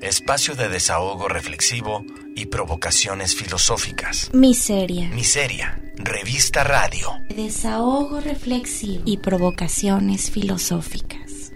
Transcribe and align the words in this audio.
espacio 0.00 0.54
de 0.54 0.68
desahogo 0.68 1.28
reflexivo 1.28 2.04
y 2.34 2.46
provocaciones 2.46 3.34
filosóficas. 3.34 4.30
Miseria. 4.32 5.08
Miseria, 5.08 5.82
revista 5.96 6.64
radio. 6.64 7.10
Desahogo 7.28 8.20
reflexivo 8.20 9.02
y 9.06 9.18
provocaciones 9.18 10.30
filosóficas. 10.30 11.52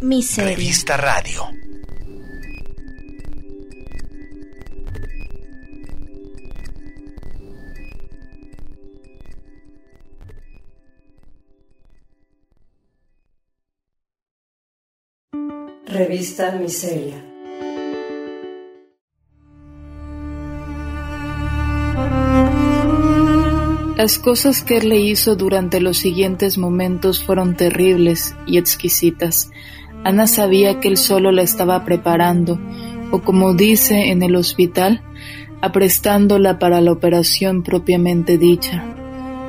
Miseria. 0.00 0.56
Revista 0.56 0.96
radio. 0.96 1.48
Revista 15.86 16.52
Miseria. 16.52 17.29
Las 24.00 24.18
cosas 24.18 24.62
que 24.62 24.78
él 24.78 24.88
le 24.88 24.98
hizo 24.98 25.36
durante 25.36 25.78
los 25.78 25.98
siguientes 25.98 26.56
momentos 26.56 27.22
fueron 27.22 27.54
terribles 27.54 28.34
y 28.46 28.56
exquisitas. 28.56 29.50
Ana 30.04 30.26
sabía 30.26 30.80
que 30.80 30.88
él 30.88 30.96
solo 30.96 31.32
la 31.32 31.42
estaba 31.42 31.84
preparando, 31.84 32.58
o 33.10 33.20
como 33.20 33.52
dice 33.52 34.10
en 34.10 34.22
el 34.22 34.36
hospital, 34.36 35.02
aprestándola 35.60 36.58
para 36.58 36.80
la 36.80 36.92
operación 36.92 37.62
propiamente 37.62 38.38
dicha. 38.38 38.86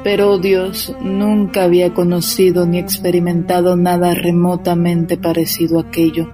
Pero 0.04 0.38
Dios 0.38 0.94
nunca 1.02 1.64
había 1.64 1.94
conocido 1.94 2.66
ni 2.66 2.78
experimentado 2.78 3.78
nada 3.78 4.14
remotamente 4.16 5.16
parecido 5.16 5.80
a 5.80 5.84
aquello, 5.84 6.30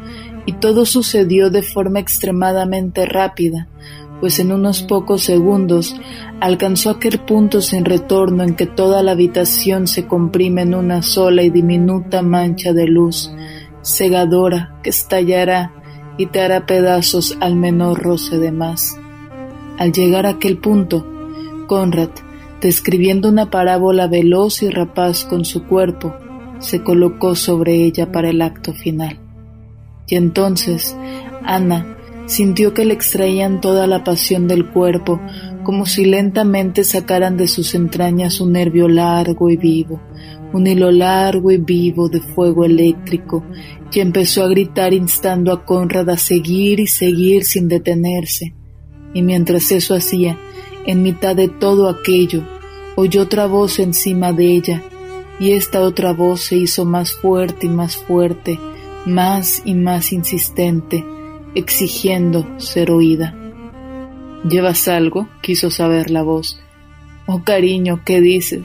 y 0.47 0.53
todo 0.53 0.87
sucedió 0.87 1.51
de 1.51 1.61
forma 1.61 1.99
extremadamente 1.99 3.05
rápida, 3.05 3.67
pues 4.19 4.39
en 4.39 4.51
unos 4.51 4.81
pocos 4.81 5.23
segundos 5.23 5.95
alcanzó 6.39 6.91
aquel 6.91 7.19
punto 7.19 7.61
sin 7.61 7.85
retorno 7.85 8.43
en 8.43 8.55
que 8.55 8.65
toda 8.65 9.03
la 9.03 9.11
habitación 9.11 9.87
se 9.87 10.07
comprime 10.07 10.63
en 10.63 10.73
una 10.75 11.01
sola 11.01 11.43
y 11.43 11.49
diminuta 11.49 12.21
mancha 12.21 12.73
de 12.73 12.87
luz, 12.87 13.31
cegadora, 13.83 14.79
que 14.83 14.89
estallará 14.89 15.73
y 16.17 16.27
te 16.27 16.41
hará 16.41 16.65
pedazos 16.65 17.37
al 17.39 17.55
menor 17.55 18.01
roce 18.01 18.37
de 18.39 18.51
más. 18.51 18.99
Al 19.77 19.91
llegar 19.91 20.25
a 20.25 20.31
aquel 20.31 20.57
punto, 20.57 21.05
Conrad, 21.67 22.09
describiendo 22.61 23.29
una 23.29 23.51
parábola 23.51 24.07
veloz 24.07 24.63
y 24.63 24.69
rapaz 24.69 25.25
con 25.25 25.45
su 25.45 25.65
cuerpo, 25.65 26.15
se 26.59 26.83
colocó 26.83 27.35
sobre 27.35 27.83
ella 27.83 28.11
para 28.11 28.29
el 28.29 28.41
acto 28.41 28.73
final. 28.73 29.19
Y 30.07 30.15
entonces, 30.15 30.97
Ana, 31.43 31.96
Sintió 32.27 32.73
que 32.73 32.83
le 32.83 32.93
extraían 32.93 33.61
toda 33.61 33.87
la 33.87 34.03
pasión 34.03 34.49
del 34.49 34.67
cuerpo, 34.69 35.19
como 35.63 35.85
si 35.85 36.05
lentamente 36.05 36.83
sacaran 36.83 37.37
de 37.37 37.47
sus 37.47 37.73
entrañas 37.73 38.41
un 38.41 38.51
nervio 38.51 38.89
largo 38.89 39.49
y 39.49 39.55
vivo, 39.55 40.01
un 40.51 40.67
hilo 40.67 40.91
largo 40.91 41.51
y 41.51 41.57
vivo 41.57 42.09
de 42.09 42.19
fuego 42.19 42.65
eléctrico, 42.65 43.45
y 43.93 44.01
empezó 44.01 44.43
a 44.43 44.49
gritar 44.49 44.93
instando 44.93 45.53
a 45.53 45.65
Conrad 45.65 46.09
a 46.09 46.17
seguir 46.17 46.81
y 46.81 46.87
seguir 46.87 47.45
sin 47.45 47.69
detenerse. 47.69 48.53
Y 49.13 49.21
mientras 49.21 49.71
eso 49.71 49.95
hacía, 49.95 50.37
en 50.85 51.03
mitad 51.03 51.33
de 51.33 51.47
todo 51.47 51.89
aquello, 51.89 52.43
oyó 52.97 53.21
otra 53.21 53.45
voz 53.45 53.79
encima 53.79 54.33
de 54.33 54.51
ella, 54.51 54.83
y 55.39 55.51
esta 55.51 55.79
otra 55.81 56.11
voz 56.11 56.41
se 56.41 56.57
hizo 56.57 56.83
más 56.83 57.13
fuerte 57.13 57.67
y 57.67 57.69
más 57.69 57.95
fuerte, 57.95 58.59
más 59.05 59.61
y 59.63 59.75
más 59.75 60.11
insistente, 60.11 61.05
exigiendo 61.57 62.47
ser 62.59 62.91
oída. 62.91 63.35
¿Llevas 64.47 64.87
algo? 64.87 65.27
quiso 65.41 65.71
saber 65.71 66.11
la 66.11 66.21
voz. 66.21 66.59
Oh 67.25 67.43
cariño, 67.43 68.01
¿qué 68.05 68.21
dices? 68.21 68.61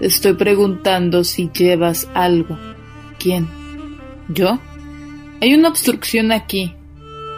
Te 0.00 0.06
estoy 0.06 0.32
preguntando 0.34 1.22
si 1.24 1.50
llevas 1.52 2.08
algo. 2.14 2.58
¿Quién? 3.18 3.48
¿Yo? 4.28 4.58
Hay 5.40 5.54
una 5.54 5.68
obstrucción 5.68 6.32
aquí. 6.32 6.74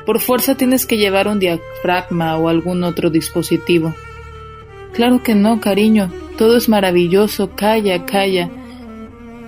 Por 0.07 0.21
fuerza 0.21 0.57
tienes 0.57 0.87
que 0.87 0.97
llevar 0.97 1.29
un 1.29 1.39
diafragma 1.39 2.37
o 2.37 2.49
algún 2.49 2.85
otro 2.85 3.11
dispositivo. 3.11 3.95
Claro 4.93 5.23
que 5.23 5.35
no, 5.35 5.61
cariño. 5.61 6.11
Todo 6.39 6.57
es 6.57 6.69
maravilloso. 6.69 7.51
Calla, 7.55 8.07
calla. 8.07 8.51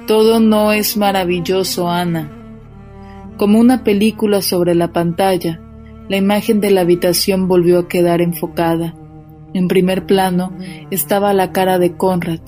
Todo 0.06 0.40
no 0.40 0.72
es 0.72 0.96
maravilloso, 0.96 1.88
Ana. 1.88 2.41
Como 3.42 3.58
una 3.58 3.82
película 3.82 4.40
sobre 4.40 4.76
la 4.76 4.92
pantalla, 4.92 5.60
la 6.08 6.16
imagen 6.16 6.60
de 6.60 6.70
la 6.70 6.82
habitación 6.82 7.48
volvió 7.48 7.80
a 7.80 7.88
quedar 7.88 8.22
enfocada. 8.22 8.94
En 9.52 9.66
primer 9.66 10.06
plano 10.06 10.56
estaba 10.92 11.32
la 11.32 11.50
cara 11.50 11.80
de 11.80 11.96
Conrad. 11.96 12.38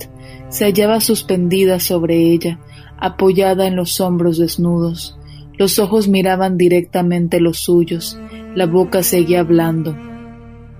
Se 0.47 0.63
hallaba 0.63 1.01
suspendida 1.01 1.81
sobre 1.81 2.31
ella, 2.31 2.61
apoyada 2.97 3.67
en 3.67 3.75
los 3.75 3.99
hombros 3.99 4.37
desnudos. 4.37 5.19
Los 5.57 5.79
ojos 5.79 6.07
miraban 6.07 6.57
directamente 6.57 7.41
los 7.41 7.59
suyos, 7.59 8.17
la 8.55 8.65
boca 8.65 9.03
seguía 9.03 9.41
hablando. 9.41 9.97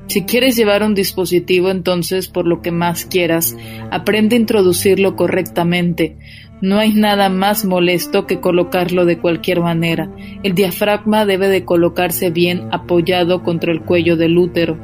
Si 0.07 0.23
quieres 0.23 0.55
llevar 0.55 0.83
un 0.83 0.93
dispositivo, 0.93 1.71
entonces, 1.71 2.27
por 2.29 2.47
lo 2.47 2.61
que 2.61 2.71
más 2.71 3.05
quieras, 3.05 3.57
aprende 3.91 4.35
a 4.35 4.39
introducirlo 4.39 5.15
correctamente. 5.15 6.17
No 6.65 6.79
hay 6.79 6.95
nada 6.95 7.29
más 7.29 7.63
molesto 7.63 8.25
que 8.25 8.39
colocarlo 8.39 9.05
de 9.05 9.19
cualquier 9.19 9.61
manera. 9.61 10.09
El 10.41 10.55
diafragma 10.55 11.23
debe 11.23 11.47
de 11.47 11.63
colocarse 11.63 12.31
bien 12.31 12.69
apoyado 12.71 13.43
contra 13.43 13.71
el 13.71 13.81
cuello 13.81 14.17
del 14.17 14.35
útero. 14.35 14.75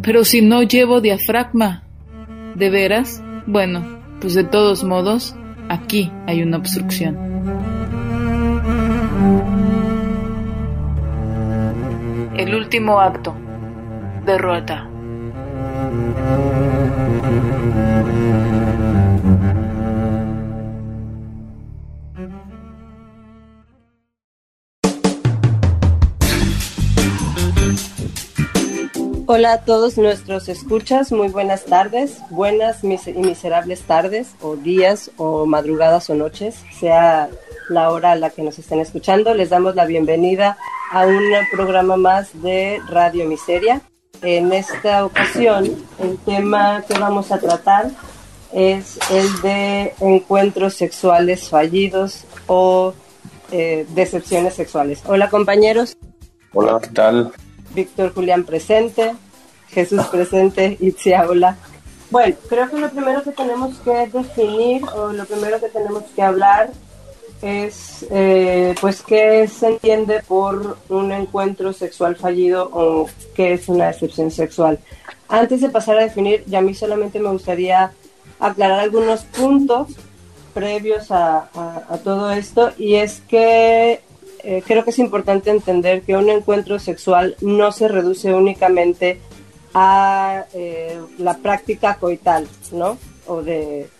Pero 0.00 0.24
si 0.24 0.40
no 0.40 0.62
llevo 0.62 1.02
diafragma. 1.02 1.82
¿De 2.54 2.70
veras? 2.70 3.22
Bueno, 3.46 3.84
pues 4.22 4.32
de 4.32 4.44
todos 4.44 4.82
modos, 4.82 5.36
aquí 5.68 6.10
hay 6.26 6.40
una 6.40 6.56
obstrucción. 6.56 7.18
El 12.34 12.54
último 12.54 12.98
acto. 12.98 13.34
Derrota. 14.24 14.88
Hola 29.30 29.52
a 29.52 29.60
todos 29.60 29.98
nuestros 29.98 30.48
escuchas, 30.48 31.12
muy 31.12 31.28
buenas 31.28 31.66
tardes, 31.66 32.16
buenas 32.30 32.82
y 32.82 32.86
miserables 32.86 33.82
tardes, 33.82 34.34
o 34.40 34.56
días, 34.56 35.10
o 35.18 35.44
madrugadas 35.44 36.08
o 36.08 36.14
noches, 36.14 36.64
sea 36.80 37.28
la 37.68 37.90
hora 37.90 38.12
a 38.12 38.16
la 38.16 38.30
que 38.30 38.40
nos 38.40 38.58
estén 38.58 38.80
escuchando. 38.80 39.34
Les 39.34 39.50
damos 39.50 39.74
la 39.74 39.84
bienvenida 39.84 40.56
a 40.90 41.04
un 41.04 41.22
programa 41.52 41.98
más 41.98 42.40
de 42.40 42.80
Radio 42.88 43.26
Miseria. 43.26 43.82
En 44.22 44.50
esta 44.54 45.04
ocasión, 45.04 45.76
el 45.98 46.16
tema 46.24 46.82
que 46.88 46.98
vamos 46.98 47.30
a 47.30 47.38
tratar 47.38 47.90
es 48.54 48.98
el 49.10 49.42
de 49.42 49.92
encuentros 50.00 50.72
sexuales 50.72 51.50
fallidos 51.50 52.24
o 52.46 52.94
eh, 53.52 53.84
decepciones 53.90 54.54
sexuales. 54.54 55.02
Hola 55.04 55.28
compañeros. 55.28 55.98
Hola, 56.54 56.80
¿qué 56.80 56.88
tal? 56.88 57.30
Víctor 57.78 58.12
Julián 58.12 58.42
presente, 58.42 59.14
Jesús 59.68 60.04
presente, 60.08 60.76
Itzia, 60.80 61.24
hola. 61.28 61.56
Bueno, 62.10 62.34
creo 62.48 62.68
que 62.68 62.76
lo 62.76 62.90
primero 62.90 63.22
que 63.22 63.30
tenemos 63.30 63.78
que 63.78 64.08
definir 64.08 64.82
o 64.96 65.12
lo 65.12 65.24
primero 65.26 65.60
que 65.60 65.68
tenemos 65.68 66.02
que 66.16 66.22
hablar 66.22 66.72
es 67.40 68.04
eh, 68.10 68.74
pues 68.80 69.02
qué 69.02 69.46
se 69.46 69.68
entiende 69.68 70.24
por 70.26 70.78
un 70.88 71.12
encuentro 71.12 71.72
sexual 71.72 72.16
fallido 72.16 72.68
o 72.72 73.08
qué 73.36 73.52
es 73.52 73.68
una 73.68 73.86
decepción 73.86 74.32
sexual. 74.32 74.80
Antes 75.28 75.60
de 75.60 75.68
pasar 75.68 75.98
a 75.98 76.02
definir, 76.02 76.42
ya 76.46 76.58
a 76.58 76.62
mí 76.62 76.74
solamente 76.74 77.20
me 77.20 77.30
gustaría 77.30 77.92
aclarar 78.40 78.80
algunos 78.80 79.22
puntos 79.22 79.88
previos 80.52 81.12
a 81.12 81.48
todo 82.02 82.32
esto 82.32 82.72
y 82.76 82.96
es 82.96 83.20
que 83.28 84.00
eh, 84.50 84.62
creo 84.66 84.82
que 84.82 84.88
es 84.88 84.98
importante 84.98 85.50
entender 85.50 86.00
que 86.00 86.16
un 86.16 86.30
encuentro 86.30 86.78
sexual 86.78 87.36
no 87.42 87.70
se 87.70 87.86
reduce 87.86 88.32
únicamente 88.32 89.20
a 89.74 90.46
eh, 90.54 90.98
la 91.18 91.36
práctica 91.36 91.96
coital, 91.96 92.48
¿no? 92.72 92.96
O 93.26 93.42
de 93.42 93.90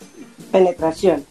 penetración. 0.51 1.27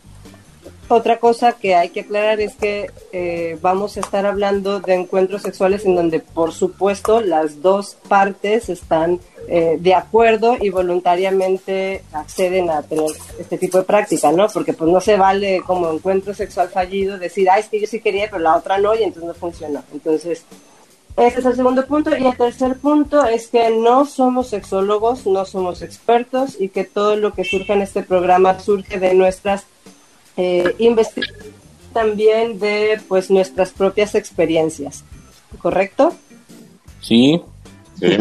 Otra 0.90 1.18
cosa 1.18 1.52
que 1.52 1.76
hay 1.76 1.90
que 1.90 2.02
aclarar 2.02 2.40
es 2.40 2.56
que 2.56 2.90
eh, 3.12 3.58
vamos 3.62 3.98
a 3.98 4.00
estar 4.00 4.26
hablando 4.26 4.80
de 4.80 4.94
encuentros 4.94 5.42
sexuales 5.42 5.84
en 5.84 5.96
donde, 5.96 6.22
por 6.22 6.54
supuesto, 6.54 7.20
las 7.20 7.62
dos 7.62 7.98
partes 8.08 8.70
están 8.70 9.20
eh, 9.50 9.76
de 9.82 9.94
acuerdo 9.94 10.56
y 10.62 10.70
voluntariamente 10.70 12.04
acceden 12.14 12.70
a 12.70 12.84
tener 12.84 13.12
este 13.38 13.58
tipo 13.58 13.80
de 13.80 13.84
práctica, 13.84 14.32
¿no? 14.32 14.48
Porque 14.48 14.72
pues 14.72 14.90
no 14.90 15.02
se 15.02 15.18
vale 15.18 15.62
como 15.66 15.92
encuentro 15.92 16.34
sexual 16.34 16.70
fallido 16.70 17.18
decir, 17.18 17.50
ah, 17.50 17.60
es 17.60 17.68
que 17.68 17.82
yo 17.82 17.88
sí 17.88 18.00
quería, 18.00 18.30
pero 18.30 18.42
la 18.42 18.56
otra 18.56 18.78
no, 18.78 18.96
y 18.96 19.04
entonces 19.04 19.28
no 19.28 19.34
funcionó. 19.34 19.84
Entonces, 19.92 20.46
Ese 21.18 21.40
es 21.40 21.46
el 21.46 21.56
segundo 21.56 21.86
punto. 21.86 22.16
Y 22.16 22.26
el 22.26 22.38
tercer 22.38 22.78
punto 22.78 23.26
es 23.26 23.48
que 23.48 23.72
no 23.72 24.06
somos 24.06 24.50
sexólogos, 24.50 25.26
no 25.26 25.44
somos 25.44 25.82
expertos 25.82 26.56
y 26.58 26.70
que 26.70 26.86
todo 26.86 27.18
lo 27.18 27.34
que 27.34 27.44
surge 27.44 27.74
en 27.74 27.82
este 27.82 28.04
programa 28.04 28.60
surge 28.60 29.00
de 29.00 29.16
nuestras 29.16 29.66
eh, 30.38 30.76
investigaciones, 30.78 31.54
también 31.94 32.60
de 32.60 33.00
pues 33.08 33.30
nuestras 33.30 33.72
propias 33.72 34.16
experiencias. 34.16 35.04
¿Correcto? 35.62 36.14
Sí. 37.02 37.42
sí. 38.00 38.18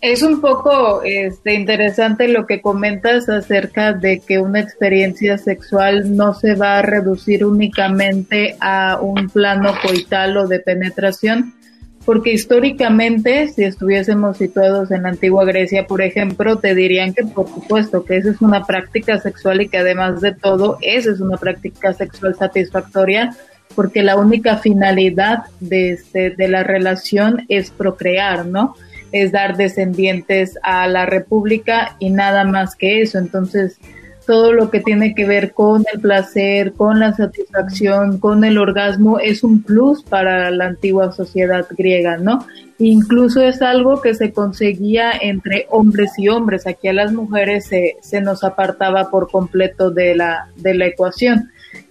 Es 0.00 0.22
un 0.24 0.40
poco 0.40 1.02
este, 1.04 1.54
interesante 1.54 2.26
lo 2.26 2.44
que 2.44 2.60
comentas 2.60 3.28
acerca 3.28 3.92
de 3.92 4.18
que 4.18 4.40
una 4.40 4.58
experiencia 4.58 5.38
sexual 5.38 6.16
no 6.16 6.34
se 6.34 6.56
va 6.56 6.78
a 6.78 6.82
reducir 6.82 7.44
únicamente 7.44 8.56
a 8.60 8.98
un 9.00 9.28
plano 9.28 9.72
coital 9.80 10.36
o 10.38 10.48
de 10.48 10.58
penetración, 10.58 11.54
porque 12.04 12.32
históricamente, 12.32 13.48
si 13.48 13.64
estuviésemos 13.64 14.38
situados 14.38 14.90
en 14.90 15.04
la 15.04 15.10
antigua 15.10 15.44
Grecia, 15.44 15.86
por 15.86 16.02
ejemplo, 16.02 16.56
te 16.58 16.74
dirían 16.74 17.14
que 17.14 17.24
por 17.24 17.48
supuesto 17.48 18.04
que 18.04 18.16
esa 18.16 18.30
es 18.30 18.40
una 18.40 18.64
práctica 18.64 19.18
sexual 19.20 19.62
y 19.62 19.68
que 19.68 19.78
además 19.78 20.20
de 20.20 20.32
todo, 20.32 20.78
esa 20.80 21.12
es 21.12 21.20
una 21.20 21.36
práctica 21.36 21.92
sexual 21.92 22.34
satisfactoria, 22.34 23.36
porque 23.74 24.02
la 24.02 24.16
única 24.16 24.58
finalidad 24.58 25.44
de, 25.60 25.92
este, 25.92 26.30
de 26.30 26.48
la 26.48 26.62
relación 26.62 27.44
es 27.48 27.70
procrear, 27.70 28.46
¿no? 28.46 28.74
es 29.12 29.30
dar 29.30 29.56
descendientes 29.56 30.58
a 30.62 30.88
la 30.88 31.06
República 31.06 31.96
y 31.98 32.10
nada 32.10 32.44
más 32.44 32.74
que 32.74 33.02
eso. 33.02 33.18
Entonces, 33.18 33.78
todo 34.32 34.54
lo 34.54 34.70
que 34.70 34.80
tiene 34.80 35.14
que 35.14 35.26
ver 35.26 35.52
con 35.52 35.84
el 35.92 36.00
placer, 36.00 36.72
con 36.72 37.00
la 37.00 37.12
satisfacción, 37.12 38.18
con 38.18 38.44
el 38.44 38.56
orgasmo, 38.56 39.18
es 39.18 39.44
un 39.44 39.62
plus 39.62 40.02
para 40.02 40.50
la 40.50 40.68
antigua 40.68 41.12
sociedad 41.12 41.66
griega, 41.76 42.16
¿no? 42.16 42.46
Incluso 42.78 43.42
es 43.42 43.60
algo 43.60 44.00
que 44.00 44.14
se 44.14 44.32
conseguía 44.32 45.12
entre 45.20 45.66
hombres 45.68 46.12
y 46.16 46.28
hombres. 46.28 46.66
Aquí 46.66 46.88
a 46.88 46.94
las 46.94 47.12
mujeres 47.12 47.66
se, 47.66 47.98
se 48.00 48.22
nos 48.22 48.42
apartaba 48.42 49.10
por 49.10 49.30
completo 49.30 49.90
de 49.90 50.16
la, 50.16 50.48
de 50.56 50.76
la 50.76 50.86
ecuación. 50.86 51.50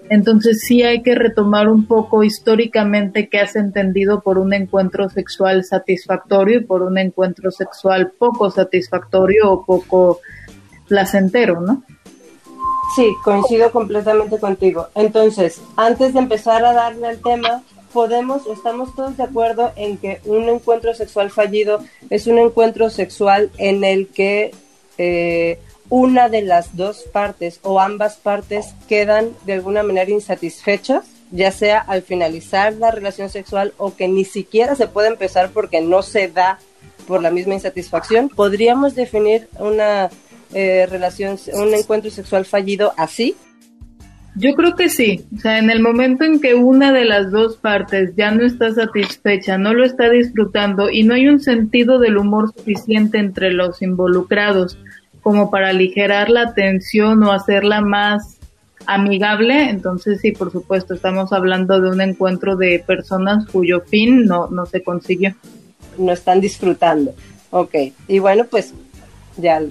Entonces 0.09 0.61
sí 0.61 0.81
hay 0.81 1.03
que 1.03 1.13
retomar 1.13 1.69
un 1.69 1.85
poco 1.85 2.23
históricamente 2.23 3.29
qué 3.29 3.37
has 3.37 3.55
entendido 3.55 4.21
por 4.21 4.39
un 4.39 4.51
encuentro 4.55 5.09
sexual 5.09 5.63
satisfactorio 5.63 6.57
y 6.61 6.63
por 6.63 6.81
un 6.81 6.97
encuentro 6.97 7.51
sexual 7.51 8.13
poco 8.17 8.49
satisfactorio 8.49 9.51
o 9.51 9.63
poco 9.63 10.21
placentero, 10.87 11.61
¿no? 11.61 11.83
Sí, 12.95 13.15
coincido 13.23 13.71
completamente 13.71 14.39
contigo. 14.39 14.87
Entonces, 14.95 15.61
antes 15.77 16.13
de 16.13 16.19
empezar 16.19 16.65
a 16.65 16.73
darle 16.73 17.07
al 17.07 17.21
tema, 17.21 17.63
podemos, 17.93 18.45
estamos 18.47 18.95
todos 18.95 19.17
de 19.17 19.23
acuerdo 19.23 19.71
en 19.75 19.97
que 19.97 20.19
un 20.25 20.49
encuentro 20.49 20.93
sexual 20.93 21.29
fallido 21.29 21.79
es 22.09 22.27
un 22.27 22.37
encuentro 22.39 22.89
sexual 22.89 23.49
en 23.57 23.83
el 23.83 24.07
que 24.07 24.51
eh, 24.97 25.59
una 25.89 26.29
de 26.29 26.41
las 26.41 26.75
dos 26.75 27.03
partes 27.03 27.59
o 27.63 27.79
ambas 27.79 28.17
partes 28.17 28.73
quedan 28.87 29.31
de 29.45 29.53
alguna 29.53 29.83
manera 29.83 30.09
insatisfechas, 30.09 31.05
ya 31.31 31.51
sea 31.51 31.79
al 31.79 32.01
finalizar 32.01 32.73
la 32.73 32.91
relación 32.91 33.29
sexual 33.29 33.73
o 33.77 33.95
que 33.95 34.07
ni 34.07 34.25
siquiera 34.25 34.75
se 34.75 34.87
puede 34.87 35.09
empezar 35.09 35.51
porque 35.51 35.81
no 35.81 36.01
se 36.01 36.27
da 36.27 36.59
por 37.07 37.21
la 37.21 37.31
misma 37.31 37.55
insatisfacción, 37.55 38.29
podríamos 38.29 38.95
definir 38.95 39.49
una 39.59 40.09
eh, 40.53 40.85
relación, 40.89 41.37
un 41.53 41.73
encuentro 41.73 42.11
sexual 42.11 42.45
fallido 42.45 42.93
así. 42.97 43.35
Yo 44.35 44.53
creo 44.55 44.75
que 44.75 44.87
sí, 44.87 45.25
o 45.35 45.39
sea, 45.41 45.59
en 45.59 45.69
el 45.69 45.81
momento 45.81 46.23
en 46.23 46.39
que 46.39 46.55
una 46.55 46.93
de 46.93 47.03
las 47.03 47.31
dos 47.31 47.57
partes 47.57 48.13
ya 48.15 48.31
no 48.31 48.45
está 48.45 48.73
satisfecha, 48.73 49.57
no 49.57 49.73
lo 49.73 49.83
está 49.83 50.09
disfrutando 50.09 50.89
y 50.89 51.03
no 51.03 51.15
hay 51.15 51.27
un 51.27 51.41
sentido 51.41 51.99
del 51.99 52.17
humor 52.17 52.53
suficiente 52.55 53.17
entre 53.17 53.51
los 53.51 53.81
involucrados 53.81 54.77
como 55.21 55.51
para 55.51 55.69
aligerar 55.69 56.29
la 56.29 56.53
tensión 56.53 57.21
o 57.23 57.33
hacerla 57.33 57.81
más 57.81 58.37
amigable, 58.85 59.69
entonces 59.69 60.19
sí, 60.21 60.31
por 60.31 60.51
supuesto, 60.51 60.93
estamos 60.93 61.31
hablando 61.33 61.79
de 61.81 61.89
un 61.89 62.01
encuentro 62.01 62.55
de 62.55 62.83
personas 62.85 63.45
cuyo 63.47 63.81
fin 63.81 64.25
no, 64.25 64.47
no 64.47 64.65
se 64.65 64.83
consiguió. 64.83 65.35
No 65.97 66.13
están 66.13 66.39
disfrutando. 66.41 67.13
Ok, 67.51 67.75
y 68.07 68.19
bueno, 68.19 68.45
pues 68.49 68.73
ya 69.37 69.61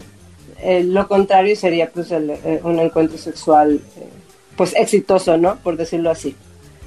lo 0.84 1.08
contrario 1.08 1.56
sería 1.56 1.90
pues 1.90 2.10
eh, 2.12 2.60
un 2.62 2.78
encuentro 2.78 3.18
sexual 3.18 3.80
eh, 3.96 4.08
pues 4.56 4.74
exitoso, 4.76 5.36
¿no? 5.36 5.56
Por 5.56 5.76
decirlo 5.76 6.10
así. 6.10 6.36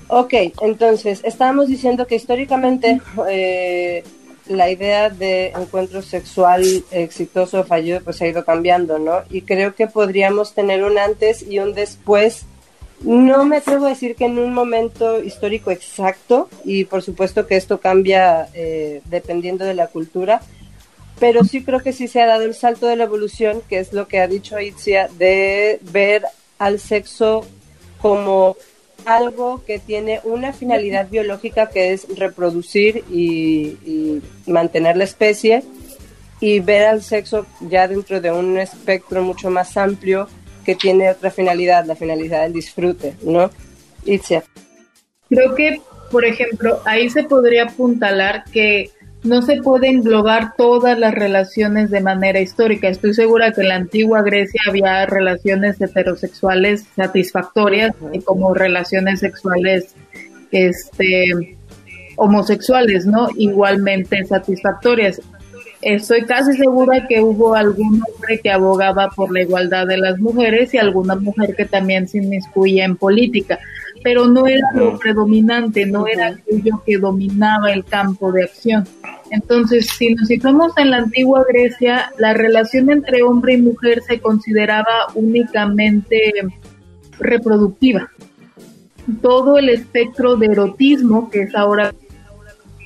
Ok, 0.08 0.34
entonces 0.62 1.22
estábamos 1.24 1.68
diciendo 1.68 2.06
que 2.06 2.16
históricamente 2.16 3.02
eh, 3.30 4.04
la 4.48 4.70
idea 4.70 5.10
de 5.10 5.48
encuentro 5.48 6.02
sexual 6.02 6.64
exitoso 6.92 7.62
o 7.62 7.64
fallido 7.64 8.02
pues 8.04 8.22
ha 8.22 8.28
ido 8.28 8.46
cambiando, 8.46 9.00
¿no? 9.00 9.24
Y 9.30 9.42
creo 9.42 9.74
que 9.74 9.88
podríamos 9.88 10.54
tener 10.54 10.84
un 10.84 10.98
antes 10.98 11.42
y 11.42 11.60
un 11.60 11.74
después. 11.74 12.46
No 13.02 13.44
me 13.44 13.58
atrevo 13.58 13.88
a 13.88 13.90
decir 13.90 14.16
que 14.16 14.26
en 14.26 14.38
un 14.38 14.54
momento 14.54 15.22
histórico 15.24 15.72
exacto, 15.72 16.50
y 16.64 16.86
por 16.86 17.02
supuesto 17.02 17.48
que 17.48 17.56
esto 17.56 17.80
cambia 17.80 18.48
eh, 18.54 19.02
dependiendo 19.06 19.66
de 19.66 19.74
la 19.74 19.88
cultura, 19.88 20.42
pero 21.20 21.44
sí 21.44 21.64
creo 21.64 21.80
que 21.80 21.94
sí 21.94 22.08
se 22.08 22.22
ha 22.22 22.28
dado 22.28 22.44
el 22.44 22.54
salto 22.54 22.88
de 22.88 22.96
la 22.96 23.06
evolución, 23.06 23.62
que 23.70 23.80
es 23.80 23.94
lo 23.94 24.08
que 24.08 24.20
ha 24.20 24.28
dicho 24.28 24.60
Itzia, 24.60 25.10
de 25.18 25.80
ver 25.82 26.24
al 26.58 26.80
sexo 26.80 27.46
como 28.02 28.58
algo 29.06 29.64
que 29.66 29.80
tiene 29.80 30.22
una 30.24 30.54
finalidad 30.54 31.10
biológica 31.10 31.70
que 31.70 31.94
es 31.94 32.08
reproducir 32.18 33.04
y, 33.12 34.22
mantener 34.46 34.98
la 34.98 35.06
especie 35.06 35.64
y 36.40 36.60
ver 36.60 36.86
al 36.86 37.02
sexo 37.02 37.46
ya 37.62 37.88
dentro 37.88 38.20
de 38.20 38.32
un 38.32 38.58
espectro 38.58 39.24
mucho 39.24 39.50
más 39.50 39.78
amplio 39.78 40.28
que 40.66 40.76
tiene 40.76 41.10
otra 41.10 41.32
finalidad, 41.32 41.86
la 41.86 41.96
finalidad 41.96 42.44
del 42.44 42.54
disfrute, 42.54 43.16
¿no? 43.24 43.50
Itzia. 44.06 44.44
Creo 45.30 45.56
que, 45.56 45.82
por 46.12 46.26
ejemplo, 46.26 46.82
ahí 46.86 47.10
se 47.10 47.24
podría 47.24 47.64
apuntalar 47.64 48.44
que 48.52 48.92
no 49.24 49.42
se 49.42 49.62
puede 49.62 49.90
englobar 49.90 50.54
todas 50.58 51.00
las 51.00 51.14
relaciones 51.14 51.90
de 51.90 52.02
manera 52.02 52.42
histórica. 52.42 52.90
Estoy 52.90 53.14
segura 53.14 53.52
que 53.52 53.62
en 53.62 53.70
la 53.70 53.76
antigua 53.76 54.22
Grecia 54.22 54.62
había 54.68 55.06
relaciones 55.06 55.80
heterosexuales 55.80 56.86
satisfactorias 56.96 57.96
y 58.12 58.20
como 58.20 58.54
relaciones 58.54 59.22
sexuales 59.22 59.96
este 60.52 61.58
homosexuales, 62.18 63.06
¿no? 63.06 63.28
Igualmente 63.38 64.24
satisfactorias. 64.26 65.22
Estoy 65.82 66.24
casi 66.24 66.54
segura 66.54 67.08
que 67.08 67.22
hubo 67.22 67.56
algún 67.56 68.02
hombre 68.08 68.40
que 68.42 68.52
abogaba 68.52 69.10
por 69.10 69.34
la 69.34 69.42
igualdad 69.42 69.88
de 69.88 69.98
las 69.98 70.20
mujeres 70.20 70.74
y 70.74 70.78
alguna 70.78 71.16
mujer 71.16 71.56
que 71.56 71.66
también 71.66 72.08
se 72.08 72.20
inmiscuía 72.20 72.86
en 72.86 72.96
política 72.96 73.60
pero 74.04 74.28
no 74.28 74.46
era 74.48 74.68
lo 74.74 74.98
predominante, 74.98 75.86
no 75.86 76.08
era 76.08 76.28
aquello 76.28 76.84
que 76.86 76.98
dominaba 76.98 77.72
el 77.72 77.86
campo 77.86 78.32
de 78.32 78.44
acción. 78.44 78.86
Entonces, 79.32 79.88
si 79.98 80.14
nos 80.14 80.28
situamos 80.28 80.78
en 80.78 80.92
la 80.92 80.98
antigua 80.98 81.44
Grecia, 81.48 82.12
la 82.18 82.34
relación 82.34 82.92
entre 82.92 83.24
hombre 83.24 83.54
y 83.54 83.62
mujer 83.62 84.02
se 84.08 84.20
consideraba 84.20 85.08
únicamente 85.16 86.34
reproductiva. 87.20 88.10
Todo 89.22 89.58
el 89.58 89.70
espectro 89.70 90.36
de 90.36 90.48
erotismo, 90.48 91.30
que 91.30 91.44
es 91.44 91.56
ahora 91.56 91.94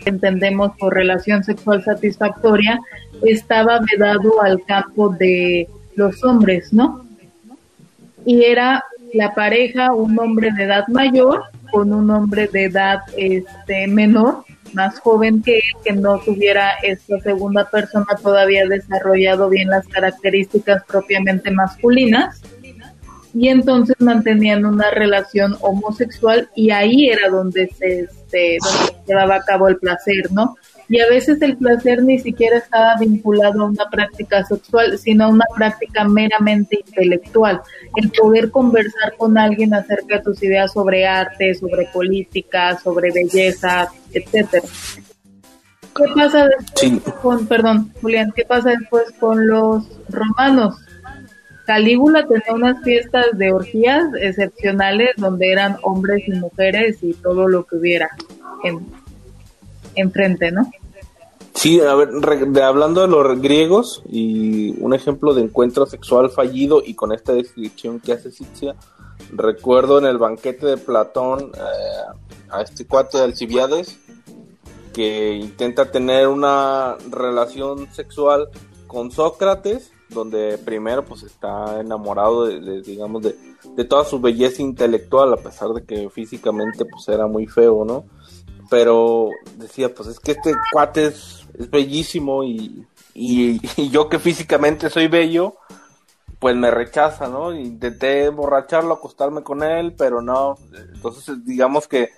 entendemos 0.05 0.71
por 0.77 0.93
relación 0.93 1.43
sexual 1.43 1.83
satisfactoria, 1.83 2.79
estaba 3.23 3.79
vedado 3.91 4.41
al 4.41 4.63
campo 4.63 5.09
de 5.09 5.67
los 5.95 6.23
hombres, 6.23 6.71
¿no? 6.71 7.05
Y 8.25 8.43
era 8.43 8.83
la 9.13 9.33
pareja, 9.33 9.93
un 9.93 10.17
hombre 10.19 10.51
de 10.51 10.63
edad 10.63 10.87
mayor 10.87 11.43
con 11.71 11.93
un 11.93 12.09
hombre 12.11 12.47
de 12.47 12.65
edad 12.65 12.99
este, 13.17 13.87
menor, 13.87 14.45
más 14.73 14.99
joven 14.99 15.41
que 15.41 15.57
él, 15.57 15.63
que 15.83 15.93
no 15.93 16.19
tuviera 16.19 16.71
esta 16.83 17.19
segunda 17.19 17.69
persona 17.69 18.07
todavía 18.21 18.65
desarrollado 18.67 19.49
bien 19.49 19.69
las 19.69 19.87
características 19.87 20.83
propiamente 20.85 21.51
masculinas. 21.51 22.41
Y 23.33 23.49
entonces 23.49 23.95
mantenían 23.99 24.65
una 24.65 24.89
relación 24.89 25.57
homosexual 25.61 26.49
y 26.55 26.71
ahí 26.71 27.09
era 27.09 27.29
donde 27.29 27.69
se, 27.77 28.01
este, 28.01 28.57
donde 28.63 28.85
se 28.87 29.05
llevaba 29.07 29.35
a 29.35 29.43
cabo 29.43 29.67
el 29.67 29.77
placer, 29.77 30.31
¿no? 30.31 30.55
Y 30.89 30.99
a 30.99 31.07
veces 31.09 31.41
el 31.41 31.57
placer 31.57 32.03
ni 32.03 32.17
siquiera 32.19 32.57
estaba 32.57 32.95
vinculado 32.99 33.61
a 33.61 33.65
una 33.65 33.89
práctica 33.89 34.43
sexual, 34.45 34.97
sino 34.97 35.25
a 35.25 35.29
una 35.29 35.45
práctica 35.55 36.05
meramente 36.05 36.79
intelectual. 36.85 37.61
El 37.95 38.09
poder 38.11 38.51
conversar 38.51 39.15
con 39.17 39.37
alguien 39.37 39.73
acerca 39.73 40.17
de 40.17 40.23
tus 40.23 40.41
ideas 40.43 40.71
sobre 40.71 41.05
arte, 41.05 41.53
sobre 41.55 41.87
política, 41.87 42.77
sobre 42.77 43.11
belleza, 43.11 43.89
etcétera. 44.13 44.67
¿Qué 45.95 46.03
pasa 46.15 46.47
después 46.47 47.13
con, 47.21 47.47
perdón, 47.47 47.91
Julián, 48.01 48.31
qué 48.35 48.45
pasa 48.45 48.69
después 48.69 49.11
con 49.19 49.47
los 49.47 49.83
romanos? 50.09 50.75
Calígula 51.65 52.25
tenía 52.27 52.53
unas 52.53 52.81
fiestas 52.83 53.25
de 53.33 53.51
orgías 53.51 54.05
excepcionales 54.21 55.09
donde 55.17 55.51
eran 55.51 55.75
hombres 55.81 56.23
y 56.27 56.31
mujeres 56.31 56.99
y 57.01 57.13
todo 57.13 57.49
lo 57.49 57.65
que 57.65 57.75
hubiera 57.75 58.09
en, 58.63 58.85
enfrente, 59.97 60.51
¿no? 60.51 60.69
Sí, 61.57 61.81
a 61.81 61.95
ver, 61.95 62.09
hablando 62.61 63.01
de 63.01 63.07
los 63.07 63.41
griegos 63.41 64.03
y 64.07 64.79
un 64.79 64.93
ejemplo 64.93 65.33
de 65.33 65.41
encuentro 65.41 65.87
sexual 65.87 66.29
fallido 66.29 66.83
y 66.85 66.93
con 66.93 67.11
esta 67.11 67.33
descripción 67.33 67.99
que 67.99 68.13
hace 68.13 68.31
Citia, 68.31 68.75
recuerdo 69.31 69.97
en 69.97 70.05
el 70.05 70.19
banquete 70.19 70.67
de 70.67 70.77
Platón 70.77 71.51
eh, 71.55 72.29
a 72.49 72.61
este 72.61 72.85
cuate 72.85 73.17
de 73.17 73.23
Alcibiades 73.23 73.99
que 74.93 75.33
intenta 75.33 75.89
tener 75.91 76.27
una 76.27 76.95
relación 77.09 77.91
sexual 77.91 78.49
con 78.85 79.11
Sócrates, 79.11 79.91
donde 80.09 80.59
primero 80.59 81.05
pues 81.05 81.23
está 81.23 81.79
enamorado 81.79 82.45
de, 82.45 82.81
digamos 82.81 83.23
de, 83.23 83.35
de, 83.75 83.83
toda 83.83 84.05
su 84.05 84.19
belleza 84.19 84.61
intelectual 84.61 85.33
a 85.33 85.37
pesar 85.37 85.69
de 85.69 85.83
que 85.83 86.09
físicamente 86.09 86.85
pues 86.85 87.07
era 87.09 87.27
muy 87.27 87.47
feo, 87.47 87.83
¿no? 87.83 88.05
Pero 88.69 89.29
decía 89.55 89.93
pues 89.93 90.09
es 90.09 90.19
que 90.19 90.31
este 90.31 90.53
cuate 90.71 91.07
es 91.07 91.45
bellísimo 91.71 92.43
y, 92.43 92.85
y, 93.13 93.89
yo 93.89 94.09
que 94.09 94.19
físicamente 94.19 94.89
soy 94.89 95.07
bello, 95.07 95.55
pues 96.39 96.55
me 96.55 96.69
rechaza, 96.69 97.27
¿no? 97.27 97.53
Intenté 97.53 98.25
emborracharlo, 98.25 98.93
acostarme 98.93 99.41
con 99.43 99.63
él, 99.63 99.93
pero 99.97 100.21
no. 100.21 100.57
Entonces, 100.93 101.43
digamos 101.45 101.87
que 101.87 102.09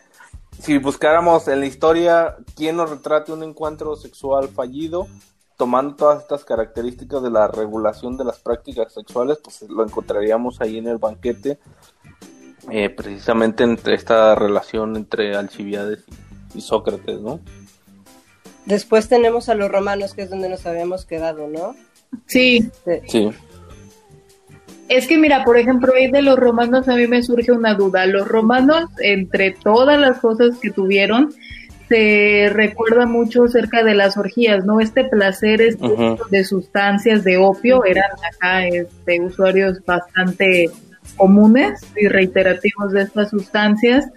si 0.59 0.77
buscáramos 0.77 1.47
en 1.47 1.61
la 1.61 1.65
historia 1.65 2.35
quién 2.55 2.75
nos 2.75 2.89
retrate 2.89 3.31
un 3.31 3.43
encuentro 3.43 3.95
sexual 3.95 4.49
fallido, 4.49 5.07
tomando 5.55 5.95
todas 5.95 6.21
estas 6.21 6.43
características 6.45 7.21
de 7.21 7.31
la 7.31 7.47
regulación 7.47 8.17
de 8.17 8.25
las 8.25 8.39
prácticas 8.39 8.93
sexuales, 8.93 9.39
pues 9.43 9.61
lo 9.69 9.83
encontraríamos 9.83 10.61
ahí 10.61 10.77
en 10.77 10.87
el 10.87 10.97
banquete, 10.97 11.59
eh, 12.71 12.89
precisamente 12.89 13.63
entre 13.63 13.95
esta 13.95 14.35
relación 14.35 14.95
entre 14.95 15.35
Alcibiades 15.35 16.05
y 16.07 16.28
Sócrates, 16.57 17.21
¿no? 17.21 17.39
Después 18.65 19.07
tenemos 19.07 19.49
a 19.49 19.55
los 19.55 19.71
romanos, 19.71 20.13
que 20.13 20.23
es 20.23 20.29
donde 20.29 20.49
nos 20.49 20.65
habíamos 20.65 21.05
quedado, 21.05 21.47
¿no? 21.47 21.75
Sí. 22.27 22.69
Sí. 23.07 23.31
Es 24.87 25.07
que 25.07 25.17
mira, 25.17 25.43
por 25.43 25.57
ejemplo, 25.57 25.93
ahí 25.95 26.09
de 26.09 26.23
los 26.23 26.37
romanos 26.37 26.87
a 26.87 26.95
mí 26.95 27.07
me 27.07 27.21
surge 27.21 27.51
una 27.51 27.75
duda. 27.75 28.05
Los 28.07 28.27
romanos, 28.27 28.89
entre 28.99 29.51
todas 29.51 29.99
las 29.99 30.19
cosas 30.19 30.57
que 30.59 30.71
tuvieron, 30.71 31.33
se 31.87 32.49
recuerda 32.51 33.05
mucho 33.05 33.45
acerca 33.45 33.83
de 33.83 33.95
las 33.95 34.17
orgías, 34.17 34.63
¿no? 34.65 34.79
Este 34.79 35.03
placer 35.03 35.61
este 35.61 35.87
de 36.29 36.43
sustancias 36.43 37.23
de 37.23 37.37
opio 37.37 37.83
eran 37.85 38.11
acá 38.31 38.67
este, 38.67 39.19
usuarios 39.21 39.83
bastante 39.85 40.69
comunes 41.17 41.81
y 41.95 42.07
reiterativos 42.07 42.91
de 42.91 43.03
estas 43.03 43.29
sustancias. 43.29 44.07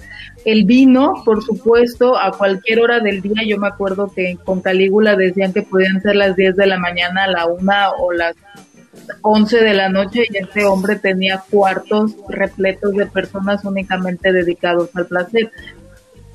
El 0.45 0.65
vino, 0.65 1.23
por 1.25 1.43
supuesto, 1.43 2.19
a 2.19 2.33
cualquier 2.33 2.81
hora 2.81 3.01
del 3.01 3.21
día, 3.21 3.43
yo 3.47 3.59
me 3.59 3.69
acuerdo 3.69 4.13
que 4.15 4.37
con 4.45 4.61
Calígula 4.61 5.17
decían 5.17 5.53
que 5.53 5.63
podían 5.63 6.01
ser 6.01 6.17
las 6.17 6.37
10 6.37 6.57
de 6.57 6.67
la 6.67 6.79
mañana, 6.79 7.27
la 7.27 7.47
una 7.47 7.91
o 7.91 8.13
las 8.13 8.35
11 9.23 9.59
de 9.59 9.75
la 9.75 9.89
noche 9.89 10.25
y 10.29 10.37
este 10.37 10.65
hombre 10.65 10.97
tenía 10.97 11.43
cuartos 11.51 12.15
repletos 12.29 12.93
de 12.93 13.07
personas 13.07 13.65
únicamente 13.65 14.33
dedicados 14.33 14.91
al 14.95 15.07
placer. 15.07 15.51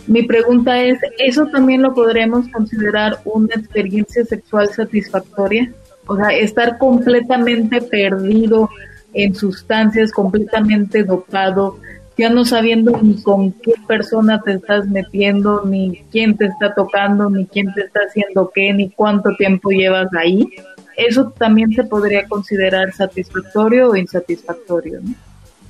Mi 0.07 0.23
pregunta 0.23 0.81
es, 0.81 0.97
¿eso 1.19 1.47
también 1.47 1.81
lo 1.81 1.93
podremos 1.93 2.47
considerar 2.49 3.19
una 3.25 3.55
experiencia 3.55 4.23
sexual 4.23 4.69
satisfactoria? 4.69 5.71
O 6.07 6.15
sea, 6.15 6.29
estar 6.29 6.77
completamente 6.77 7.81
perdido 7.81 8.69
en 9.17 9.33
sustancias, 9.33 10.11
completamente 10.11 11.03
dopado, 11.03 11.79
ya 12.17 12.29
no 12.29 12.45
sabiendo 12.45 12.99
ni 13.01 13.21
con 13.21 13.51
qué 13.51 13.73
persona 13.87 14.41
te 14.41 14.53
estás 14.53 14.87
metiendo, 14.87 15.63
ni 15.65 16.03
quién 16.11 16.37
te 16.37 16.45
está 16.45 16.73
tocando, 16.73 17.29
ni 17.29 17.45
quién 17.45 17.73
te 17.73 17.81
está 17.81 18.01
haciendo 18.07 18.51
qué, 18.53 18.73
ni 18.73 18.89
cuánto 18.91 19.35
tiempo 19.35 19.71
llevas 19.71 20.07
ahí. 20.17 20.47
Eso 20.95 21.31
también 21.31 21.73
se 21.73 21.83
podría 21.83 22.27
considerar 22.27 22.93
satisfactorio 22.93 23.89
o 23.89 23.95
insatisfactorio, 23.95 25.01
¿no? 25.01 25.13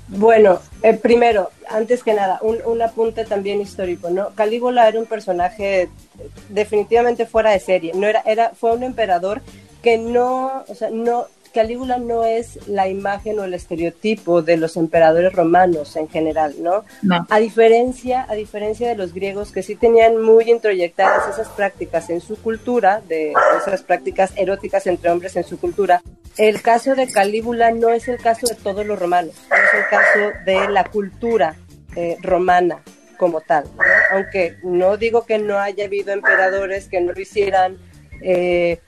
Bueno, 0.09 0.59
eh, 0.83 0.93
primero, 0.93 1.49
antes 1.69 2.01
que 2.01 2.13
nada, 2.13 2.39
un, 2.41 2.57
un, 2.65 2.81
apunte 2.81 3.25
también 3.25 3.59
histórico, 3.59 4.09
¿no? 4.09 4.29
Calígula 4.35 4.87
era 4.87 4.99
un 4.99 5.05
personaje 5.05 5.89
definitivamente 6.47 7.25
fuera 7.25 7.51
de 7.51 7.59
serie, 7.59 7.91
no 7.93 8.07
era, 8.07 8.21
era, 8.25 8.51
fue 8.51 8.71
un 8.71 8.83
emperador 8.83 9.41
que 9.81 9.97
no, 9.97 10.63
o 10.65 10.75
sea, 10.75 10.89
no, 10.91 11.27
Calígula 11.57 11.97
no 11.97 12.23
es 12.23 12.59
la 12.67 12.87
imagen 12.87 13.39
o 13.39 13.43
el 13.43 13.55
estereotipo 13.55 14.43
de 14.43 14.57
los 14.57 14.77
emperadores 14.77 15.33
romanos 15.33 15.95
en 15.95 16.07
general, 16.07 16.53
¿no? 16.59 16.85
A 17.29 17.39
diferencia, 17.39 18.27
a 18.29 18.35
diferencia 18.35 18.87
de 18.87 18.95
los 18.95 19.11
griegos 19.11 19.51
que 19.51 19.63
sí 19.63 19.75
tenían 19.75 20.21
muy 20.21 20.51
introyectadas 20.51 21.33
esas 21.33 21.47
prácticas 21.47 22.11
en 22.11 22.21
su 22.21 22.35
cultura, 22.35 23.01
de 23.07 23.33
esas 23.59 23.81
prácticas 23.81 24.33
eróticas 24.35 24.85
entre 24.85 25.09
hombres 25.09 25.35
en 25.35 25.45
su 25.45 25.59
cultura, 25.59 26.03
el 26.37 26.61
caso 26.61 26.93
de 26.93 27.07
Calígula 27.11 27.71
no 27.71 27.89
es 27.89 28.07
el 28.07 28.19
caso 28.19 28.45
de 28.45 28.53
todos 28.53 28.85
los 28.85 28.99
romanos, 28.99 29.33
no 29.49 29.55
es 29.55 29.73
el 29.73 29.87
caso 29.89 30.39
de 30.45 30.69
la 30.71 30.83
cultura 30.83 31.55
eh, 31.95 32.17
romana 32.21 32.83
como 33.17 33.41
tal, 33.41 33.63
aunque 34.11 34.57
no 34.61 34.95
digo 34.97 35.25
que 35.25 35.39
no 35.39 35.57
haya 35.57 35.85
habido 35.85 36.13
emperadores 36.13 36.87
que 36.87 37.01
no 37.01 37.13
lo 37.13 37.19
hicieran. 37.19 37.79
Eh, 38.21 38.79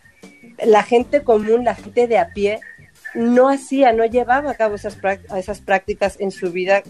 la 0.65 0.83
gente 0.83 1.23
común, 1.23 1.63
la 1.65 1.75
gente 1.75 2.07
de 2.07 2.17
a 2.17 2.29
pie, 2.33 2.59
no 3.13 3.49
hacía, 3.49 3.91
no 3.91 4.05
llevaba 4.05 4.51
a 4.51 4.55
cabo 4.55 4.75
esas, 4.75 4.95
prácticas 5.61 6.17
en 6.19 6.31
su 6.31 6.51
vida 6.51 6.83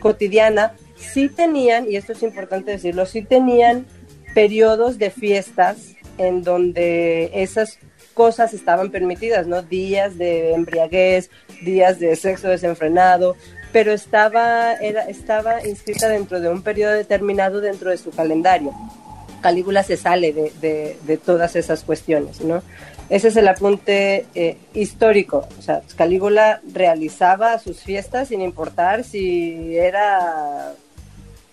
cotidiana. 0.00 0.74
Sí 0.96 1.28
tenían, 1.28 1.90
y 1.90 1.96
esto 1.96 2.12
es 2.12 2.22
importante 2.22 2.70
decirlo, 2.70 3.06
sí 3.06 3.22
tenían 3.22 3.86
periodos 4.34 4.98
de 4.98 5.10
fiestas 5.10 5.94
en 6.18 6.42
donde 6.42 7.30
esas 7.34 7.78
cosas 8.14 8.54
estaban 8.54 8.90
permitidas, 8.90 9.46
¿no? 9.46 9.62
Días 9.62 10.16
de 10.16 10.54
embriaguez, 10.54 11.30
días 11.62 11.98
de 11.98 12.16
sexo 12.16 12.48
desenfrenado, 12.48 13.36
pero 13.72 13.92
estaba, 13.92 14.72
estaba 14.74 15.66
inscrita 15.66 16.08
dentro 16.08 16.40
de 16.40 16.48
un 16.48 16.62
periodo 16.62 16.94
determinado 16.94 17.60
dentro 17.60 17.90
de 17.90 17.98
su 17.98 18.10
calendario. 18.10 18.72
Calígula 19.42 19.82
se 19.82 19.98
sale 19.98 20.32
de 20.32 21.20
todas 21.24 21.56
esas 21.56 21.82
cuestiones, 21.82 22.40
¿no? 22.40 22.62
Ese 23.08 23.28
es 23.28 23.36
el 23.36 23.46
apunte 23.46 24.26
eh, 24.34 24.58
histórico. 24.74 25.46
O 25.58 25.62
sea, 25.62 25.82
Calígula 25.96 26.60
realizaba 26.72 27.58
sus 27.58 27.80
fiestas 27.80 28.28
sin 28.28 28.40
importar 28.42 29.04
si 29.04 29.76
era 29.76 30.74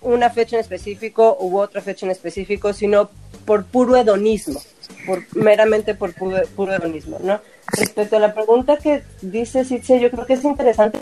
una 0.01 0.29
fecha 0.29 0.55
en 0.55 0.61
específico 0.61 1.37
u 1.39 1.59
otra 1.59 1.81
fecha 1.81 2.05
en 2.05 2.11
específico, 2.11 2.73
sino 2.73 3.09
por 3.45 3.65
puro 3.65 3.95
hedonismo, 3.95 4.61
por, 5.05 5.23
meramente 5.35 5.95
por 5.95 6.13
puro, 6.13 6.73
hedonismo, 6.73 7.19
¿no? 7.21 7.39
Respecto 7.77 8.17
a 8.17 8.19
la 8.19 8.33
pregunta 8.33 8.77
que 8.77 9.03
dice 9.21 9.63
Citzia, 9.63 9.97
yo 9.97 10.11
creo 10.11 10.25
que 10.25 10.33
es 10.33 10.43
interesante. 10.43 10.99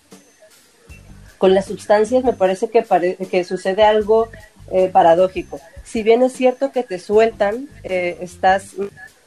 Con 1.38 1.56
las 1.56 1.66
sustancias 1.66 2.24
me 2.24 2.34
parece 2.34 2.70
que, 2.70 2.84
que 3.30 3.44
sucede 3.44 3.84
algo 3.84 4.30
eh, 4.72 4.90
paradójico. 4.90 5.60
Si 5.84 6.04
bien 6.04 6.22
es 6.22 6.34
cierto 6.34 6.72
que 6.72 6.84
te 6.84 7.00
sueltan, 7.00 7.68
eh, 7.84 8.18
estás 8.22 8.76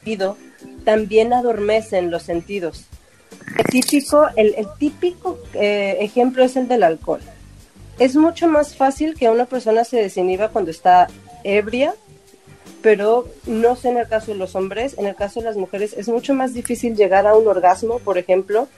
ido 0.04 0.36
también 0.84 1.32
adormecen 1.32 2.10
los 2.10 2.22
sentidos. 2.22 2.86
El 3.58 3.64
típico, 3.66 4.28
el, 4.36 4.66
típico 4.78 5.38
eh, 5.54 5.98
ejemplo 6.00 6.44
es 6.44 6.56
el 6.56 6.68
del 6.68 6.82
alcohol. 6.82 7.20
Es 7.98 8.16
mucho 8.16 8.48
más 8.48 8.76
fácil 8.76 9.14
que 9.14 9.28
una 9.28 9.46
persona 9.46 9.84
se 9.84 9.98
desinhiba 9.98 10.48
cuando 10.48 10.70
está 10.70 11.08
ebria, 11.44 11.94
pero 12.82 13.28
no 13.46 13.76
sé 13.76 13.90
en 13.90 13.98
el 13.98 14.08
caso 14.08 14.32
de 14.32 14.38
los 14.38 14.54
hombres, 14.56 14.96
en 14.98 15.06
el 15.06 15.14
caso 15.14 15.40
de 15.40 15.46
las 15.46 15.56
mujeres 15.56 15.94
es 15.96 16.08
mucho 16.08 16.34
más 16.34 16.54
difícil 16.54 16.96
llegar 16.96 17.26
a 17.26 17.36
un 17.36 17.46
orgasmo, 17.46 17.98
por 17.98 18.18
ejemplo, 18.18 18.68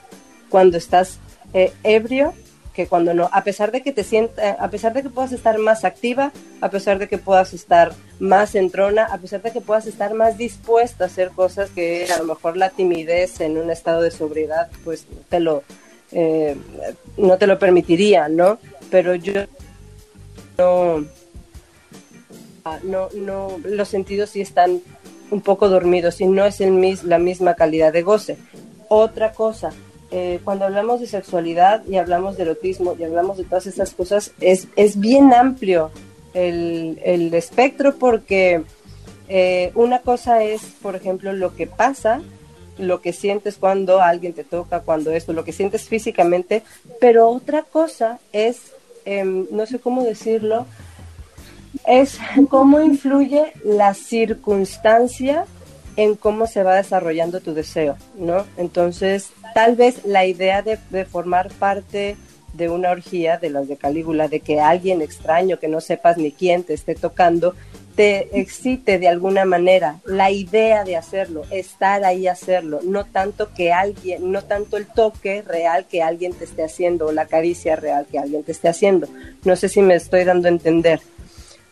cuando 0.49 0.77
estás 0.77 1.19
eh, 1.55 1.73
ebrio 1.83 2.35
que 2.77 2.87
cuando 2.87 3.15
no, 3.15 3.31
a 3.33 3.43
pesar 3.43 3.73
de 3.73 3.83
que 3.83 3.91
te 3.91 4.05
sienta, 4.05 4.53
a 4.53 4.69
pesar 4.69 4.93
de 4.93 5.03
que 5.03 5.09
puedas 5.09 5.33
estar 5.33 5.57
más 5.57 5.87
activa, 5.87 6.31
a 6.61 6.69
pesar 6.69 6.99
de 6.99 7.09
que 7.09 7.17
puedas 7.17 7.55
estar 7.55 7.95
más 8.19 8.55
entrona, 8.55 9.07
a 9.07 9.17
pesar 9.17 9.41
de 9.41 9.51
que 9.51 9.63
puedas 9.63 9.87
estar 9.87 10.13
más 10.13 10.37
dispuesta 10.37 11.05
a 11.05 11.07
hacer 11.07 11.31
cosas 11.31 11.71
que 11.71 12.07
a 12.15 12.19
lo 12.19 12.25
mejor 12.25 12.59
la 12.59 12.69
timidez 12.69 13.41
en 13.41 13.57
un 13.57 13.71
estado 13.71 14.03
de 14.03 14.11
sobriedad 14.11 14.69
pues 14.85 15.07
te 15.31 15.41
lo 15.41 15.63
eh, 16.13 16.55
no 17.17 17.39
te 17.39 17.47
lo 17.47 17.59
permitiría, 17.59 18.29
¿no? 18.29 18.59
Pero 18.91 19.15
yo 19.15 19.47
no, 20.59 21.07
no, 22.83 23.09
no, 23.15 23.59
los 23.65 23.89
sentidos 23.89 24.31
sí 24.31 24.43
están 24.43 24.83
un 25.31 25.41
poco 25.41 25.71
dormidos 25.71 26.21
y 26.21 26.27
no 26.27 26.45
es 26.45 26.61
el 26.61 26.73
mis, 26.73 27.05
la 27.05 27.19
misma 27.19 27.55
calidad 27.55 27.91
de 27.91 28.03
goce. 28.03 28.37
Otra 28.89 29.33
cosa, 29.33 29.73
eh, 30.11 30.41
cuando 30.45 30.65
hablamos 30.65 31.01
de 31.01 31.07
sexualidad 31.07 31.85
y 31.87 31.97
hablamos 31.97 32.37
de 32.37 32.45
erotismo 32.45 32.95
y 32.99 33.05
hablamos 33.05 33.39
de 33.39 33.45
todas 33.45 33.67
estas 33.67 33.93
cosas, 33.93 34.33
es, 34.41 34.69
es 34.77 34.99
bien 35.01 35.33
amplio 35.33 35.91
el, 36.35 37.01
el 37.05 37.35
espectro 37.35 37.97
porque 37.97 38.63
eh, 39.29 39.73
una 39.75 40.01
cosa 40.01 40.43
es, 40.43 40.63
por 40.83 40.95
ejemplo, 40.95 41.33
lo 41.33 41.57
que 41.57 41.67
pasa, 41.67 42.21
lo 42.79 43.01
que 43.01 43.13
sientes 43.13 43.57
cuando 43.57 44.01
alguien 44.01 44.33
te 44.33 44.45
toca, 44.45 44.81
cuando 44.81 45.11
esto, 45.11 45.33
lo 45.33 45.45
que 45.45 45.53
sientes 45.53 45.89
físicamente, 45.89 46.63
pero 47.01 47.29
otra 47.29 47.63
cosa 47.63 48.21
es, 48.33 48.73
em, 49.05 49.47
no 49.51 49.67
sé 49.67 49.81
cómo 49.81 50.05
decirlo, 50.05 50.67
es 51.87 52.19
cómo 52.49 52.81
influye 52.81 53.53
la 53.65 53.95
circunstancia 53.95 55.47
en 55.97 56.15
cómo 56.15 56.47
se 56.47 56.63
va 56.63 56.77
desarrollando 56.77 57.41
tu 57.41 57.55
deseo, 57.55 57.97
¿no? 58.17 58.45
Entonces, 58.57 59.31
tal 59.57 59.75
vez 59.75 60.05
la 60.05 60.27
idea 60.27 60.61
de, 60.61 60.77
formar 61.07 61.51
parte 61.51 62.19
de 62.53 62.69
una 62.69 62.91
orgía 62.91 63.39
de 63.39 63.49
las 63.49 63.67
de 63.69 63.79
Calígula, 63.79 64.29
de 64.29 64.41
que 64.41 64.61
alguien 64.61 65.01
extraño 65.01 65.59
que 65.59 65.67
no 65.67 65.81
sepas 65.81 66.19
ni 66.19 66.31
quién 66.31 66.63
te 66.63 66.75
esté 66.75 66.95
tocando, 66.95 67.55
te 67.95 68.39
excite 68.39 68.99
de 68.99 69.09
alguna 69.09 69.47
manera 69.47 69.97
la 70.05 70.31
idea 70.31 70.85
de 70.85 70.97
hacerlo, 70.97 71.45
estar 71.51 72.05
ahí 72.05 72.27
a 72.27 72.33
hacerlo, 72.33 72.81
no 72.85 73.07
tanto 73.07 73.55
que 73.55 73.73
alguien, 73.73 74.31
no 74.31 74.43
tanto 74.43 74.77
el 74.77 74.85
toque 74.89 75.41
real 75.41 75.87
que 75.87 76.03
alguien 76.03 76.35
te 76.35 76.45
esté 76.45 76.63
haciendo 76.63 77.07
o 77.07 77.13
la 77.13 77.25
caricia 77.25 77.77
real 77.77 78.07
que 78.11 78.19
alguien 78.19 78.43
te 78.43 78.53
esté 78.53 78.69
haciendo. 78.69 79.09
No 79.47 79.57
sé 79.57 79.71
si 79.71 79.81
me 79.81 79.95
estoy 79.95 80.25
dando 80.25 80.49
a 80.49 80.51
entender. 80.51 81.01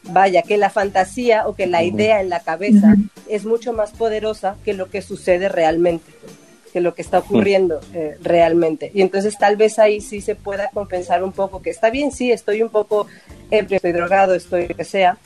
Vaya, 0.05 0.41
que 0.41 0.57
la 0.57 0.71
fantasía 0.71 1.47
o 1.47 1.55
que 1.55 1.67
la 1.67 1.85
idea 1.85 2.23
en 2.23 2.31
la 2.31 2.41
cabeza 2.41 2.95
es 3.29 3.45
mucho 3.45 3.75
más 3.75 3.93
poderosa 3.93 4.57
que 4.65 4.73
lo 4.73 4.89
que 4.89 5.03
sucede 5.03 5.51
realmente, 5.51 6.11
que 6.75 6.81
lo 6.81 6.93
que 6.93 7.03
está 7.03 7.21
ocurriendo 7.21 7.79
eh, 7.95 8.17
realmente. 8.21 8.91
Y 8.93 9.01
entonces 9.01 9.39
tal 9.39 9.55
vez 9.55 9.79
ahí 9.79 10.01
sí 10.01 10.21
se 10.21 10.35
pueda 10.35 10.71
compensar 10.71 11.23
un 11.23 11.31
poco, 11.31 11.63
que 11.63 11.71
está 11.71 11.89
bien, 11.89 12.11
sí, 12.11 12.33
estoy 12.33 12.63
un 12.63 12.69
poco 12.69 13.07
ebrio, 13.53 13.77
estoy 13.77 13.93
drogado, 13.93 14.35
estoy 14.35 14.67
lo 14.67 14.75
que 14.75 14.85
sea, 14.85 15.17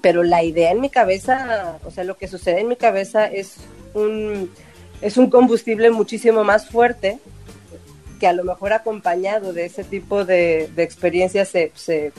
pero 0.00 0.22
la 0.22 0.42
idea 0.42 0.70
en 0.70 0.80
mi 0.80 0.88
cabeza, 0.88 1.78
o 1.84 1.90
sea, 1.90 2.04
lo 2.04 2.16
que 2.16 2.28
sucede 2.28 2.60
en 2.60 2.68
mi 2.68 2.76
cabeza 2.76 3.26
es 3.26 3.56
un, 3.92 4.50
es 5.02 5.18
un 5.18 5.28
combustible 5.28 5.90
muchísimo 5.90 6.44
más 6.44 6.66
fuerte 6.70 7.18
que 8.18 8.26
a 8.26 8.32
lo 8.32 8.42
mejor 8.42 8.72
acompañado 8.72 9.52
de 9.52 9.66
ese 9.66 9.84
tipo 9.84 10.24
de, 10.24 10.70
de 10.74 10.82
experiencias 10.82 11.50
se, 11.50 11.72
se 11.74 12.10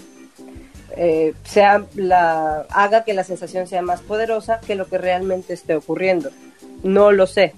eh, 0.96 1.34
sea 1.46 1.84
la, 1.96 2.68
haga 2.70 3.04
que 3.06 3.16
la 3.16 3.24
sensación 3.24 3.66
sea 3.66 3.82
más 3.82 4.02
poderosa 4.02 4.60
que 4.60 4.76
lo 4.76 4.86
que 4.86 5.00
realmente 5.00 5.54
esté 5.54 5.74
ocurriendo. 5.74 6.30
No 6.84 7.12
lo 7.12 7.26
sé. 7.26 7.56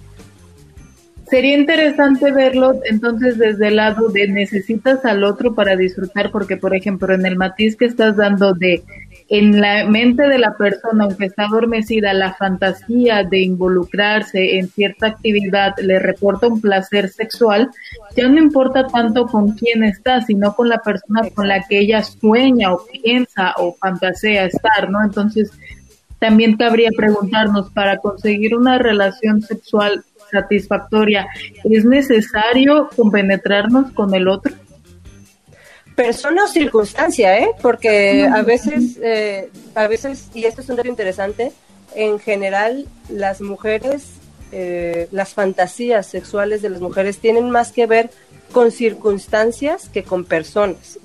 Sería 1.28 1.56
interesante 1.56 2.30
verlo 2.32 2.74
entonces 2.84 3.38
desde 3.38 3.68
el 3.68 3.76
lado 3.76 4.08
de 4.08 4.28
necesitas 4.28 5.04
al 5.04 5.24
otro 5.24 5.54
para 5.54 5.76
disfrutar, 5.76 6.30
porque 6.30 6.56
por 6.56 6.74
ejemplo 6.74 7.12
en 7.14 7.24
el 7.24 7.36
matiz 7.36 7.76
que 7.76 7.86
estás 7.86 8.16
dando 8.16 8.52
de 8.52 8.82
en 9.28 9.58
la 9.58 9.86
mente 9.88 10.22
de 10.24 10.38
la 10.38 10.54
persona, 10.54 11.04
aunque 11.04 11.26
está 11.26 11.46
adormecida, 11.46 12.12
la 12.12 12.34
fantasía 12.34 13.24
de 13.24 13.40
involucrarse 13.40 14.58
en 14.58 14.68
cierta 14.68 15.06
actividad 15.06 15.74
le 15.78 15.98
reporta 15.98 16.48
un 16.48 16.60
placer 16.60 17.08
sexual, 17.08 17.70
ya 18.14 18.28
no 18.28 18.38
importa 18.38 18.86
tanto 18.86 19.26
con 19.26 19.52
quién 19.52 19.82
está, 19.82 20.20
sino 20.20 20.54
con 20.54 20.68
la 20.68 20.78
persona 20.78 21.22
con 21.34 21.48
la 21.48 21.64
que 21.66 21.78
ella 21.78 22.02
sueña 22.02 22.74
o 22.74 22.84
piensa 22.84 23.54
o 23.56 23.74
fantasea 23.74 24.44
estar, 24.44 24.90
¿no? 24.90 25.02
Entonces, 25.02 25.50
también 26.18 26.56
cabría 26.56 26.90
preguntarnos, 26.96 27.70
para 27.70 27.98
conseguir 27.98 28.54
una 28.54 28.78
relación 28.78 29.42
sexual 29.42 30.04
satisfactoria, 30.34 31.26
¿es 31.64 31.84
necesario 31.84 32.90
compenetrarnos 32.94 33.92
con 33.92 34.14
el 34.14 34.28
otro? 34.28 34.52
persona 35.94 36.44
o 36.44 36.48
circunstancia, 36.48 37.38
¿eh? 37.38 37.50
Porque 37.62 38.24
a 38.24 38.42
veces, 38.42 38.98
eh, 39.02 39.50
a 39.74 39.86
veces, 39.86 40.28
y 40.34 40.44
esto 40.44 40.60
es 40.60 40.68
un 40.68 40.76
dato 40.76 40.88
interesante, 40.88 41.52
en 41.94 42.18
general 42.18 42.86
las 43.08 43.40
mujeres, 43.40 44.04
eh, 44.52 45.08
las 45.12 45.34
fantasías 45.34 46.06
sexuales 46.06 46.62
de 46.62 46.70
las 46.70 46.80
mujeres 46.80 47.18
tienen 47.18 47.50
más 47.50 47.72
que 47.72 47.86
ver 47.86 48.10
con 48.52 48.70
circunstancias 48.70 49.88
que 49.88 50.02
con 50.02 50.24
personas, 50.24 50.98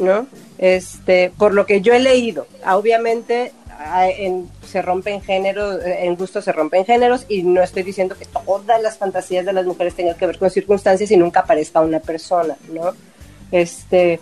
¿no? 0.00 0.26
Este, 0.58 1.32
por 1.38 1.54
lo 1.54 1.66
que 1.66 1.80
yo 1.80 1.94
he 1.94 2.00
leído, 2.00 2.46
obviamente 2.66 3.52
en, 3.78 4.48
se 4.66 4.82
rompen 4.82 5.22
géneros, 5.22 5.80
en 5.84 6.16
gusto 6.16 6.42
se 6.42 6.52
rompen 6.52 6.84
géneros 6.84 7.24
y 7.28 7.42
no 7.42 7.62
estoy 7.62 7.82
diciendo 7.82 8.16
que 8.18 8.26
todas 8.26 8.82
las 8.82 8.98
fantasías 8.98 9.44
de 9.44 9.52
las 9.52 9.66
mujeres 9.66 9.94
tengan 9.94 10.16
que 10.16 10.26
ver 10.26 10.38
con 10.38 10.50
circunstancias 10.50 11.10
y 11.10 11.16
nunca 11.16 11.40
aparezca 11.40 11.80
una 11.80 12.00
persona, 12.00 12.56
¿no? 12.72 12.92
Este, 13.52 14.20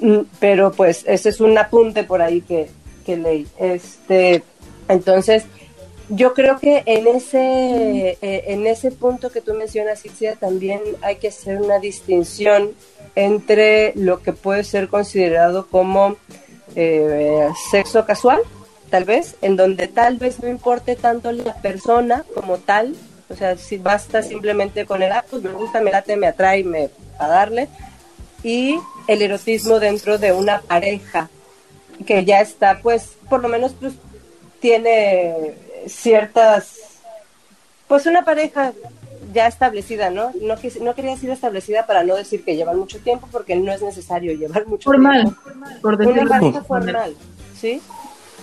mm, 0.00 0.20
pero 0.40 0.72
pues 0.72 1.04
ese 1.06 1.28
es 1.28 1.40
un 1.40 1.56
apunte 1.58 2.04
por 2.04 2.22
ahí 2.22 2.40
que, 2.40 2.68
que 3.04 3.16
leí. 3.16 3.46
Este, 3.58 4.42
entonces, 4.88 5.44
yo 6.08 6.34
creo 6.34 6.58
que 6.58 6.82
en 6.86 7.06
ese, 7.08 8.18
eh, 8.22 8.44
en 8.46 8.66
ese 8.66 8.92
punto 8.92 9.30
que 9.30 9.40
tú 9.40 9.54
mencionas, 9.54 10.04
Ixia, 10.04 10.36
también 10.36 10.80
hay 11.02 11.16
que 11.16 11.28
hacer 11.28 11.60
una 11.60 11.78
distinción 11.80 12.72
entre 13.14 13.92
lo 13.96 14.22
que 14.22 14.32
puede 14.32 14.62
ser 14.62 14.88
considerado 14.88 15.66
como 15.66 16.16
eh, 16.76 17.48
sexo 17.70 18.04
casual, 18.04 18.40
tal 18.96 19.04
vez, 19.04 19.36
en 19.42 19.56
donde 19.56 19.88
tal 19.88 20.16
vez 20.16 20.40
no 20.40 20.48
importe 20.48 20.96
tanto 20.96 21.30
la 21.30 21.52
persona 21.56 22.24
como 22.34 22.56
tal, 22.56 22.96
o 23.28 23.36
sea, 23.36 23.58
si 23.58 23.76
basta 23.76 24.22
simplemente 24.22 24.86
con 24.86 25.02
el, 25.02 25.12
ah, 25.12 25.22
pues 25.28 25.42
me 25.42 25.52
gusta, 25.52 25.82
me 25.82 25.90
late, 25.90 26.16
me 26.16 26.26
atrae, 26.26 26.64
me 26.64 26.88
a 27.18 27.28
darle, 27.28 27.68
y 28.42 28.80
el 29.06 29.20
erotismo 29.20 29.80
dentro 29.80 30.16
de 30.16 30.32
una 30.32 30.62
pareja 30.62 31.28
que 32.06 32.24
ya 32.24 32.40
está, 32.40 32.80
pues, 32.82 33.18
por 33.28 33.42
lo 33.42 33.50
menos, 33.50 33.74
pues, 33.78 33.92
tiene 34.60 35.52
ciertas, 35.86 36.76
pues, 37.88 38.06
una 38.06 38.24
pareja 38.24 38.72
ya 39.34 39.46
establecida, 39.46 40.08
¿no? 40.08 40.32
No, 40.40 40.54
no 40.80 40.94
quería 40.94 41.10
decir 41.10 41.28
establecida 41.28 41.84
para 41.84 42.02
no 42.02 42.14
decir 42.14 42.46
que 42.46 42.56
llevan 42.56 42.78
mucho 42.78 42.98
tiempo, 43.00 43.28
porque 43.30 43.56
no 43.56 43.70
es 43.72 43.82
necesario 43.82 44.32
llevar 44.32 44.66
mucho 44.66 44.90
tiempo. 44.90 45.34
Por 45.82 46.00
una 46.00 46.24
pareja 46.24 46.64
formal, 46.64 47.14
¿sí? 47.60 47.82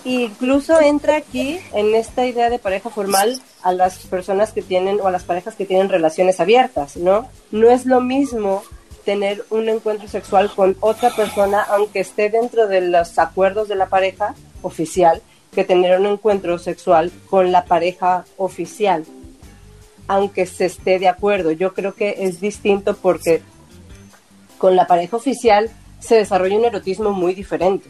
Incluso 0.05 0.79
entra 0.81 1.17
aquí 1.17 1.59
en 1.73 1.95
esta 1.95 2.25
idea 2.25 2.49
de 2.49 2.59
pareja 2.59 2.89
formal 2.89 3.41
a 3.61 3.73
las 3.73 3.99
personas 3.99 4.51
que 4.51 4.61
tienen 4.61 4.99
o 5.01 5.07
a 5.07 5.11
las 5.11 5.23
parejas 5.23 5.55
que 5.55 5.65
tienen 5.65 5.89
relaciones 5.89 6.39
abiertas, 6.39 6.97
¿no? 6.97 7.27
No 7.51 7.69
es 7.69 7.85
lo 7.85 8.01
mismo 8.01 8.63
tener 9.05 9.45
un 9.49 9.69
encuentro 9.69 10.07
sexual 10.07 10.51
con 10.53 10.77
otra 10.79 11.09
persona, 11.15 11.61
aunque 11.61 11.99
esté 11.99 12.29
dentro 12.29 12.67
de 12.67 12.81
los 12.81 13.19
acuerdos 13.19 13.67
de 13.67 13.75
la 13.75 13.87
pareja 13.87 14.35
oficial, 14.61 15.21
que 15.53 15.63
tener 15.63 15.99
un 15.99 16.07
encuentro 16.07 16.57
sexual 16.57 17.11
con 17.29 17.51
la 17.51 17.65
pareja 17.65 18.25
oficial, 18.37 19.05
aunque 20.07 20.45
se 20.45 20.65
esté 20.65 20.99
de 20.99 21.07
acuerdo. 21.07 21.51
Yo 21.51 21.73
creo 21.73 21.93
que 21.93 22.15
es 22.19 22.39
distinto 22.39 22.95
porque 22.95 23.41
con 24.57 24.75
la 24.75 24.87
pareja 24.87 25.17
oficial 25.17 25.69
se 25.99 26.15
desarrolla 26.15 26.57
un 26.57 26.65
erotismo 26.65 27.11
muy 27.11 27.33
diferente. 27.33 27.89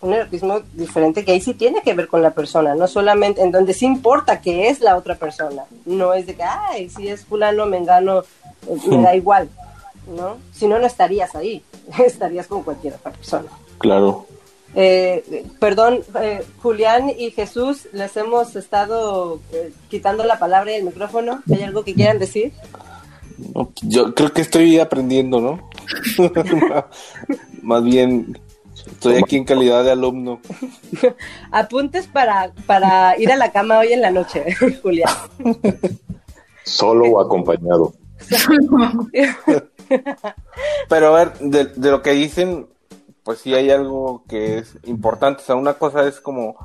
Un 0.00 0.14
erotismo 0.14 0.60
diferente 0.72 1.24
que 1.24 1.32
ahí 1.32 1.40
sí 1.40 1.54
tiene 1.54 1.82
que 1.82 1.92
ver 1.92 2.08
con 2.08 2.22
la 2.22 2.30
persona, 2.30 2.74
no 2.74 2.88
solamente 2.88 3.42
en 3.42 3.50
donde 3.50 3.74
sí 3.74 3.84
importa 3.84 4.40
que 4.40 4.68
es 4.68 4.80
la 4.80 4.96
otra 4.96 5.14
persona. 5.14 5.64
No 5.84 6.14
es 6.14 6.26
de 6.26 6.34
que, 6.34 6.42
ay, 6.42 6.88
si 6.88 7.08
es 7.08 7.24
fulano, 7.24 7.66
mengano, 7.66 8.20
eh, 8.66 8.76
me 8.88 9.02
da 9.02 9.14
igual. 9.14 9.48
¿no? 10.06 10.38
Si 10.52 10.66
no, 10.66 10.78
no 10.78 10.86
estarías 10.86 11.34
ahí, 11.34 11.62
estarías 12.04 12.46
con 12.46 12.62
cualquier 12.62 12.94
otra 12.94 13.12
persona. 13.12 13.48
Claro. 13.78 14.26
Eh, 14.74 15.46
perdón, 15.58 16.00
eh, 16.20 16.44
Julián 16.62 17.10
y 17.10 17.32
Jesús, 17.32 17.88
les 17.92 18.16
hemos 18.16 18.54
estado 18.54 19.40
eh, 19.52 19.72
quitando 19.88 20.24
la 20.24 20.38
palabra 20.38 20.72
y 20.72 20.76
el 20.76 20.84
micrófono. 20.84 21.42
¿Hay 21.52 21.62
algo 21.62 21.84
que 21.84 21.94
quieran 21.94 22.18
decir? 22.18 22.52
yo 23.80 24.14
creo 24.14 24.32
que 24.34 24.42
estoy 24.42 24.78
aprendiendo, 24.78 25.40
¿no? 25.40 25.70
Más 27.62 27.82
bien, 27.82 28.38
estoy 28.86 29.16
aquí 29.16 29.36
en 29.36 29.44
calidad 29.44 29.84
de 29.84 29.92
alumno. 29.92 30.40
Apuntes 31.50 32.06
para, 32.06 32.52
para 32.66 33.18
ir 33.18 33.30
a 33.32 33.36
la 33.36 33.52
cama 33.52 33.78
hoy 33.78 33.92
en 33.92 34.02
la 34.02 34.10
noche, 34.10 34.44
Julián. 34.82 35.12
Solo 36.64 37.06
o 37.06 37.20
acompañado. 37.20 37.92
Pero 40.88 41.08
a 41.08 41.24
ver, 41.24 41.38
de, 41.38 41.90
lo 41.90 42.02
que 42.02 42.12
dicen, 42.12 42.66
pues 43.22 43.40
sí 43.40 43.54
hay 43.54 43.70
algo 43.70 44.24
que 44.28 44.58
es 44.58 44.76
importante. 44.84 45.42
O 45.42 45.46
sea, 45.46 45.56
una 45.56 45.74
cosa 45.74 46.06
es 46.06 46.20
como 46.20 46.56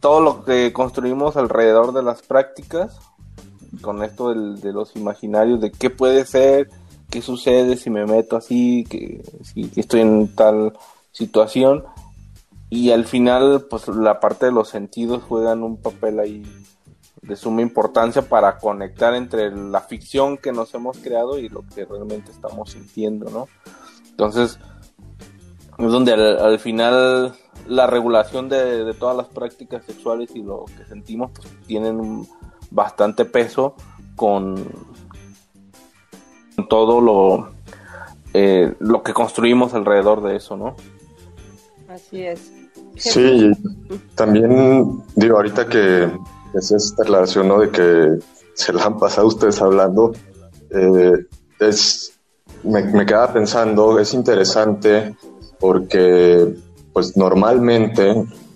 todo 0.00 0.20
lo 0.20 0.44
que 0.44 0.72
construimos 0.72 1.36
alrededor 1.36 1.92
de 1.92 2.02
las 2.02 2.22
prácticas, 2.22 2.98
con 3.80 4.02
esto 4.02 4.34
de 4.34 4.72
los 4.72 4.96
imaginarios, 4.96 5.60
de 5.60 5.70
qué 5.70 5.90
puede 5.90 6.24
ser, 6.24 6.68
qué 7.10 7.22
sucede 7.22 7.76
si 7.76 7.90
me 7.90 8.06
meto 8.06 8.36
así, 8.36 8.84
que 8.88 9.22
si 9.42 9.70
estoy 9.76 10.00
en 10.00 10.34
tal 10.34 10.72
situación. 11.12 11.84
Y 12.68 12.92
al 12.92 13.04
final, 13.04 13.66
pues 13.68 13.88
la 13.88 14.20
parte 14.20 14.46
de 14.46 14.52
los 14.52 14.68
sentidos 14.68 15.22
juegan 15.24 15.62
un 15.62 15.76
papel 15.76 16.20
ahí 16.20 16.42
de 17.22 17.36
suma 17.36 17.62
importancia 17.62 18.22
para 18.22 18.58
conectar 18.58 19.14
entre 19.14 19.54
la 19.54 19.80
ficción 19.80 20.38
que 20.38 20.52
nos 20.52 20.72
hemos 20.74 20.98
creado 20.98 21.38
y 21.38 21.48
lo 21.48 21.64
que 21.74 21.84
realmente 21.84 22.30
estamos 22.30 22.70
sintiendo, 22.70 23.28
¿no? 23.30 23.48
Entonces, 24.10 24.58
es 25.78 25.92
donde 25.92 26.12
al, 26.12 26.58
final 26.58 27.34
la 27.66 27.86
regulación 27.86 28.48
de, 28.48 28.94
todas 28.94 29.16
las 29.16 29.28
prácticas 29.28 29.84
sexuales 29.84 30.30
y 30.34 30.42
lo 30.42 30.64
que 30.64 30.84
sentimos 30.84 31.30
pues 31.32 31.48
tienen 31.66 32.26
bastante 32.70 33.24
peso 33.24 33.74
con, 34.16 34.56
todo 36.68 37.00
lo, 37.00 37.52
eh, 38.34 38.74
lo 38.78 39.02
que 39.02 39.14
construimos 39.14 39.74
alrededor 39.74 40.22
de 40.22 40.36
eso, 40.36 40.56
¿no? 40.56 40.76
Así 41.90 42.22
es. 42.22 42.52
Sí, 42.96 43.50
también 44.14 45.02
digo, 45.16 45.36
ahorita 45.36 45.66
que 45.66 46.08
es 46.54 46.70
esta 46.70 47.04
relación, 47.04 47.48
¿no? 47.48 47.60
De 47.60 47.70
que 47.70 48.18
se 48.54 48.72
la 48.72 48.84
han 48.84 48.98
pasado 48.98 49.26
ustedes 49.26 49.60
hablando, 49.60 50.12
eh, 50.70 51.26
es, 51.58 52.12
me, 52.62 52.82
me 52.84 53.04
quedaba 53.04 53.32
pensando, 53.32 53.98
es 53.98 54.14
interesante 54.14 55.16
porque, 55.58 56.54
pues 56.92 57.16
normalmente, 57.16 58.10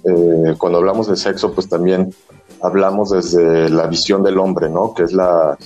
eh, 0.05 0.55
cuando 0.59 0.79
hablamos 0.79 1.09
de 1.09 1.16
sexo, 1.16 1.53
pues 1.53 1.68
también 1.68 2.14
hablamos 2.62 3.11
desde 3.11 3.68
la 3.68 3.87
visión 3.87 4.23
del 4.23 4.38
hombre, 4.38 4.70
¿no? 4.70 4.94
Que 4.94 5.03
es 5.03 5.12
la, 5.12 5.59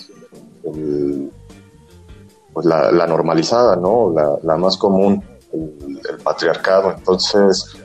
pues 2.52 2.66
la, 2.66 3.06
normalizada, 3.06 3.76
¿no? 3.76 4.12
La, 4.42 4.56
más 4.56 4.76
común, 4.76 5.22
el, 5.52 6.18
patriarcado. 6.22 6.94
Entonces, 6.96 7.76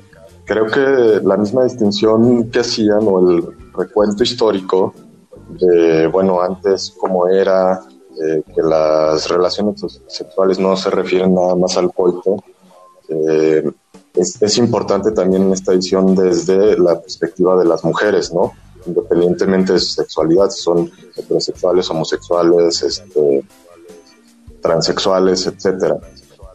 creo 0.46 0.68
que 0.68 1.22
la 1.24 1.38
misma 1.38 1.64
distinción 1.64 2.50
que 2.50 2.60
hacían 2.60 3.02
o 3.04 3.20
el 3.20 3.44
recuento 3.74 4.24
histórico 4.24 4.94
de, 5.50 6.08
bueno, 6.08 6.42
antes 6.42 6.94
cómo 6.98 7.28
era, 7.28 7.82
eh, 8.22 8.44
que 8.54 8.62
las 8.62 9.28
relaciones 9.30 9.84
sexuales 10.08 10.60
no 10.60 10.76
se 10.78 10.90
refieren 10.90 11.34
nada 11.34 11.56
más 11.56 11.78
al 11.78 11.92
coito, 11.94 12.44
eh, 13.10 13.72
es, 14.14 14.42
es, 14.42 14.58
importante 14.58 15.12
también 15.12 15.44
en 15.44 15.54
esta 15.54 15.74
edición 15.74 16.16
desde 16.16 16.78
la 16.78 17.02
perspectiva 17.02 17.58
de 17.58 17.66
las 17.66 17.84
mujeres, 17.84 18.32
¿no? 18.32 18.54
Independientemente 18.86 19.74
de 19.74 19.80
su 19.80 19.94
sexualidad, 19.94 20.50
si 20.50 20.62
son 20.62 20.92
heterosexuales, 21.16 21.90
homosexuales, 21.90 22.84
este, 22.84 23.44
transexuales, 24.62 25.46
etcétera, 25.46 25.98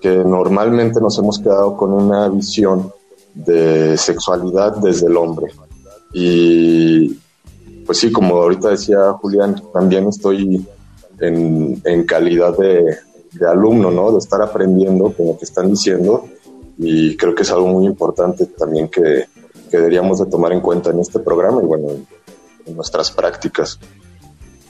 que 0.01 0.17
normalmente 0.17 1.01
nos 1.01 1.19
hemos 1.19 1.39
quedado 1.39 1.77
con 1.77 1.93
una 1.93 2.29
visión 2.29 2.93
de 3.35 3.97
sexualidad 3.97 4.77
desde 4.77 5.07
el 5.07 5.17
hombre. 5.17 5.53
Y 6.13 7.19
pues 7.85 7.99
sí, 7.99 8.11
como 8.13 8.37
ahorita 8.37 8.71
decía 8.71 9.13
Julián, 9.13 9.63
también 9.73 10.09
estoy 10.09 10.67
en, 11.21 11.81
en 11.85 12.05
calidad 12.05 12.57
de, 12.57 12.97
de, 13.33 13.47
alumno, 13.49 13.91
¿no? 13.91 14.13
De 14.13 14.19
estar 14.19 14.41
aprendiendo 14.43 15.13
con 15.13 15.27
lo 15.27 15.39
que 15.39 15.45
están 15.45 15.69
diciendo 15.69 16.25
y 16.79 17.17
creo 17.17 17.35
que 17.35 17.43
es 17.43 17.51
algo 17.51 17.67
muy 17.67 17.87
importante 17.87 18.47
también 18.47 18.89
que, 18.89 19.25
que 19.69 19.77
deberíamos 19.77 20.19
de 20.19 20.27
tomar 20.27 20.53
en 20.53 20.61
cuenta 20.61 20.91
en 20.91 21.01
este 21.01 21.19
programa 21.19 21.63
y 21.63 21.67
bueno, 21.67 21.89
en, 21.91 22.77
nuestras 22.77 23.11
prácticas. 23.11 23.79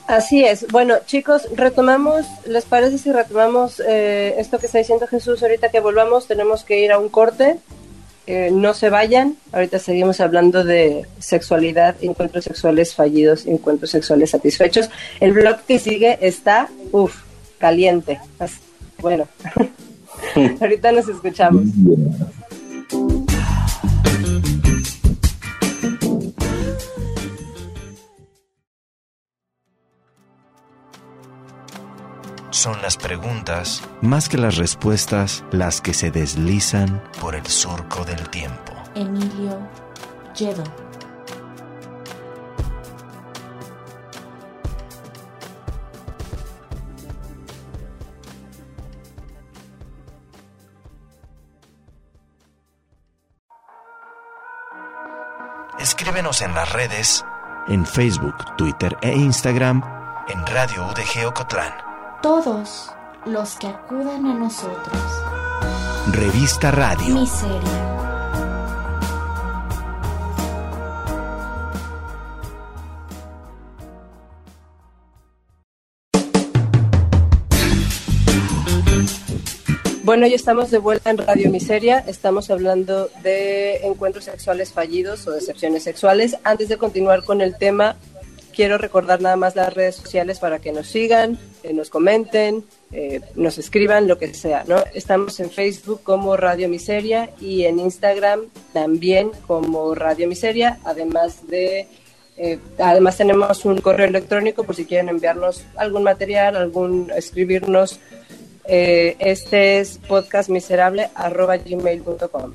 Así 0.08 0.44
es. 0.44 0.66
Bueno, 0.68 0.96
chicos, 1.06 1.48
retomamos, 1.54 2.26
¿les 2.46 2.64
parece 2.64 2.98
si 2.98 3.12
retomamos 3.12 3.80
eh, 3.86 4.34
esto 4.38 4.58
que 4.58 4.66
está 4.66 4.78
diciendo 4.78 5.06
Jesús 5.06 5.42
ahorita 5.42 5.70
que 5.70 5.78
volvamos? 5.78 6.26
Tenemos 6.26 6.64
que 6.64 6.80
ir 6.80 6.90
a 6.90 6.98
un 6.98 7.08
corte 7.08 7.58
eh, 8.30 8.50
no 8.52 8.74
se 8.74 8.90
vayan, 8.90 9.36
ahorita 9.52 9.78
seguimos 9.78 10.20
hablando 10.20 10.62
de 10.62 11.06
sexualidad, 11.18 11.96
encuentros 12.02 12.44
sexuales 12.44 12.94
fallidos, 12.94 13.46
encuentros 13.46 13.90
sexuales 13.90 14.28
satisfechos. 14.28 14.90
El 15.18 15.32
blog 15.32 15.62
que 15.66 15.78
sigue 15.78 16.18
está, 16.20 16.68
uff, 16.92 17.22
caliente. 17.56 18.20
Bueno, 18.98 19.26
ahorita 20.60 20.92
nos 20.92 21.08
escuchamos. 21.08 21.68
Son 32.58 32.82
las 32.82 32.96
preguntas, 32.96 33.84
más 34.02 34.28
que 34.28 34.36
las 34.36 34.56
respuestas, 34.56 35.44
las 35.52 35.80
que 35.80 35.94
se 35.94 36.10
deslizan 36.10 37.00
por 37.20 37.36
el 37.36 37.46
surco 37.46 38.04
del 38.04 38.28
tiempo. 38.30 38.72
Emilio 38.96 39.60
Yedo. 40.34 40.64
Escríbenos 55.78 56.42
en 56.42 56.54
las 56.56 56.72
redes, 56.72 57.24
en 57.68 57.86
Facebook, 57.86 58.56
Twitter 58.56 58.96
e 59.00 59.16
Instagram, 59.16 59.80
en 60.26 60.44
Radio 60.44 60.88
UDG 60.88 61.24
Ocotlán 61.28 61.87
todos 62.22 62.90
los 63.26 63.54
que 63.56 63.68
acudan 63.68 64.26
a 64.26 64.34
nosotros. 64.34 64.98
Revista 66.12 66.70
Radio. 66.70 67.14
Miseria. 67.14 67.98
Bueno, 80.02 80.26
ya 80.26 80.36
estamos 80.36 80.70
de 80.70 80.78
vuelta 80.78 81.10
en 81.10 81.18
Radio 81.18 81.50
Miseria. 81.50 81.98
Estamos 81.98 82.50
hablando 82.50 83.10
de 83.22 83.86
encuentros 83.86 84.24
sexuales 84.24 84.72
fallidos 84.72 85.26
o 85.26 85.32
decepciones 85.32 85.82
sexuales. 85.82 86.38
Antes 86.44 86.70
de 86.70 86.78
continuar 86.78 87.24
con 87.24 87.42
el 87.42 87.58
tema, 87.58 87.96
quiero 88.58 88.76
recordar 88.76 89.22
nada 89.22 89.36
más 89.36 89.54
las 89.54 89.72
redes 89.72 89.94
sociales 89.94 90.40
para 90.40 90.58
que 90.58 90.72
nos 90.72 90.88
sigan, 90.88 91.38
eh, 91.62 91.72
nos 91.72 91.90
comenten, 91.90 92.64
eh, 92.90 93.20
nos 93.36 93.56
escriban, 93.56 94.08
lo 94.08 94.18
que 94.18 94.34
sea, 94.34 94.64
¿no? 94.66 94.82
Estamos 94.94 95.38
en 95.38 95.48
Facebook 95.48 96.00
como 96.02 96.36
Radio 96.36 96.68
Miseria 96.68 97.30
y 97.40 97.66
en 97.66 97.78
Instagram 97.78 98.46
también 98.72 99.30
como 99.46 99.94
Radio 99.94 100.26
Miseria, 100.26 100.80
además 100.82 101.46
de... 101.46 101.86
Eh, 102.36 102.58
además 102.78 103.16
tenemos 103.16 103.64
un 103.64 103.80
correo 103.80 104.08
electrónico 104.08 104.64
por 104.64 104.74
si 104.74 104.86
quieren 104.86 105.08
enviarnos 105.08 105.64
algún 105.76 106.02
material, 106.02 106.56
algún 106.56 107.12
escribirnos. 107.14 108.00
este 108.64 109.78
es 109.78 110.00
podcastmiserable.gmail.com. 110.08 112.54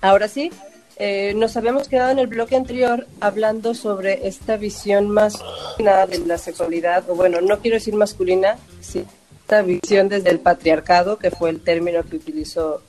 Ahora 0.00 0.28
sí, 0.28 0.50
eh, 0.96 1.34
nos 1.36 1.56
habíamos 1.56 1.88
quedado 1.88 2.10
en 2.10 2.18
el 2.18 2.26
bloque 2.26 2.56
anterior 2.56 3.06
hablando 3.20 3.74
sobre 3.74 4.26
esta 4.26 4.56
visión 4.56 5.10
masculina 5.10 6.06
de 6.06 6.18
la 6.20 6.38
sexualidad, 6.38 7.08
o 7.10 7.14
bueno, 7.14 7.40
no 7.40 7.58
quiero 7.58 7.76
decir 7.76 7.94
masculina, 7.94 8.56
esta 8.80 9.62
visión 9.62 10.08
desde 10.08 10.30
el 10.30 10.40
patriarcado, 10.40 11.18
que 11.18 11.30
fue 11.30 11.50
el 11.50 11.60
término 11.60 12.02
que 12.02 12.16
utilizó 12.16 12.82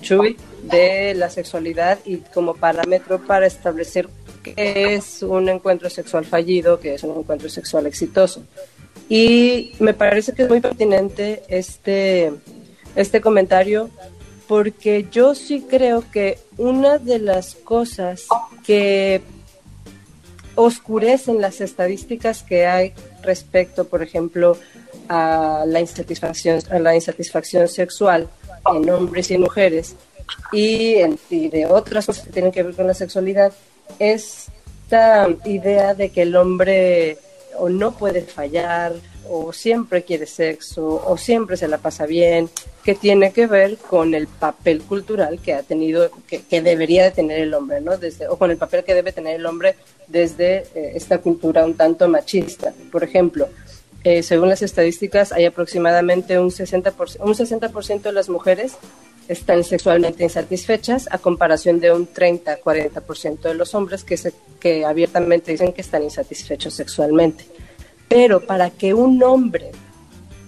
Chuy, 0.00 0.36
de 0.62 1.14
la 1.14 1.30
sexualidad 1.30 1.98
y 2.04 2.18
como 2.18 2.54
parámetro 2.54 3.26
para 3.26 3.46
establecer 3.46 4.08
qué 4.44 4.94
es 4.94 5.22
un 5.22 5.48
encuentro 5.48 5.90
sexual 5.90 6.24
fallido, 6.24 6.78
qué 6.78 6.94
es 6.94 7.02
un 7.02 7.18
encuentro 7.18 7.48
sexual 7.48 7.86
exitoso. 7.86 8.44
Y 9.08 9.72
me 9.80 9.94
parece 9.94 10.32
que 10.32 10.44
es 10.44 10.48
muy 10.48 10.60
pertinente 10.60 11.42
este, 11.48 12.32
este 12.94 13.20
comentario 13.20 13.90
porque 14.48 15.06
yo 15.12 15.34
sí 15.34 15.64
creo 15.68 16.02
que 16.10 16.38
una 16.56 16.98
de 16.98 17.18
las 17.18 17.54
cosas 17.54 18.26
que 18.64 19.20
oscurecen 20.54 21.40
las 21.40 21.60
estadísticas 21.60 22.42
que 22.42 22.66
hay 22.66 22.94
respecto, 23.22 23.86
por 23.86 24.02
ejemplo, 24.02 24.56
a 25.08 25.64
la 25.66 25.80
insatisfacción, 25.80 26.60
a 26.70 26.78
la 26.78 26.94
insatisfacción 26.94 27.68
sexual 27.68 28.28
en 28.74 28.90
hombres 28.90 29.30
y 29.30 29.38
mujeres 29.38 29.94
y, 30.52 30.96
y 31.30 31.48
de 31.48 31.66
otras 31.66 32.06
cosas 32.06 32.24
que 32.24 32.32
tienen 32.32 32.50
que 32.50 32.62
ver 32.62 32.74
con 32.74 32.86
la 32.86 32.94
sexualidad, 32.94 33.52
es 33.98 34.48
esta 34.88 35.28
idea 35.44 35.92
de 35.92 36.08
que 36.08 36.22
el 36.22 36.34
hombre 36.34 37.18
o 37.58 37.68
no 37.68 37.92
puede 37.92 38.22
fallar 38.22 38.94
o 39.28 39.52
siempre 39.52 40.02
quiere 40.02 40.26
sexo 40.26 41.02
o 41.06 41.16
siempre 41.16 41.56
se 41.56 41.68
la 41.68 41.78
pasa 41.78 42.06
bien, 42.06 42.48
que 42.84 42.94
tiene 42.94 43.32
que 43.32 43.46
ver 43.46 43.76
con 43.76 44.14
el 44.14 44.26
papel 44.26 44.82
cultural 44.82 45.40
que 45.40 45.54
ha 45.54 45.62
tenido, 45.62 46.10
que, 46.26 46.60
debería 46.62 47.04
de 47.04 47.10
tener 47.10 47.40
el 47.40 47.54
hombre, 47.54 47.80
¿no? 47.80 47.96
Desde, 47.96 48.28
o 48.28 48.38
con 48.38 48.50
el 48.50 48.56
papel 48.56 48.84
que 48.84 48.94
debe 48.94 49.12
tener 49.12 49.36
el 49.36 49.46
hombre 49.46 49.76
desde 50.06 50.66
eh, 50.74 50.92
esta 50.94 51.18
cultura 51.18 51.64
un 51.64 51.74
tanto 51.74 52.08
machista. 52.08 52.72
Por 52.90 53.04
ejemplo, 53.04 53.48
eh, 54.04 54.22
según 54.22 54.48
las 54.48 54.62
estadísticas, 54.62 55.32
hay 55.32 55.44
aproximadamente 55.44 56.38
un 56.38 56.50
60%, 56.50 57.16
un 57.20 57.34
60% 57.34 58.02
de 58.02 58.12
las 58.12 58.28
mujeres 58.28 58.76
están 59.28 59.62
sexualmente 59.62 60.22
insatisfechas 60.24 61.08
a 61.10 61.18
comparación 61.18 61.80
de 61.80 61.92
un 61.92 62.08
30-40% 62.08 63.40
de 63.40 63.54
los 63.54 63.74
hombres 63.74 64.04
que 64.04 64.84
abiertamente 64.86 65.52
dicen 65.52 65.74
que 65.74 65.82
están 65.82 66.02
insatisfechos 66.02 66.72
sexualmente. 66.72 67.44
Pero 68.08 68.40
para 68.40 68.70
que 68.70 68.94
un 68.94 69.22
hombre 69.22 69.72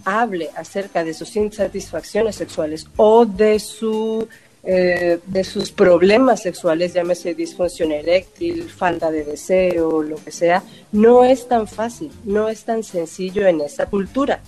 hable 0.04 0.50
acerca 0.56 1.04
de 1.04 1.14
sus 1.14 1.34
insatisfacciones 1.36 2.36
sexuales 2.36 2.86
o 2.96 3.26
de, 3.26 3.58
su, 3.58 4.26
eh, 4.64 5.18
de 5.26 5.44
sus 5.44 5.70
problemas 5.70 6.42
sexuales, 6.42 6.94
llámese 6.94 7.34
disfunción 7.34 7.92
eréctil, 7.92 8.68
falta 8.70 9.10
de 9.10 9.24
deseo, 9.24 10.02
lo 10.02 10.16
que 10.16 10.30
sea, 10.30 10.62
no 10.92 11.24
es 11.24 11.48
tan 11.48 11.66
fácil, 11.66 12.10
no 12.24 12.48
es 12.48 12.64
tan 12.64 12.82
sencillo 12.82 13.46
en 13.46 13.60
esa 13.60 13.86
cultura, 13.86 14.40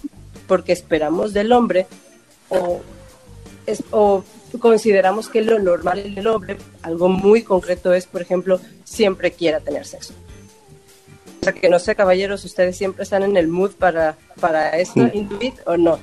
porque 0.47 0.73
esperamos 0.73 1.33
del 1.33 1.53
hombre 1.53 1.87
o, 2.49 2.81
o 3.91 4.25
consideramos 4.59 5.29
que 5.29 5.43
lo 5.43 5.59
normal 5.59 6.01
en 6.01 6.19
el 6.19 6.27
hombre, 6.27 6.57
algo 6.83 7.09
muy 7.09 7.43
concreto 7.43 7.93
es, 7.93 8.07
por 8.07 8.23
ejemplo, 8.23 8.61
siempre 8.85 9.33
quiera 9.33 9.61
tener 9.61 9.87
sexo. 9.87 10.15
O 11.43 11.45
sea, 11.45 11.53
que 11.55 11.69
no 11.69 11.81
sé, 11.81 11.97
caballeros, 11.97 12.45
ustedes 12.45 12.77
siempre 12.77 13.03
están 13.03 13.25
en 13.25 13.37
el 13.37 13.49
mood 13.49 13.73
para, 13.73 14.17
para 14.41 14.79
esto, 14.79 15.01
intuit 15.13 15.57
o 15.67 15.77
no. 15.77 15.99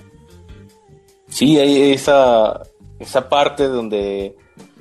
Sí, 1.29 1.57
hay 1.57 1.93
esa, 1.93 2.61
esa 2.99 3.29
parte 3.29 3.69
donde 3.69 4.35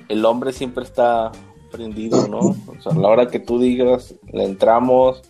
el 0.09 0.25
hombre 0.25 0.53
siempre 0.53 0.83
está 0.83 1.31
prendido, 1.71 2.27
¿no? 2.27 2.39
O 2.39 2.83
sea, 2.83 2.91
a 2.91 2.97
la 2.97 3.07
hora 3.07 3.29
que 3.29 3.39
tú 3.39 3.61
digas, 3.61 4.17
le 4.33 4.47
entramos 4.47 5.23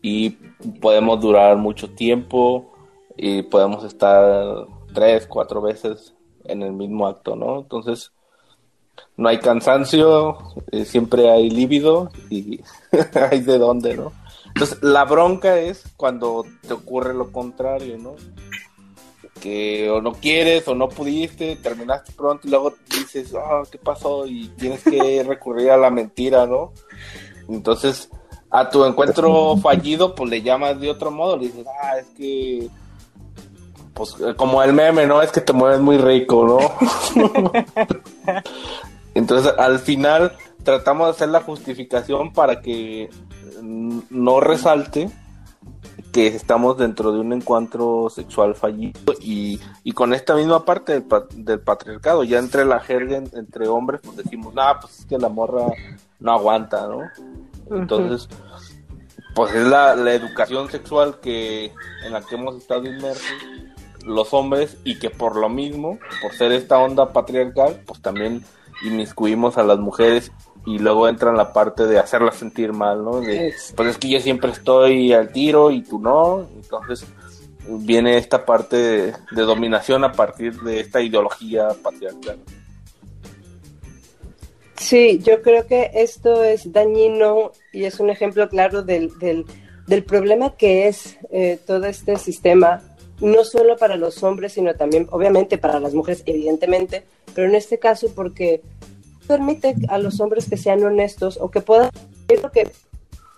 y 0.00 0.30
podemos 0.80 1.20
durar 1.20 1.58
mucho 1.58 1.90
tiempo 1.90 2.72
y 3.18 3.42
podemos 3.42 3.84
estar 3.84 4.66
tres, 4.94 5.26
cuatro 5.26 5.60
veces 5.60 6.14
en 6.44 6.62
el 6.62 6.72
mismo 6.72 7.06
acto, 7.06 7.36
¿no? 7.36 7.58
Entonces, 7.58 8.12
no 9.18 9.28
hay 9.28 9.40
cansancio, 9.40 10.38
eh, 10.72 10.86
siempre 10.86 11.30
hay 11.30 11.50
líbido 11.50 12.10
y 12.30 12.60
hay 13.30 13.40
de 13.40 13.58
dónde, 13.58 13.94
¿no? 13.94 14.12
Entonces, 14.54 14.82
la 14.82 15.04
bronca 15.04 15.58
es 15.58 15.84
cuando 15.96 16.44
te 16.66 16.72
ocurre 16.72 17.14
lo 17.14 17.32
contrario, 17.32 17.96
¿no? 17.98 18.14
Que 19.40 19.90
o 19.90 20.02
no 20.02 20.12
quieres 20.12 20.66
o 20.68 20.74
no 20.74 20.88
pudiste, 20.88 21.56
terminaste 21.56 22.12
pronto 22.12 22.46
y 22.46 22.50
luego 22.50 22.74
dices, 22.90 23.34
ah, 23.34 23.62
¿qué 23.70 23.78
pasó? 23.78 24.26
Y 24.26 24.48
tienes 24.48 24.82
que 24.82 25.22
recurrir 25.26 25.70
a 25.70 25.76
la 25.76 25.90
mentira, 25.90 26.46
¿no? 26.46 26.72
Entonces, 27.48 28.10
a 28.50 28.68
tu 28.68 28.84
encuentro 28.84 29.56
fallido, 29.56 30.14
pues 30.14 30.28
le 30.30 30.42
llamas 30.42 30.80
de 30.80 30.90
otro 30.90 31.10
modo, 31.10 31.36
le 31.36 31.46
dices, 31.46 31.66
ah, 31.82 31.98
es 31.98 32.06
que 32.16 32.68
pues 34.00 34.16
eh, 34.20 34.34
como 34.34 34.62
el 34.62 34.72
meme, 34.72 35.06
¿no? 35.06 35.20
Es 35.20 35.30
que 35.30 35.40
te 35.40 35.52
mueves 35.52 35.80
muy 35.80 35.98
rico, 35.98 36.46
¿no? 36.46 36.58
Entonces, 39.14 39.52
al 39.58 39.78
final 39.78 40.32
tratamos 40.62 41.08
de 41.08 41.10
hacer 41.10 41.28
la 41.28 41.42
justificación 41.42 42.32
para 42.32 42.60
que 42.60 43.10
no 43.62 44.40
resalte 44.40 45.10
que 46.12 46.26
estamos 46.26 46.76
dentro 46.76 47.12
de 47.12 47.20
un 47.20 47.32
encuentro 47.32 48.08
sexual 48.10 48.54
fallido 48.54 49.12
y, 49.20 49.60
con 49.94 50.12
esta 50.14 50.34
misma 50.34 50.64
parte 50.64 51.04
del, 51.34 51.60
patriarcado, 51.60 52.24
ya 52.24 52.38
entre 52.38 52.64
la 52.64 52.80
jerga 52.80 53.16
entre 53.16 53.68
hombres, 53.68 54.00
pues 54.02 54.16
decimos, 54.16 54.54
nah, 54.54 54.74
pues 54.80 55.00
es 55.00 55.06
que 55.06 55.18
la 55.18 55.28
morra 55.28 55.66
no 56.18 56.32
aguanta, 56.32 56.88
¿no? 56.88 57.00
Entonces, 57.76 58.28
pues 59.34 59.54
es 59.54 59.66
la, 59.66 59.94
la 59.94 60.12
educación 60.12 60.68
sexual 60.70 61.20
que 61.20 61.72
en 62.04 62.12
la 62.12 62.22
que 62.22 62.34
hemos 62.34 62.56
estado 62.56 62.86
inmersos 62.86 63.36
los 64.04 64.32
hombres 64.32 64.78
y 64.84 64.98
que 64.98 65.10
por 65.10 65.36
lo 65.36 65.48
mismo, 65.48 65.98
por 66.22 66.32
ser 66.32 66.52
esta 66.52 66.78
onda 66.78 67.12
patriarcal, 67.12 67.82
pues 67.86 68.00
también 68.00 68.44
inmiscuimos 68.82 69.58
a 69.58 69.62
las 69.62 69.78
mujeres 69.78 70.32
y 70.66 70.78
luego 70.78 71.08
entra 71.08 71.30
en 71.30 71.36
la 71.36 71.52
parte 71.52 71.86
de 71.86 71.98
hacerlas 71.98 72.36
sentir 72.36 72.72
mal, 72.72 73.04
¿no? 73.04 73.20
De, 73.20 73.54
pues 73.74 73.88
es 73.88 73.98
que 73.98 74.10
yo 74.10 74.20
siempre 74.20 74.50
estoy 74.50 75.12
al 75.12 75.32
tiro 75.32 75.70
y 75.70 75.82
tú 75.82 75.98
no, 75.98 76.46
entonces 76.54 77.06
viene 77.66 78.16
esta 78.16 78.44
parte 78.44 78.76
de, 78.76 79.14
dominación 79.32 80.04
a 80.04 80.12
partir 80.12 80.60
de 80.60 80.80
esta 80.80 81.00
ideología 81.00 81.68
patriarcal. 81.82 82.38
Sí, 84.76 85.20
yo 85.22 85.42
creo 85.42 85.66
que 85.66 85.90
esto 85.94 86.42
es 86.42 86.72
dañino 86.72 87.52
y 87.72 87.84
es 87.84 88.00
un 88.00 88.10
ejemplo 88.10 88.48
claro 88.48 88.82
del, 88.82 89.16
del, 89.18 89.44
del 89.86 90.04
problema 90.04 90.56
que 90.56 90.88
es 90.88 91.18
eh, 91.30 91.58
todo 91.66 91.86
este 91.86 92.16
sistema 92.16 92.82
no 93.20 93.44
solo 93.44 93.76
para 93.76 93.96
los 93.96 94.22
hombres, 94.22 94.54
sino 94.54 94.74
también, 94.74 95.06
obviamente, 95.10 95.58
para 95.58 95.78
las 95.78 95.94
mujeres, 95.94 96.22
evidentemente, 96.26 97.04
pero 97.34 97.48
en 97.48 97.54
este 97.54 97.78
caso 97.78 98.08
porque 98.14 98.62
permite 99.30 99.76
a 99.88 99.98
los 99.98 100.20
hombres 100.20 100.48
que 100.50 100.56
sean 100.56 100.82
honestos 100.82 101.38
o 101.40 101.52
que 101.52 101.60
puedan 101.60 101.88
decir 102.26 102.42
lo 102.42 102.50
que 102.50 102.68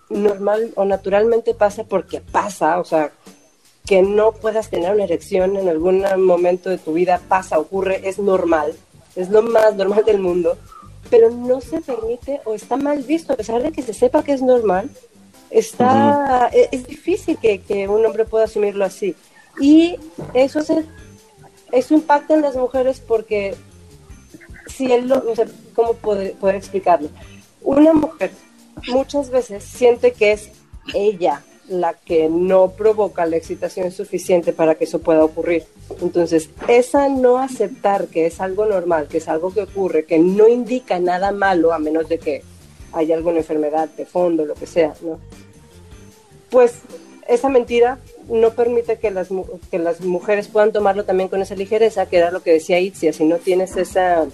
normal 0.09 0.71
o 0.75 0.85
naturalmente 0.85 1.53
pasa 1.53 1.83
porque 1.83 2.19
pasa, 2.19 2.79
o 2.79 2.83
sea, 2.83 3.11
que 3.85 4.01
no 4.01 4.31
puedas 4.31 4.71
tener 4.71 4.91
una 4.91 5.03
erección 5.03 5.55
en 5.55 5.69
algún 5.69 6.03
momento 6.17 6.71
de 6.71 6.79
tu 6.79 6.93
vida, 6.93 7.21
pasa, 7.27 7.59
ocurre, 7.59 8.09
es 8.09 8.17
normal, 8.17 8.73
es 9.15 9.29
lo 9.29 9.43
más 9.43 9.75
normal 9.75 10.03
del 10.03 10.17
mundo, 10.17 10.57
pero 11.11 11.29
no 11.29 11.61
se 11.61 11.79
permite 11.79 12.41
o 12.45 12.55
está 12.55 12.75
mal 12.75 13.03
visto, 13.03 13.33
a 13.33 13.37
pesar 13.37 13.61
de 13.61 13.71
que 13.71 13.83
se 13.83 13.93
sepa 13.93 14.23
que 14.23 14.33
es 14.33 14.41
normal, 14.41 14.89
está, 15.51 16.49
e, 16.51 16.69
es, 16.71 16.87
difícil 16.87 17.37
que, 17.37 17.61
que 17.61 17.87
un 17.87 18.03
hombre 18.03 18.25
pueda 18.25 18.45
asumirlo 18.45 18.83
así. 18.83 19.15
Y 19.59 19.97
eso, 20.33 20.59
eso 21.71 21.93
impacta 21.93 22.33
en 22.33 22.41
las 22.41 22.55
mujeres 22.55 22.99
porque, 22.99 23.53
si 24.65 24.91
él 24.91 25.07
no 25.07 25.21
sé 25.35 25.45
cómo 25.73 25.93
poder, 25.93 26.33
poder 26.33 26.55
explicarlo, 26.55 27.09
una 27.61 27.93
mujer 27.93 28.31
muchas 28.87 29.29
veces 29.29 29.63
siente 29.63 30.11
que 30.11 30.33
es 30.33 30.51
ella 30.93 31.43
la 31.67 31.93
que 31.93 32.27
no 32.29 32.71
provoca 32.71 33.25
la 33.25 33.37
excitación 33.37 33.91
suficiente 33.91 34.51
para 34.51 34.75
que 34.75 34.83
eso 34.83 34.99
pueda 34.99 35.23
ocurrir. 35.23 35.63
Entonces, 36.01 36.49
esa 36.67 37.07
no 37.07 37.37
aceptar 37.37 38.07
que 38.07 38.25
es 38.25 38.41
algo 38.41 38.65
normal, 38.65 39.07
que 39.07 39.17
es 39.19 39.29
algo 39.29 39.53
que 39.53 39.61
ocurre, 39.61 40.05
que 40.05 40.19
no 40.19 40.47
indica 40.47 40.99
nada 40.99 41.31
malo 41.31 41.73
a 41.73 41.79
menos 41.79 42.09
de 42.09 42.19
que 42.19 42.43
haya 42.91 43.15
alguna 43.15 43.37
enfermedad 43.37 43.89
de 43.89 44.05
fondo, 44.05 44.45
lo 44.45 44.55
que 44.55 44.67
sea, 44.67 44.93
¿no? 45.01 45.19
Pues 46.49 46.81
esa 47.27 47.49
mentira 47.49 47.97
no 48.29 48.51
permite 48.51 48.99
que 48.99 49.09
las, 49.09 49.29
que 49.71 49.79
las 49.79 50.01
mujeres 50.01 50.49
puedan 50.49 50.73
tomarlo 50.73 51.05
también 51.05 51.29
con 51.29 51.41
esa 51.41 51.55
ligereza, 51.55 52.05
que 52.05 52.17
era 52.17 52.31
lo 52.31 52.43
que 52.43 52.51
decía 52.51 52.79
Itzia, 52.79 53.13
si 53.13 53.23
no 53.23 53.37
tienes 53.37 53.77
esa, 53.77 54.27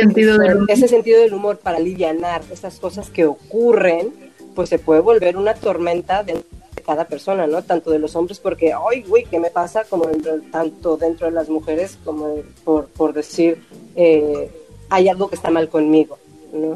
sentido 0.00 0.42
ese, 0.42 0.58
ese 0.68 0.88
sentido 0.88 1.20
del 1.20 1.34
humor 1.34 1.58
para 1.58 1.78
aliviar 1.78 2.16
esas 2.52 2.78
cosas 2.78 3.10
que 3.10 3.26
ocurren, 3.26 4.12
pues 4.54 4.68
se 4.68 4.78
puede 4.78 5.00
volver 5.00 5.36
una 5.36 5.54
tormenta 5.54 6.22
de 6.22 6.42
cada 6.84 7.06
persona, 7.06 7.46
¿no? 7.46 7.62
Tanto 7.62 7.90
de 7.90 7.98
los 7.98 8.14
hombres, 8.14 8.38
porque, 8.38 8.72
ay, 8.72 9.02
güey, 9.02 9.24
¿qué 9.24 9.40
me 9.40 9.50
pasa? 9.50 9.84
Como 9.84 10.06
tanto 10.52 10.96
dentro 10.96 11.26
de 11.26 11.32
las 11.32 11.48
mujeres, 11.48 11.98
como 12.04 12.36
por, 12.64 12.86
por 12.86 13.12
decir, 13.12 13.58
eh, 13.96 14.50
hay 14.88 15.08
algo 15.08 15.28
que 15.28 15.34
está 15.34 15.50
mal 15.50 15.68
conmigo, 15.68 16.18
¿no? 16.52 16.74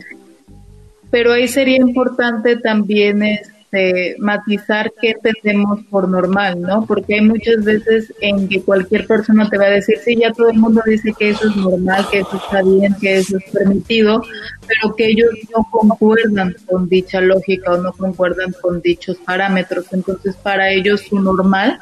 Pero 1.11 1.33
ahí 1.33 1.49
sería 1.49 1.77
importante 1.77 2.57
también 2.57 3.23
es 3.23 3.51
este, 3.73 4.17
matizar 4.19 4.93
qué 5.01 5.11
entendemos 5.11 5.81
por 5.91 6.09
normal, 6.09 6.61
¿no? 6.61 6.85
Porque 6.87 7.15
hay 7.15 7.21
muchas 7.21 7.65
veces 7.65 8.13
en 8.21 8.49
que 8.49 8.63
cualquier 8.63 9.07
persona 9.07 9.49
te 9.49 9.59
va 9.59 9.67
a 9.67 9.71
decir, 9.71 9.97
sí, 10.05 10.17
ya 10.17 10.33
todo 10.33 10.51
el 10.51 10.59
mundo 10.59 10.83
dice 10.85 11.15
que 11.17 11.31
eso 11.31 11.49
es 11.49 11.57
normal, 11.57 12.05
que 12.11 12.21
eso 12.21 12.37
está 12.37 12.63
bien, 12.63 12.97
que 13.01 13.19
eso 13.19 13.37
es 13.39 13.45
permitido, 13.53 14.23
pero 14.67 14.97
que 14.97 15.07
ellos 15.07 15.31
no 15.57 15.67
concuerdan 15.71 16.57
con 16.67 16.89
dicha 16.89 17.21
lógica 17.21 17.73
o 17.73 17.77
no 17.77 17.93
concuerdan 17.93 18.53
con 18.61 18.81
dichos 18.81 19.17
parámetros. 19.19 19.87
Entonces, 19.93 20.35
para 20.37 20.71
ellos 20.71 21.03
su 21.03 21.21
normal 21.21 21.79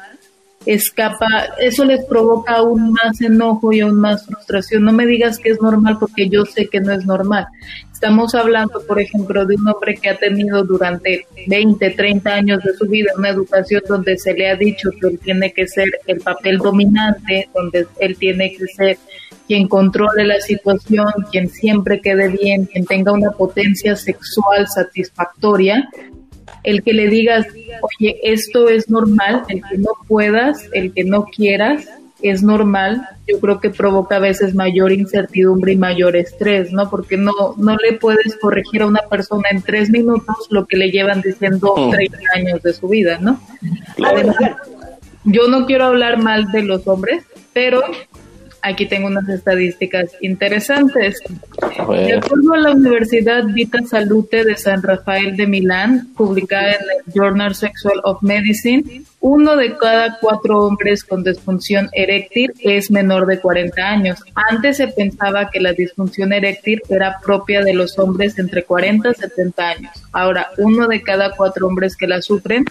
escapa, 0.65 1.27
eso 1.59 1.85
les 1.85 2.03
provoca 2.05 2.55
aún 2.55 2.91
más 2.91 3.21
enojo 3.21 3.71
y 3.71 3.79
aún 3.79 3.95
más 3.95 4.25
frustración. 4.25 4.83
No 4.83 4.91
me 4.91 5.05
digas 5.05 5.39
que 5.39 5.49
es 5.49 5.61
normal 5.61 5.97
porque 5.99 6.29
yo 6.29 6.45
sé 6.45 6.67
que 6.67 6.79
no 6.79 6.91
es 6.91 7.05
normal. 7.05 7.47
Estamos 7.93 8.33
hablando, 8.33 8.81
por 8.87 9.01
ejemplo, 9.01 9.45
de 9.45 9.55
un 9.55 9.67
hombre 9.67 9.95
que 9.95 10.09
ha 10.09 10.17
tenido 10.17 10.63
durante 10.63 11.27
20, 11.47 11.89
30 11.89 12.33
años 12.33 12.63
de 12.63 12.73
su 12.73 12.87
vida 12.87 13.11
una 13.17 13.29
educación 13.29 13.81
donde 13.89 14.17
se 14.17 14.33
le 14.33 14.49
ha 14.49 14.55
dicho 14.55 14.89
que 14.91 15.07
él 15.07 15.19
tiene 15.19 15.51
que 15.51 15.67
ser 15.67 15.91
el 16.07 16.21
papel 16.21 16.59
dominante, 16.59 17.49
donde 17.53 17.87
él 17.99 18.15
tiene 18.17 18.53
que 18.53 18.67
ser 18.67 18.97
quien 19.47 19.67
controle 19.67 20.25
la 20.25 20.39
situación, 20.39 21.07
quien 21.29 21.49
siempre 21.49 21.99
quede 21.99 22.29
bien, 22.29 22.65
quien 22.65 22.85
tenga 22.85 23.11
una 23.11 23.31
potencia 23.31 23.95
sexual 23.97 24.67
satisfactoria, 24.67 25.89
el 26.63 26.83
que 26.83 26.93
le 26.93 27.07
digas, 27.07 27.45
oye, 27.81 28.19
esto 28.23 28.69
es 28.69 28.89
normal, 28.89 29.43
el 29.49 29.61
que 29.61 29.77
no 29.77 29.91
puedas, 30.07 30.67
el 30.73 30.93
que 30.93 31.03
no 31.03 31.25
quieras, 31.25 31.87
es 32.21 32.43
normal, 32.43 33.07
yo 33.27 33.39
creo 33.39 33.59
que 33.59 33.69
provoca 33.69 34.17
a 34.17 34.19
veces 34.19 34.53
mayor 34.53 34.91
incertidumbre 34.91 35.73
y 35.73 35.77
mayor 35.77 36.15
estrés, 36.15 36.71
¿no? 36.71 36.89
Porque 36.89 37.17
no, 37.17 37.31
no 37.57 37.77
le 37.77 37.93
puedes 37.93 38.35
corregir 38.41 38.81
a 38.81 38.87
una 38.87 39.01
persona 39.09 39.49
en 39.51 39.61
tres 39.61 39.89
minutos 39.89 40.35
lo 40.49 40.65
que 40.65 40.77
le 40.77 40.91
llevan 40.91 41.21
diciendo 41.21 41.73
30 41.91 42.17
mm. 42.17 42.37
años 42.37 42.63
de 42.63 42.73
su 42.73 42.89
vida, 42.89 43.19
¿no? 43.21 43.39
Además, 44.05 44.35
yo 45.23 45.47
no 45.47 45.65
quiero 45.65 45.85
hablar 45.85 46.21
mal 46.21 46.51
de 46.51 46.63
los 46.63 46.87
hombres, 46.87 47.23
pero 47.53 47.81
Aquí 48.61 48.85
tengo 48.85 49.07
unas 49.07 49.27
estadísticas 49.29 50.11
interesantes. 50.21 51.19
De 51.61 52.13
acuerdo 52.13 52.53
a 52.53 52.57
la 52.57 52.71
Universidad 52.71 53.45
Vita 53.45 53.79
Salute 53.85 54.43
de 54.43 54.55
San 54.57 54.83
Rafael 54.83 55.37
de 55.37 55.47
Milán, 55.47 56.13
publicada 56.15 56.71
en 56.71 56.81
el 56.81 57.13
Journal 57.13 57.55
Sexual 57.55 58.01
of 58.03 58.21
Medicine, 58.21 59.03
uno 59.21 59.55
de 59.55 59.75
cada 59.77 60.17
cuatro 60.19 60.59
hombres 60.59 61.03
con 61.03 61.23
disfunción 61.23 61.89
eréctil 61.93 62.53
es 62.59 62.91
menor 62.91 63.25
de 63.27 63.39
40 63.39 63.81
años. 63.81 64.19
Antes 64.49 64.77
se 64.77 64.87
pensaba 64.87 65.49
que 65.49 65.59
la 65.59 65.73
disfunción 65.73 66.33
eréctil 66.33 66.81
era 66.89 67.17
propia 67.23 67.61
de 67.61 67.73
los 67.73 67.97
hombres 67.99 68.37
entre 68.39 68.63
40 68.63 69.09
y 69.09 69.13
70 69.15 69.69
años. 69.69 69.91
Ahora, 70.11 70.49
uno 70.57 70.87
de 70.87 71.01
cada 71.01 71.31
cuatro 71.31 71.67
hombres 71.67 71.95
que 71.95 72.07
la 72.07 72.21
sufren 72.21 72.65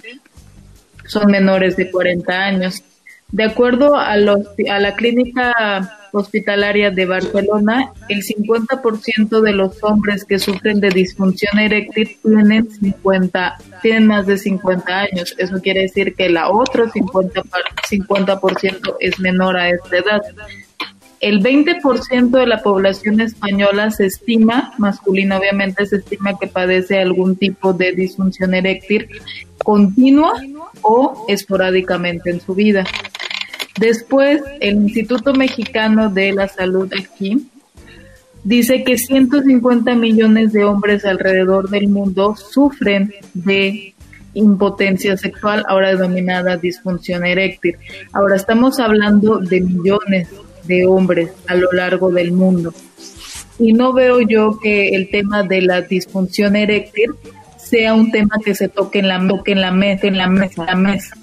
son 1.06 1.30
menores 1.30 1.76
de 1.76 1.90
40 1.90 2.32
años. 2.32 2.82
De 3.30 3.44
acuerdo 3.44 3.94
a, 3.94 4.16
la 4.16 4.94
clínica 4.96 5.98
Hospitalaria 6.12 6.90
de 6.90 7.04
Barcelona, 7.04 7.92
el 8.08 8.22
50% 8.22 9.42
de 9.42 9.52
los 9.52 9.82
hombres 9.84 10.24
que 10.24 10.38
sufren 10.38 10.80
de 10.80 10.88
disfunción 10.88 11.58
eréctil 11.58 12.16
tienen 12.22 12.70
50, 12.70 13.56
tienen 13.82 14.06
más 14.06 14.26
de 14.26 14.38
50 14.38 15.00
años. 15.00 15.34
Eso 15.36 15.60
quiere 15.60 15.82
decir 15.82 16.14
que 16.14 16.30
la 16.30 16.48
otro 16.48 16.88
50, 16.88 17.42
50% 17.90 18.96
es 19.00 19.20
menor 19.20 19.58
a 19.58 19.68
esta 19.68 19.98
edad. 19.98 20.22
El 21.20 21.42
20% 21.42 22.30
de 22.30 22.46
la 22.46 22.62
población 22.62 23.20
española 23.20 23.90
se 23.90 24.06
estima, 24.06 24.72
masculina 24.78 25.36
obviamente, 25.36 25.84
se 25.84 25.96
estima 25.96 26.38
que 26.38 26.46
padece 26.46 27.00
algún 27.00 27.36
tipo 27.36 27.72
de 27.72 27.92
disfunción 27.92 28.54
eréctil 28.54 29.08
continua 29.58 30.32
o 30.82 31.26
esporádicamente 31.28 32.30
en 32.30 32.40
su 32.40 32.54
vida. 32.54 32.84
Después, 33.78 34.42
el 34.60 34.76
Instituto 34.76 35.32
Mexicano 35.34 36.10
de 36.10 36.32
la 36.32 36.48
Salud 36.48 36.92
aquí 36.92 37.48
dice 38.42 38.82
que 38.82 38.98
150 38.98 39.94
millones 39.94 40.52
de 40.52 40.64
hombres 40.64 41.04
alrededor 41.04 41.68
del 41.70 41.88
mundo 41.88 42.34
sufren 42.36 43.12
de 43.34 43.94
impotencia 44.34 45.16
sexual, 45.16 45.64
ahora 45.68 45.90
denominada 45.90 46.56
disfunción 46.56 47.24
eréctil. 47.24 47.76
Ahora 48.12 48.36
estamos 48.36 48.78
hablando 48.80 49.38
de 49.38 49.60
millones 49.60 50.28
de 50.64 50.86
hombres 50.86 51.30
a 51.46 51.54
lo 51.54 51.70
largo 51.72 52.10
del 52.10 52.32
mundo. 52.32 52.72
Y 53.58 53.72
no 53.72 53.92
veo 53.92 54.20
yo 54.20 54.58
que 54.60 54.90
el 54.90 55.10
tema 55.10 55.42
de 55.42 55.62
la 55.62 55.82
disfunción 55.82 56.56
eréctil 56.56 57.10
sea 57.56 57.94
un 57.94 58.10
tema 58.10 58.36
que 58.44 58.54
se 58.54 58.68
toque 58.68 59.00
en 59.00 59.08
la, 59.08 59.16
en 59.44 59.60
la 59.60 59.72
mesa, 59.72 60.06
en 60.06 60.16
la 60.16 60.28
mesa, 60.28 60.64
la 60.64 60.74
mesa. 60.74 61.16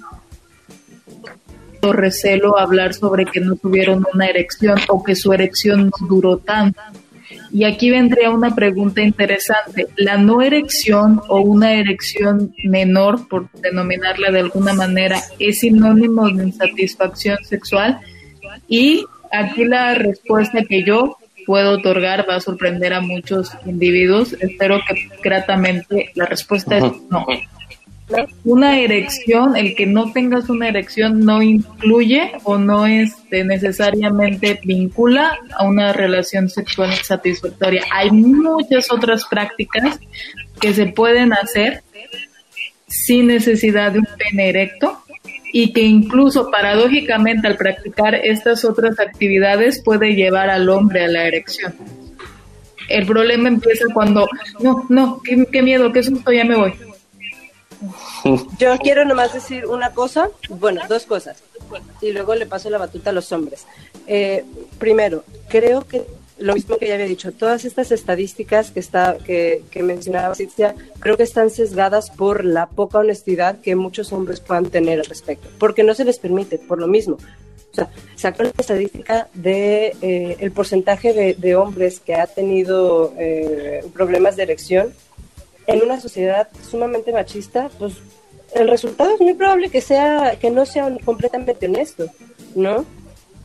Recelo 1.92 2.58
hablar 2.58 2.94
sobre 2.94 3.24
que 3.24 3.40
no 3.40 3.56
tuvieron 3.56 4.04
una 4.12 4.26
erección 4.26 4.78
o 4.88 5.02
que 5.02 5.14
su 5.14 5.32
erección 5.32 5.86
no 5.86 6.06
duró 6.06 6.38
tanto. 6.38 6.80
Y 7.50 7.64
aquí 7.64 7.90
vendría 7.90 8.30
una 8.30 8.54
pregunta 8.54 9.02
interesante. 9.02 9.88
¿La 9.96 10.16
no 10.16 10.42
erección 10.42 11.20
o 11.28 11.40
una 11.40 11.74
erección 11.74 12.54
menor, 12.64 13.28
por 13.28 13.50
denominarla 13.52 14.30
de 14.30 14.40
alguna 14.40 14.74
manera, 14.74 15.20
es 15.38 15.60
sinónimo 15.60 16.28
de 16.28 16.44
insatisfacción 16.44 17.38
sexual? 17.44 17.98
Y 18.68 19.04
Aquí 19.32 19.64
la 19.64 19.94
respuesta 19.94 20.62
que 20.62 20.82
yo 20.82 21.16
puedo 21.46 21.72
otorgar 21.72 22.28
va 22.28 22.36
a 22.36 22.40
sorprender 22.40 22.92
a 22.92 23.00
muchos 23.00 23.50
individuos. 23.64 24.34
Espero 24.40 24.80
que 24.86 25.08
gratamente 25.22 26.10
la 26.14 26.26
respuesta 26.26 26.78
es 26.78 26.84
no. 27.10 27.26
Una 28.44 28.78
erección, 28.78 29.56
el 29.56 29.74
que 29.74 29.86
no 29.86 30.12
tengas 30.12 30.48
una 30.48 30.68
erección 30.68 31.24
no 31.24 31.42
incluye 31.42 32.32
o 32.44 32.56
no 32.56 32.86
este, 32.86 33.44
necesariamente 33.44 34.60
vincula 34.62 35.38
a 35.58 35.64
una 35.64 35.92
relación 35.92 36.48
sexual 36.48 36.92
insatisfactoria. 36.92 37.82
Hay 37.92 38.12
muchas 38.12 38.92
otras 38.92 39.24
prácticas 39.26 39.98
que 40.60 40.72
se 40.72 40.86
pueden 40.86 41.32
hacer 41.32 41.82
sin 42.86 43.26
necesidad 43.26 43.92
de 43.92 43.98
un 43.98 44.08
pene 44.16 44.50
erecto 44.50 45.02
y 45.52 45.72
que 45.72 45.82
incluso 45.82 46.50
paradójicamente 46.50 47.48
al 47.48 47.56
practicar 47.56 48.14
estas 48.14 48.64
otras 48.64 49.00
actividades 49.00 49.82
puede 49.82 50.14
llevar 50.14 50.50
al 50.50 50.68
hombre 50.68 51.04
a 51.04 51.08
la 51.08 51.26
erección. 51.26 51.74
El 52.88 53.06
problema 53.06 53.48
empieza 53.48 53.86
cuando, 53.92 54.28
no, 54.60 54.86
no, 54.88 55.20
qué, 55.22 55.62
miedo, 55.62 55.92
qué 55.92 56.02
susto, 56.02 56.30
ya 56.30 56.44
me 56.44 56.56
voy. 56.56 56.72
Yo 58.58 58.76
quiero 58.78 59.04
nomás 59.04 59.32
decir 59.32 59.66
una 59.66 59.92
cosa, 59.92 60.30
bueno, 60.48 60.82
dos 60.88 61.04
cosas, 61.04 61.42
y 62.00 62.12
luego 62.12 62.34
le 62.34 62.46
paso 62.46 62.70
la 62.70 62.78
batuta 62.78 63.10
a 63.10 63.12
los 63.12 63.32
hombres. 63.32 63.66
Eh, 64.06 64.44
primero, 64.78 65.24
creo 65.48 65.86
que 65.86 66.06
lo 66.38 66.54
mismo 66.54 66.76
que 66.76 66.88
ya 66.88 66.94
había 66.94 67.06
dicho, 67.06 67.32
todas 67.32 67.64
estas 67.64 67.92
estadísticas 67.92 68.70
que, 68.70 68.80
está, 68.80 69.16
que, 69.24 69.62
mencionaba 69.82 70.34
Cintia, 70.34 70.74
creo 70.98 71.16
que 71.16 71.22
están 71.22 71.50
sesgadas 71.50 72.10
por 72.10 72.44
la 72.44 72.66
poca 72.66 72.98
honestidad 72.98 73.60
que 73.60 73.74
muchos 73.74 74.12
hombres 74.12 74.40
puedan 74.40 74.66
tener 74.66 75.00
al 75.00 75.06
respecto, 75.06 75.48
porque 75.58 75.82
no 75.82 75.94
se 75.94 76.04
les 76.04 76.18
permite, 76.18 76.58
por 76.58 76.78
lo 76.78 76.88
mismo. 76.88 77.16
O 77.72 77.74
sea, 77.76 77.90
sacó 78.16 78.42
la 78.42 78.52
estadística 78.56 79.28
de 79.34 79.96
eh, 80.00 80.36
el 80.40 80.50
porcentaje 80.50 81.12
de, 81.12 81.34
de, 81.34 81.56
hombres 81.56 82.00
que 82.00 82.14
ha 82.14 82.26
tenido 82.26 83.12
eh, 83.18 83.84
problemas 83.92 84.36
de 84.36 84.44
erección 84.44 84.94
en 85.66 85.82
una 85.82 86.00
sociedad 86.00 86.48
sumamente 86.68 87.12
machista, 87.12 87.70
pues 87.78 87.94
el 88.54 88.68
resultado 88.68 89.14
es 89.14 89.20
muy 89.20 89.34
probable 89.34 89.70
que 89.70 89.80
sea 89.80 90.36
que 90.40 90.50
no 90.50 90.64
sea 90.64 90.90
completamente 91.04 91.66
honesto, 91.66 92.06
¿no? 92.54 92.84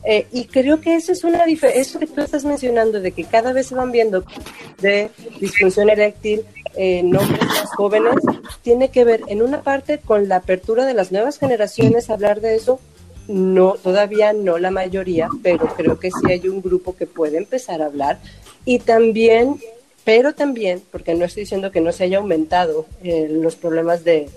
Eh, 0.04 0.26
y 0.32 0.46
creo 0.46 0.80
que 0.80 0.96
eso 0.96 1.12
es 1.12 1.22
una 1.22 1.44
eso 1.44 1.98
que 1.98 2.06
tú 2.06 2.20
estás 2.20 2.44
mencionando, 2.44 3.00
de 3.00 3.12
que 3.12 3.24
cada 3.24 3.52
vez 3.52 3.68
se 3.68 3.74
van 3.74 3.92
viendo 3.92 4.24
de 4.80 5.10
disfunción 5.40 5.90
eréctil 5.90 6.44
en 6.74 7.14
hombres 7.16 7.44
más 7.44 7.70
jóvenes, 7.76 8.14
tiene 8.62 8.90
que 8.90 9.04
ver 9.04 9.22
en 9.28 9.42
una 9.42 9.62
parte 9.62 9.98
con 9.98 10.28
la 10.28 10.36
apertura 10.36 10.86
de 10.86 10.94
las 10.94 11.12
nuevas 11.12 11.38
generaciones 11.38 12.10
a 12.10 12.14
hablar 12.14 12.40
de 12.40 12.56
eso. 12.56 12.80
No, 13.28 13.74
todavía 13.74 14.32
no 14.32 14.58
la 14.58 14.72
mayoría, 14.72 15.28
pero 15.44 15.66
creo 15.76 16.00
que 16.00 16.10
sí 16.10 16.32
hay 16.32 16.48
un 16.48 16.60
grupo 16.60 16.96
que 16.96 17.06
puede 17.06 17.38
empezar 17.38 17.80
a 17.80 17.86
hablar. 17.86 18.18
Y 18.64 18.80
también, 18.80 19.60
pero 20.04 20.34
también, 20.34 20.82
porque 20.90 21.14
no 21.14 21.24
estoy 21.24 21.44
diciendo 21.44 21.70
que 21.70 21.80
no 21.80 21.92
se 21.92 22.04
haya 22.04 22.18
aumentado 22.18 22.86
eh, 23.02 23.28
los 23.30 23.56
problemas 23.56 24.04
de, 24.04 24.28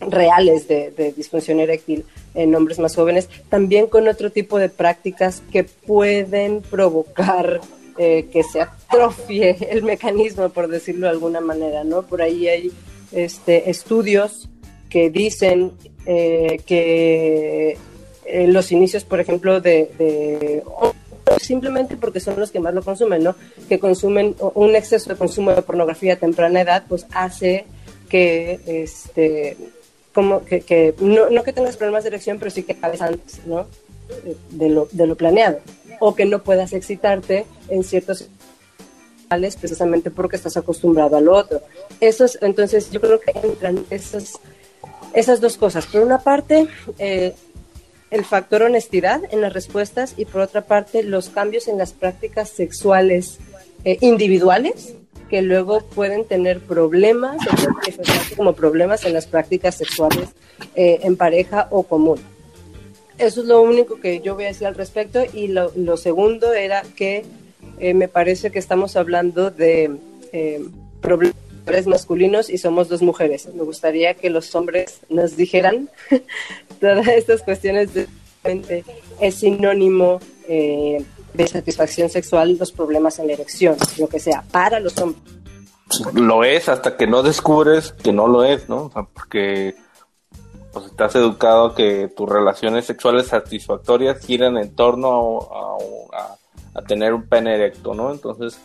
reales 0.00 0.68
de, 0.68 1.12
disfunción 1.16 1.60
eréctil 1.60 2.04
en 2.34 2.54
hombres 2.54 2.78
más 2.78 2.94
jóvenes, 2.94 3.28
también 3.48 3.86
con 3.86 4.08
otro 4.08 4.30
tipo 4.30 4.58
de 4.58 4.68
prácticas 4.68 5.42
que 5.52 5.64
pueden 5.64 6.62
provocar 6.62 7.60
eh, 7.98 8.28
que 8.32 8.42
se 8.42 8.62
atrofie 8.62 9.56
el 9.70 9.82
mecanismo, 9.82 10.48
por 10.48 10.68
decirlo 10.68 11.06
de 11.06 11.12
alguna 11.12 11.40
manera, 11.40 11.84
¿no? 11.84 12.02
Por 12.02 12.22
ahí 12.22 12.48
hay 12.48 12.72
este, 13.12 13.68
estudios 13.68 14.48
que 14.88 15.10
dicen 15.10 15.72
eh, 16.06 16.60
que 16.64 17.76
los 18.46 18.72
inicios, 18.72 19.04
por 19.04 19.20
ejemplo, 19.20 19.60
de, 19.60 20.62
simplemente 21.38 21.96
porque 21.96 22.20
son 22.20 22.38
los 22.38 22.50
que 22.50 22.60
más 22.60 22.74
lo 22.74 22.82
consumen, 22.82 23.22
¿no? 23.22 23.36
Que 23.68 23.78
consumen 23.78 24.34
un 24.54 24.74
exceso 24.74 25.10
de 25.10 25.16
consumo 25.16 25.52
de 25.52 25.62
pornografía 25.62 26.14
a 26.14 26.16
temprana 26.16 26.62
edad, 26.62 26.84
pues 26.88 27.06
hace 27.12 27.66
que 28.08 28.60
este 28.66 29.56
como 30.12 30.44
que, 30.44 30.94
no, 31.00 31.42
que 31.44 31.52
tengas 31.52 31.76
problemas 31.76 32.02
de 32.04 32.08
erección, 32.08 32.38
pero 32.38 32.50
sí 32.50 32.64
que 32.64 32.72
acabes 32.72 33.00
antes, 33.00 33.46
¿no? 33.46 33.66
De 34.50 34.68
lo, 34.68 34.88
de 34.90 35.06
lo 35.06 35.16
planeado. 35.16 35.60
O 36.00 36.14
que 36.14 36.24
no 36.24 36.42
puedas 36.42 36.72
excitarte 36.72 37.46
en 37.68 37.84
ciertos 37.84 38.28
precisamente 39.60 40.10
porque 40.10 40.34
estás 40.34 40.56
acostumbrado 40.56 41.16
a 41.16 41.20
lo 41.20 41.36
otro. 41.36 41.62
Eso 42.00 42.26
entonces 42.40 42.90
yo 42.90 43.00
creo 43.00 43.20
que 43.20 43.30
entran 43.30 43.84
esas, 43.88 44.40
esas 45.14 45.40
dos 45.40 45.56
cosas. 45.56 45.86
Por 45.86 46.00
una 46.02 46.18
parte, 46.18 46.66
eh, 46.98 47.34
el 48.10 48.24
factor 48.24 48.62
honestidad 48.62 49.22
en 49.30 49.40
las 49.40 49.52
respuestas 49.52 50.14
y 50.16 50.24
por 50.24 50.40
otra 50.40 50.62
parte, 50.62 51.02
los 51.02 51.28
cambios 51.28 51.68
en 51.68 51.78
las 51.78 51.92
prácticas 51.92 52.50
sexuales 52.50 53.38
eh, 53.84 53.98
individuales 54.00 54.94
que 55.30 55.42
luego 55.42 55.80
pueden 55.80 56.24
tener 56.24 56.60
problemas 56.60 57.36
o 57.46 58.36
como 58.36 58.52
problemas 58.54 59.04
en 59.04 59.12
las 59.14 59.26
prácticas 59.26 59.76
sexuales 59.76 60.30
eh, 60.74 60.98
en 61.04 61.16
pareja 61.16 61.68
o 61.70 61.84
común. 61.84 62.20
Eso 63.16 63.42
es 63.42 63.46
lo 63.46 63.62
único 63.62 64.00
que 64.00 64.20
yo 64.20 64.34
voy 64.34 64.44
a 64.44 64.48
decir 64.48 64.66
al 64.66 64.74
respecto. 64.74 65.22
Y 65.32 65.48
lo, 65.48 65.96
segundo 65.96 66.52
era 66.52 66.82
que 66.96 67.24
eh, 67.78 67.94
me 67.94 68.08
parece 68.08 68.50
que 68.50 68.58
estamos 68.58 68.96
hablando 68.96 69.50
de 69.50 69.90
eh, 70.32 70.64
problemas 71.64 71.86
masculinos 71.86 72.50
y 72.50 72.58
somos 72.58 72.88
dos 72.88 73.02
mujeres. 73.02 73.48
Me 73.54 73.62
gustaría 73.62 74.14
que 74.14 74.30
los 74.30 74.54
hombres 74.54 75.00
nos 75.08 75.36
dijeran 75.36 75.88
todas 76.80 77.06
estas 77.08 77.42
cuestiones 77.42 77.94
de 77.94 78.08
es 79.20 79.34
sinónimo 79.34 80.20
de 80.48 81.46
satisfacción 81.46 82.08
sexual 82.08 82.56
los 82.58 82.72
problemas 82.72 83.18
en 83.18 83.28
la 83.28 83.34
erección, 83.34 83.76
lo 83.98 84.08
que 84.08 84.18
sea, 84.18 84.42
para 84.50 84.80
los 84.80 84.96
hombres. 84.98 85.22
Lo 86.14 86.44
es 86.44 86.68
hasta 86.68 86.96
que 86.96 87.06
no 87.06 87.22
descubres 87.22 87.92
que 87.92 88.12
no 88.12 88.26
lo 88.26 88.44
es, 88.44 88.68
¿no? 88.68 88.84
O 88.84 88.90
sea, 88.90 89.02
porque 89.02 89.74
pues 90.72 90.86
estás 90.86 91.14
educado 91.16 91.66
a 91.66 91.74
que 91.74 92.08
tus 92.16 92.28
relaciones 92.28 92.84
sexuales 92.84 93.26
satisfactorias 93.26 94.24
giran 94.24 94.56
en 94.56 94.74
torno 94.74 95.40
a, 96.12 96.36
tener 96.86 97.12
un 97.12 97.28
pene 97.28 97.56
erecto, 97.56 97.92
¿no? 97.92 98.10
Entonces, 98.10 98.58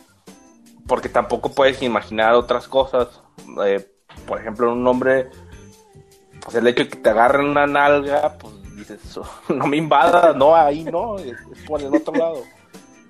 porque 0.86 1.08
tampoco 1.08 1.50
puedes 1.50 1.82
imaginar 1.82 2.34
otras 2.34 2.68
cosas. 2.68 3.08
Eh, 3.64 3.86
por 4.26 4.40
ejemplo, 4.40 4.72
un 4.72 4.86
hombre, 4.86 5.28
pues 6.42 6.54
el 6.56 6.66
hecho 6.66 6.84
de 6.84 6.88
que 6.88 6.96
te 6.96 7.10
agarren 7.10 7.46
una 7.46 7.66
nalga, 7.66 8.36
pues 8.38 8.54
dices, 8.76 9.00
no 9.48 9.66
me 9.66 9.76
invada, 9.76 10.32
no, 10.32 10.54
ahí 10.54 10.84
no, 10.84 11.18
es 11.18 11.36
por 11.66 11.80
el 11.80 11.94
otro 11.94 12.14
lado. 12.14 12.42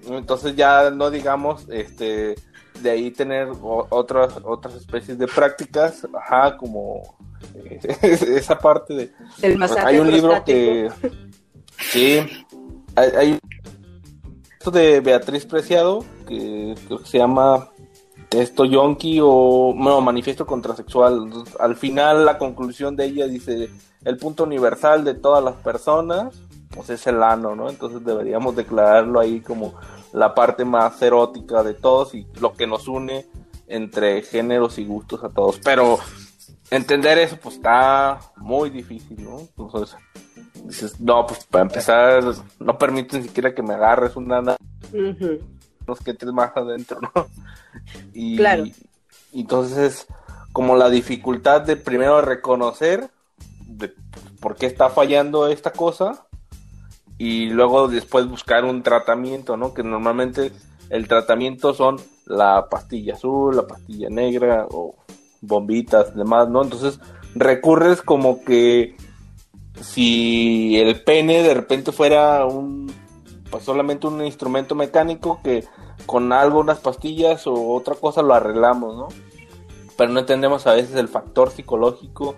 Entonces 0.09 0.55
ya 0.55 0.91
no 0.91 1.11
digamos, 1.11 1.67
este, 1.69 2.37
de 2.81 2.91
ahí 2.91 3.11
tener 3.11 3.49
otras 3.61 4.39
otras 4.45 4.75
especies 4.75 5.19
de 5.19 5.27
prácticas, 5.27 6.07
ajá, 6.15 6.57
como 6.57 7.17
eh, 7.55 7.81
esa 8.03 8.59
parte 8.59 8.95
de... 8.95 9.13
El 9.43 9.63
hay 9.63 9.99
un 9.99 10.11
libro 10.11 10.45
que... 10.45 10.91
Sí, 11.79 12.27
hay, 12.97 13.39
de 14.71 15.01
Beatriz 15.01 15.47
Preciado, 15.47 16.05
que 16.27 16.75
se 17.05 17.19
llama 17.19 17.71
esto 18.31 18.65
yonki 18.65 19.21
o 19.23 19.73
bueno, 19.75 20.01
manifiesto 20.01 20.47
contrasexual. 20.47 21.31
Al 21.59 21.77
final 21.77 22.25
la 22.25 22.39
conclusión 22.39 22.97
de 22.97 23.07
ella 23.07 23.27
dice 23.27 23.71
el 24.05 24.17
punto 24.17 24.45
universal 24.45 25.05
de 25.05 25.15
todas 25.15 25.43
las 25.43 25.55
personas 25.57 26.35
pues 26.77 26.91
es 26.91 27.07
el 27.07 27.23
ano, 27.23 27.57
¿no? 27.57 27.71
Entonces 27.71 28.05
deberíamos 28.05 28.55
declararlo 28.55 29.19
ahí 29.19 29.41
como 29.41 29.75
la 30.13 30.35
parte 30.35 30.65
más 30.65 31.01
erótica 31.01 31.63
de 31.63 31.75
todos 31.75 32.15
y 32.15 32.27
lo 32.41 32.53
que 32.53 32.67
nos 32.67 32.87
une 32.87 33.27
entre 33.67 34.23
géneros 34.23 34.79
y 34.79 34.85
gustos 34.85 35.25
a 35.25 35.31
todos. 35.31 35.59
Pero 35.65 35.99
entender 36.71 37.19
eso 37.19 37.39
pues 37.43 37.57
está 37.57 38.21
muy 38.37 38.71
difícil, 38.71 39.25
¿no? 39.25 39.41
Entonces 39.41 39.97
dices, 40.67 41.01
no, 41.01 41.27
pues 41.27 41.45
para 41.45 41.63
empezar 41.63 42.23
no 42.59 42.79
permite 42.79 43.19
ni 43.19 43.25
siquiera 43.25 43.55
que 43.55 43.63
me 43.63 43.75
agarres 43.75 44.17
una 44.17 44.41
nana 44.41 44.57
los 45.87 46.01
que 46.01 46.17
más 46.33 46.57
adentro, 46.57 47.01
¿no? 47.01 47.11
Y, 48.15 48.37
Claro. 48.37 48.65
y 48.65 49.41
entonces 49.41 50.07
como 50.53 50.75
la 50.77 50.89
dificultad 50.89 51.61
de 51.61 51.77
primero 51.77 52.23
reconocer 52.23 53.11
de 53.67 53.93
por 54.41 54.57
qué 54.57 54.65
está 54.65 54.89
fallando 54.89 55.49
esta 55.49 55.71
cosa 55.71 56.25
y 57.19 57.51
luego 57.51 57.89
después 57.89 58.27
buscar 58.27 58.65
un 58.65 58.83
tratamiento, 58.83 59.57
¿no? 59.59 59.75
Que 59.75 59.83
normalmente 59.83 60.53
el 60.89 61.09
tratamiento 61.09 61.75
son 61.75 61.97
la 62.25 62.69
pastilla 62.71 63.15
azul, 63.15 63.57
la 63.57 63.67
pastilla 63.67 64.09
negra 64.09 64.67
o 64.71 64.95
bombitas, 65.43 66.15
demás, 66.15 66.49
¿no? 66.49 66.63
Entonces 66.63 67.01
recurres 67.35 68.01
como 68.01 68.43
que 68.43 68.97
si 69.81 70.79
el 70.79 71.03
pene 71.03 71.43
de 71.43 71.55
repente 71.55 71.93
fuera 71.93 72.45
un 72.47 72.93
pues 73.51 73.65
solamente 73.65 74.07
un 74.07 74.25
instrumento 74.25 74.75
mecánico 74.75 75.41
que 75.43 75.65
con 76.05 76.33
algo, 76.33 76.61
unas 76.61 76.79
pastillas 76.79 77.47
o 77.47 77.73
otra 77.73 77.95
cosa 77.95 78.23
lo 78.23 78.35
arreglamos, 78.35 78.97
¿no? 78.97 79.09
Pero 79.97 80.13
no 80.13 80.21
entendemos 80.21 80.67
a 80.67 80.75
veces 80.75 80.95
el 80.97 81.09
factor 81.09 81.51
psicológico 81.51 82.37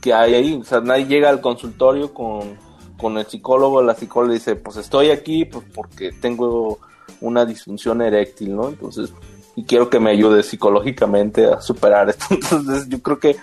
que 0.00 0.14
hay 0.14 0.34
ahí. 0.34 0.54
O 0.54 0.64
sea, 0.64 0.80
nadie 0.80 1.06
llega 1.06 1.30
al 1.30 1.40
consultorio 1.40 2.14
con, 2.14 2.58
con 2.96 3.18
el 3.18 3.26
psicólogo, 3.26 3.82
la 3.82 3.94
psicóloga 3.94 4.34
dice, 4.34 4.56
pues 4.56 4.76
estoy 4.76 5.10
aquí 5.10 5.44
pues 5.44 5.66
porque 5.74 6.12
tengo 6.12 6.78
una 7.20 7.44
disfunción 7.44 8.02
eréctil, 8.02 8.54
¿no? 8.54 8.68
Entonces, 8.68 9.12
y 9.54 9.64
quiero 9.64 9.90
que 9.90 10.00
me 10.00 10.10
ayude 10.10 10.42
psicológicamente 10.42 11.46
a 11.46 11.60
superar 11.60 12.08
esto. 12.08 12.26
Entonces, 12.30 12.88
yo 12.88 13.02
creo 13.02 13.18
que 13.18 13.36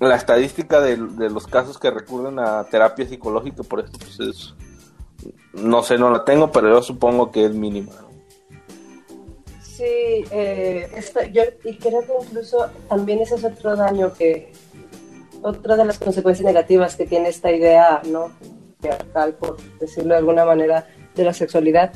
la 0.00 0.16
estadística 0.16 0.80
de, 0.80 0.96
de 0.96 1.30
los 1.30 1.46
casos 1.46 1.78
que 1.78 1.90
recurren 1.90 2.38
a 2.38 2.64
terapia 2.64 3.06
psicológica 3.06 3.62
por 3.62 3.80
esto, 3.80 3.98
pues 3.98 4.20
es, 4.20 4.54
no 5.54 5.82
sé, 5.82 5.98
no 5.98 6.10
la 6.10 6.24
tengo, 6.24 6.50
pero 6.52 6.68
yo 6.68 6.82
supongo 6.82 7.30
que 7.30 7.44
es 7.46 7.54
mínima. 7.54 7.92
Sí, 9.62 9.84
eh, 10.30 10.88
esta- 10.94 11.26
yo 11.26 11.42
y 11.64 11.76
creo 11.78 12.00
que 12.02 12.12
incluso 12.26 12.68
también 12.88 13.20
ese 13.20 13.34
es 13.36 13.44
otro 13.44 13.74
daño 13.76 14.12
que, 14.14 14.52
otra 15.42 15.76
de 15.76 15.84
las 15.84 15.98
consecuencias 15.98 16.44
negativas 16.46 16.96
que 16.96 17.06
tiene 17.06 17.28
esta 17.28 17.50
idea, 17.50 18.00
¿no? 18.06 18.30
Patriarcal, 18.80 19.34
por 19.34 19.56
decirlo 19.80 20.10
de 20.14 20.18
alguna 20.18 20.44
manera, 20.44 20.86
de 21.14 21.24
la 21.24 21.32
sexualidad, 21.34 21.92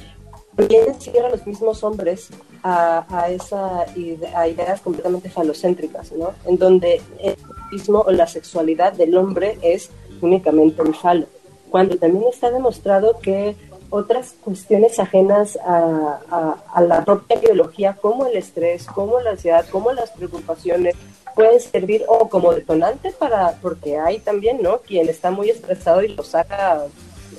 también 0.59 1.01
cierra 1.01 1.29
a 1.29 1.31
los 1.31 1.47
mismos 1.47 1.83
hombres 1.85 2.29
a, 2.63 3.07
a 3.17 3.31
esa 3.31 3.87
a 4.35 4.49
ideas 4.49 4.81
completamente 4.81 5.31
falocéntricas, 5.31 6.11
¿no? 6.13 6.33
En 6.45 6.59
donde 6.59 7.01
el 7.21 7.37
mismo 7.73 8.01
o 8.01 8.11
la 8.11 8.27
sexualidad 8.27 8.93
del 8.93 9.17
hombre 9.17 9.57
es 9.63 9.91
únicamente 10.21 10.83
el 10.83 10.95
falo, 10.95 11.27
cuando 11.71 11.97
también 11.97 12.25
está 12.29 12.51
demostrado 12.51 13.19
que 13.21 13.55
otras 13.91 14.35
cuestiones 14.45 14.99
ajenas 14.99 15.57
a, 15.65 16.19
a- 16.31 16.57
a 16.75 16.81
la 16.83 17.05
propia 17.05 17.39
biología, 17.39 17.97
como 18.01 18.27
el 18.27 18.37
estrés, 18.37 18.85
como 18.87 19.21
la 19.21 19.31
ansiedad, 19.31 19.65
como 19.71 19.93
las 19.93 20.11
preocupaciones, 20.11 20.95
pueden 21.37 21.61
servir 21.61 22.05
o 22.09 22.29
como 22.29 22.53
detonante 22.53 23.13
para, 23.13 23.53
porque 23.63 23.97
hay 23.97 24.19
también, 24.19 24.61
¿no? 24.61 24.79
Quien 24.79 25.09
está 25.09 25.31
muy 25.31 25.49
estresado 25.51 26.03
y 26.03 26.09
lo 26.09 26.23
saca 26.25 26.83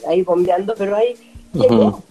ahí 0.08 0.22
bombeando, 0.24 0.74
pero 0.78 0.96
hay 0.96 1.16
quien 1.52 1.70
no, 1.78 2.02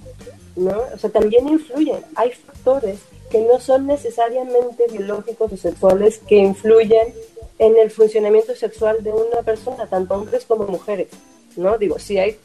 ¿no? 0.58 0.82
O 0.94 0.98
sea, 0.98 1.10
también 1.10 1.48
influyen. 1.48 2.00
Hay 2.14 2.32
factores 2.32 2.98
que 3.30 3.40
no 3.40 3.60
son 3.60 3.86
necesariamente 3.86 4.84
biológicos 4.90 5.52
o 5.52 5.56
sexuales 5.56 6.20
que 6.26 6.36
influyen 6.36 7.14
en 7.58 7.76
el 7.76 7.90
funcionamiento 7.90 8.54
sexual 8.54 9.02
de 9.02 9.10
una 9.10 9.42
persona, 9.42 9.86
tanto 9.86 10.14
hombres 10.14 10.44
como 10.44 10.66
mujeres, 10.66 11.08
¿no? 11.56 11.76
Digo, 11.76 11.98
sí 11.98 12.18
hay 12.18 12.38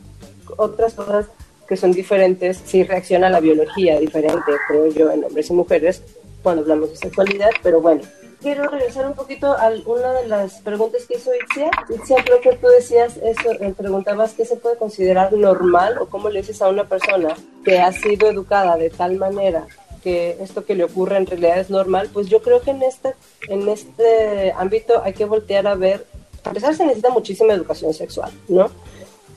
otras 0.58 0.94
cosas 0.94 1.28
que 1.68 1.78
son 1.78 1.92
diferentes, 1.92 2.62
sí 2.66 2.84
reacciona 2.84 3.30
la 3.30 3.40
biología 3.40 4.00
diferente, 4.00 4.52
creo 4.68 4.88
yo, 4.88 5.12
en 5.12 5.24
hombres 5.24 5.50
y 5.50 5.54
mujeres 5.54 6.02
cuando 6.42 6.62
hablamos 6.64 6.90
de 6.92 6.98
sexualidad, 6.98 7.52
pero 7.62 7.82
bueno. 7.82 8.02
Quiero 8.44 8.68
regresar 8.68 9.08
un 9.08 9.14
poquito 9.14 9.48
a 9.48 9.72
una 9.86 10.12
de 10.12 10.28
las 10.28 10.60
preguntas 10.60 11.06
que 11.08 11.16
hizo 11.16 11.32
Itzia. 11.34 11.72
Itzia, 11.90 12.18
creo 12.26 12.42
que 12.42 12.58
tú 12.58 12.68
decías 12.68 13.16
eso, 13.16 13.52
eh, 13.54 13.74
preguntabas 13.76 14.34
qué 14.34 14.44
se 14.44 14.58
puede 14.58 14.76
considerar 14.76 15.32
normal 15.32 15.98
o 15.98 16.08
cómo 16.08 16.30
le 16.30 16.42
dices 16.42 16.62
a 16.62 16.68
una 16.68 16.84
persona 16.84 17.38
que 17.64 17.80
ha 17.80 17.94
sido 17.94 18.30
educada 18.30 18.76
de 18.76 18.90
tal 18.90 19.16
manera 19.16 19.66
que 20.04 20.36
esto 20.42 20.66
que 20.66 20.76
le 20.76 20.84
ocurre 20.84 21.16
en 21.16 21.26
realidad 21.26 21.58
es 21.58 21.70
normal, 21.70 22.10
pues 22.12 22.28
yo 22.28 22.42
creo 22.42 22.62
que 22.62 22.72
en 22.72 22.84
este, 22.84 23.14
en 23.48 23.70
este 23.70 24.52
ámbito 24.52 25.02
hay 25.02 25.14
que 25.14 25.24
voltear 25.24 25.66
a 25.66 25.76
ver, 25.76 26.06
a 26.44 26.50
empezar 26.50 26.76
se 26.76 26.84
necesita 26.84 27.12
muchísima 27.12 27.54
educación 27.54 27.94
sexual, 27.94 28.34
¿no? 28.50 28.70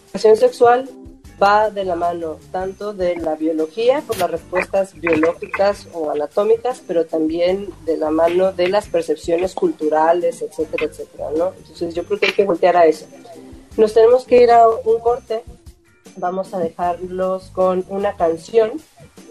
educación 0.07 0.37
sexual 0.37 0.91
va 1.43 1.71
de 1.71 1.85
la 1.85 1.97
mano 1.97 2.39
tanto 2.51 2.93
de 2.93 3.17
la 3.17 3.35
biología, 3.35 4.03
por 4.07 4.19
las 4.19 4.31
respuestas 4.31 4.95
biológicas 4.95 5.89
o 5.93 6.11
anatómicas, 6.11 6.83
pero 6.87 7.05
también 7.07 7.69
de 7.85 7.97
la 7.97 8.11
mano 8.11 8.53
de 8.53 8.69
las 8.69 8.87
percepciones 8.89 9.55
culturales, 9.55 10.43
etcétera, 10.43 10.87
etcétera, 10.87 11.29
¿no? 11.37 11.53
Entonces 11.59 11.95
yo 11.95 12.05
creo 12.05 12.19
que 12.19 12.27
hay 12.27 12.33
que 12.33 12.45
voltear 12.45 12.77
a 12.77 12.87
eso. 12.87 13.07
Nos 13.77 13.93
tenemos 13.93 14.25
que 14.25 14.43
ir 14.43 14.51
a 14.51 14.67
un 14.69 15.01
corte, 15.01 15.43
vamos 16.17 16.55
a 16.55 16.59
dejarlos 16.59 17.51
con 17.51 17.85
una 17.89 18.17
canción, 18.17 18.73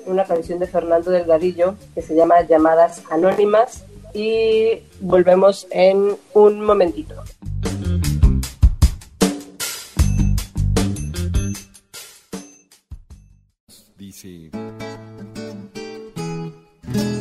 una 0.05 0.25
canción 0.25 0.59
de 0.59 0.67
Fernando 0.67 1.09
Delgadillo 1.09 1.75
que 1.95 2.03
se 2.03 2.15
llama 2.15 2.41
Llamadas 2.41 3.01
Anónimas 3.09 3.83
y 4.13 4.83
volvemos 5.01 5.67
en 5.71 6.15
un 6.33 6.61
momentito. 6.61 7.15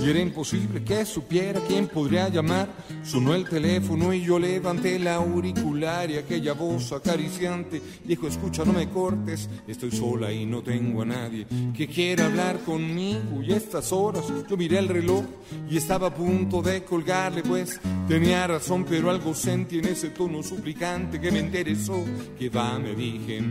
Y 0.05 0.11
era 0.11 0.21
imposible 0.21 0.85
que 0.85 1.05
supiera 1.07 1.61
quién 1.67 1.89
podría 1.89 2.29
llamar. 2.29 2.69
Sonó 3.03 3.35
el 3.35 3.49
teléfono 3.49 4.13
y 4.13 4.23
yo 4.23 4.39
levanté 4.39 4.99
la 4.99 5.17
auricular 5.17 6.11
y 6.11 6.17
aquella 6.17 6.53
voz 6.53 6.93
acariciante 6.93 7.81
dijo, 8.05 8.27
escucha, 8.27 8.65
no 8.65 8.73
me 8.73 8.89
cortes, 8.89 9.49
estoy 9.67 9.93
sola 9.93 10.33
y 10.33 10.45
no 10.45 10.63
tengo 10.63 11.03
a 11.03 11.07
nadie 11.07 11.47
que 11.75 11.87
quiera 11.87 12.27
hablar 12.27 12.61
conmigo. 12.61 13.43
Y 13.43 13.53
estas 13.53 13.93
horas 13.93 14.25
yo 14.49 14.57
miré 14.57 14.79
el 14.79 14.89
reloj 14.89 15.25
y 15.71 15.77
estaba 15.77 16.09
a 16.09 16.15
punto 16.15 16.61
de 16.61 16.85
colgarle, 16.85 17.43
pues 17.43 17.81
tenía 18.09 18.47
razón, 18.47 18.85
pero 18.89 19.11
algo 19.11 19.35
sentí 19.35 19.79
en 19.79 19.87
ese 19.87 20.11
tono 20.11 20.43
suplicante 20.43 21.21
que 21.21 21.31
me 21.31 21.41
interesó. 21.41 22.05
Que 22.39 22.51
va, 22.51 22.79
me 22.79 22.95
dije. 22.95 23.43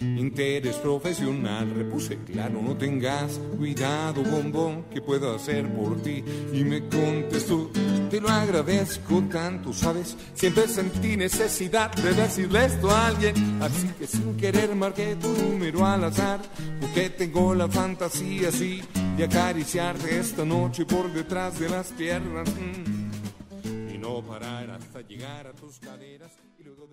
Interés 0.00 0.76
profesional, 0.76 1.72
repuse, 1.74 2.18
claro, 2.24 2.60
no 2.62 2.76
tengas 2.76 3.40
cuidado, 3.56 4.22
bombón, 4.22 4.84
que 4.90 5.00
puedo 5.00 5.34
hacer 5.34 5.66
por 5.74 6.00
ti. 6.02 6.22
Y 6.52 6.64
me 6.64 6.86
contestó, 6.88 7.70
te 8.10 8.20
lo 8.20 8.28
agradezco 8.28 9.22
tanto, 9.30 9.72
¿sabes? 9.72 10.16
Siempre 10.34 10.68
sentí 10.68 11.16
necesidad 11.16 11.92
de 11.94 12.12
decirle 12.14 12.66
esto 12.66 12.90
a 12.90 13.08
alguien. 13.08 13.34
Así 13.62 13.88
que 13.98 14.06
sin 14.06 14.36
querer 14.36 14.74
marqué 14.74 15.16
tu 15.16 15.28
número 15.28 15.84
al 15.86 16.04
azar, 16.04 16.40
porque 16.80 17.10
tengo 17.10 17.54
la 17.54 17.68
fantasía 17.68 18.48
así 18.48 18.82
de 19.16 19.24
acariciarte 19.24 20.18
esta 20.18 20.44
noche 20.44 20.84
por 20.84 21.12
detrás 21.12 21.58
de 21.58 21.68
las 21.68 21.88
piernas. 21.92 22.48
mm, 22.50 23.94
Y 23.94 23.98
no 23.98 24.22
parar 24.22 24.70
hasta 24.70 25.00
llegar 25.00 25.46
a 25.46 25.52
tus 25.52 25.78
caderas 25.78 26.32
y 26.58 26.64
luego. 26.64 26.86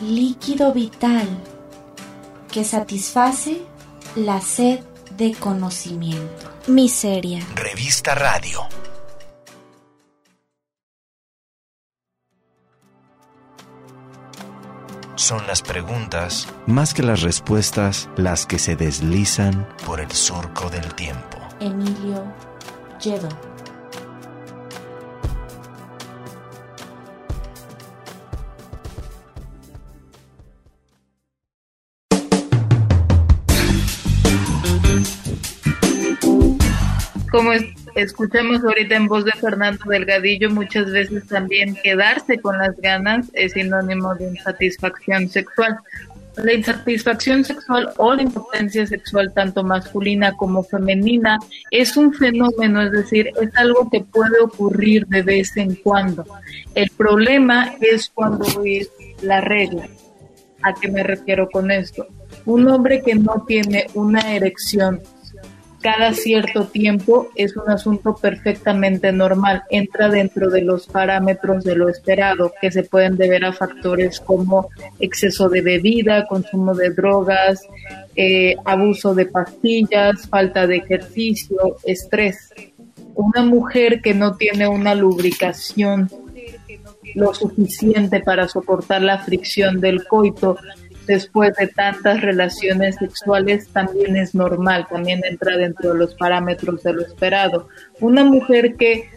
Líquido 0.00 0.74
vital 0.74 1.26
que 2.52 2.64
satisface 2.64 3.62
la 4.14 4.40
sed 4.42 4.80
de 5.16 5.32
conocimiento. 5.34 6.52
Miseria. 6.66 7.40
Revista 7.54 8.14
Radio. 8.14 8.60
Son 15.14 15.46
las 15.46 15.62
preguntas, 15.62 16.46
más 16.66 16.92
que 16.92 17.02
las 17.02 17.22
respuestas, 17.22 18.10
las 18.16 18.44
que 18.44 18.58
se 18.58 18.76
deslizan 18.76 19.66
por 19.86 20.00
el 20.00 20.12
surco 20.12 20.68
del 20.68 20.94
tiempo. 20.94 21.38
Emilio 21.58 22.22
Lledó. 23.00 23.55
Como 37.36 37.52
escuchamos 37.96 38.64
ahorita 38.64 38.96
en 38.96 39.08
voz 39.08 39.26
de 39.26 39.32
Fernando 39.32 39.84
Delgadillo, 39.86 40.48
muchas 40.48 40.90
veces 40.90 41.26
también 41.26 41.76
quedarse 41.84 42.38
con 42.38 42.56
las 42.56 42.74
ganas 42.78 43.26
es 43.34 43.52
sinónimo 43.52 44.14
de 44.14 44.28
insatisfacción 44.28 45.28
sexual. 45.28 45.78
La 46.36 46.54
insatisfacción 46.54 47.44
sexual 47.44 47.92
o 47.98 48.14
la 48.14 48.22
impotencia 48.22 48.86
sexual, 48.86 49.34
tanto 49.34 49.62
masculina 49.62 50.32
como 50.32 50.62
femenina, 50.62 51.38
es 51.70 51.98
un 51.98 52.14
fenómeno, 52.14 52.80
es 52.80 52.92
decir, 52.92 53.30
es 53.38 53.54
algo 53.56 53.90
que 53.90 54.00
puede 54.00 54.40
ocurrir 54.40 55.06
de 55.06 55.20
vez 55.20 55.54
en 55.58 55.74
cuando. 55.74 56.24
El 56.74 56.88
problema 56.96 57.74
es 57.82 58.10
cuando 58.14 58.46
es 58.64 58.90
la 59.20 59.42
regla. 59.42 59.88
¿A 60.62 60.72
qué 60.72 60.88
me 60.88 61.02
refiero 61.02 61.50
con 61.50 61.70
esto? 61.70 62.06
Un 62.46 62.66
hombre 62.68 63.02
que 63.02 63.14
no 63.14 63.44
tiene 63.46 63.88
una 63.92 64.34
erección 64.34 65.02
cada 65.86 66.12
cierto 66.14 66.64
tiempo 66.64 67.28
es 67.36 67.56
un 67.56 67.70
asunto 67.70 68.16
perfectamente 68.16 69.12
normal, 69.12 69.62
entra 69.70 70.08
dentro 70.08 70.50
de 70.50 70.62
los 70.62 70.88
parámetros 70.88 71.62
de 71.62 71.76
lo 71.76 71.88
esperado, 71.88 72.52
que 72.60 72.72
se 72.72 72.82
pueden 72.82 73.16
deber 73.16 73.44
a 73.44 73.52
factores 73.52 74.18
como 74.18 74.68
exceso 74.98 75.48
de 75.48 75.60
bebida, 75.60 76.26
consumo 76.26 76.74
de 76.74 76.90
drogas, 76.90 77.62
eh, 78.16 78.56
abuso 78.64 79.14
de 79.14 79.26
pastillas, 79.26 80.26
falta 80.28 80.66
de 80.66 80.78
ejercicio, 80.78 81.76
estrés. 81.84 82.52
Una 83.14 83.42
mujer 83.42 84.00
que 84.02 84.12
no 84.12 84.34
tiene 84.34 84.66
una 84.66 84.92
lubricación 84.92 86.10
lo 87.14 87.32
suficiente 87.32 88.18
para 88.18 88.48
soportar 88.48 89.02
la 89.02 89.18
fricción 89.18 89.80
del 89.80 90.04
coito 90.04 90.56
después 91.06 91.54
de 91.56 91.68
tantas 91.68 92.20
relaciones 92.20 92.96
sexuales 92.96 93.68
también 93.68 94.16
es 94.16 94.34
normal, 94.34 94.86
también 94.90 95.22
entra 95.24 95.56
dentro 95.56 95.92
de 95.92 95.98
los 95.98 96.14
parámetros 96.14 96.82
de 96.82 96.92
lo 96.92 97.02
esperado. 97.02 97.68
Una 98.00 98.24
mujer 98.24 98.76
que 98.76 99.08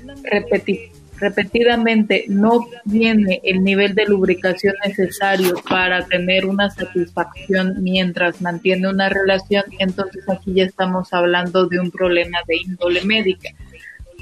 repetidamente 1.20 2.26
no 2.28 2.66
tiene 2.90 3.42
el 3.44 3.64
nivel 3.64 3.94
de 3.96 4.06
lubricación 4.06 4.76
necesario 4.86 5.56
para 5.70 6.06
tener 6.06 6.46
una 6.46 6.70
satisfacción 6.70 7.76
mientras 7.82 8.42
mantiene 8.42 8.90
una 8.90 9.10
relación, 9.10 9.64
entonces 9.80 10.24
aquí 10.30 10.54
ya 10.54 10.64
estamos 10.64 11.12
hablando 11.14 11.68
de 11.68 11.80
un 11.80 11.92
problema 11.92 12.40
de 12.48 12.58
índole 12.58 13.04
médica. 13.04 13.50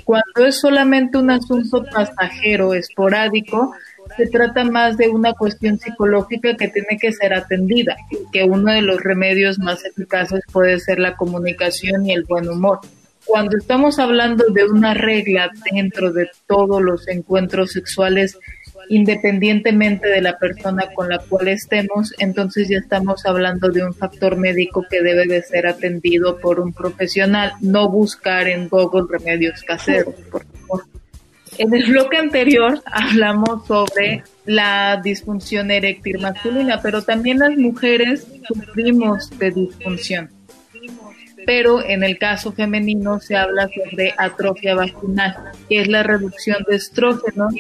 Cuando 0.06 0.46
es 0.46 0.60
solamente 0.60 1.18
un 1.18 1.30
asunto 1.32 1.84
pasajero, 1.84 2.74
esporádico, 2.74 3.74
se 4.16 4.28
trata 4.28 4.64
más 4.64 4.98
de 4.98 5.10
una 5.10 5.34
cuestión 5.34 5.80
psicológica 5.80 6.56
que 6.56 6.68
tiene 6.70 6.98
que 7.00 7.12
ser 7.12 7.34
atendida, 7.34 7.96
que 8.32 8.44
uno 8.44 8.72
de 8.72 8.82
los 8.82 9.02
remedios 9.02 9.60
más 9.60 9.84
eficaces 9.84 10.42
puede 10.52 10.80
ser 10.80 11.00
la 11.00 11.16
comunicación 11.16 12.06
y 12.06 12.14
el 12.14 12.24
buen 12.24 12.48
humor. 12.48 12.80
Cuando 13.26 13.58
estamos 13.58 14.00
hablando 14.00 14.46
de 14.54 14.64
una 14.64 14.94
regla 14.94 15.52
dentro 15.72 16.14
de 16.14 16.30
todos 16.48 16.82
los 16.82 17.08
encuentros 17.10 17.74
sexuales, 17.74 18.40
independientemente 18.90 20.08
de 20.08 20.22
la 20.22 20.38
persona 20.38 20.86
con 20.96 21.10
la 21.10 21.20
cual 21.20 21.50
estemos, 21.50 22.14
entonces 22.20 22.70
ya 22.70 22.78
estamos 22.78 23.26
hablando 23.26 23.70
de 23.70 23.84
un 23.84 23.94
factor 23.94 24.38
médico 24.38 24.86
que 24.90 25.02
debe 25.02 25.26
de 25.26 25.44
ser 25.44 25.68
atendido 25.68 26.38
por 26.38 26.62
un 26.62 26.72
profesional, 26.72 27.52
no 27.60 27.90
buscar 27.90 28.48
en 28.48 28.70
Google 28.70 29.08
remedios 29.10 29.62
caseros, 29.64 30.16
por 30.32 30.44
favor. 30.44 30.57
En 31.58 31.74
el 31.74 31.90
bloque 31.90 32.18
anterior 32.18 32.82
hablamos 32.86 33.66
sobre 33.66 34.24
la 34.46 35.02
disfunción 35.04 35.72
eréctil 35.72 36.20
masculina, 36.20 36.80
pero 36.82 37.02
también 37.02 37.40
las 37.40 37.58
mujeres 37.58 38.28
sufrimos 38.48 39.30
de 39.40 39.52
disfunción 39.52 40.37
pero 41.48 41.82
en 41.82 42.04
el 42.04 42.18
caso 42.18 42.52
femenino 42.52 43.22
se 43.22 43.38
habla 43.38 43.70
sobre 43.70 44.14
atrofia 44.18 44.76
vaginal, 44.76 45.54
que 45.70 45.80
es 45.80 45.88
la 45.88 46.04
reducción 46.04 46.58
de 46.68 46.76
estrógenos 46.76 47.54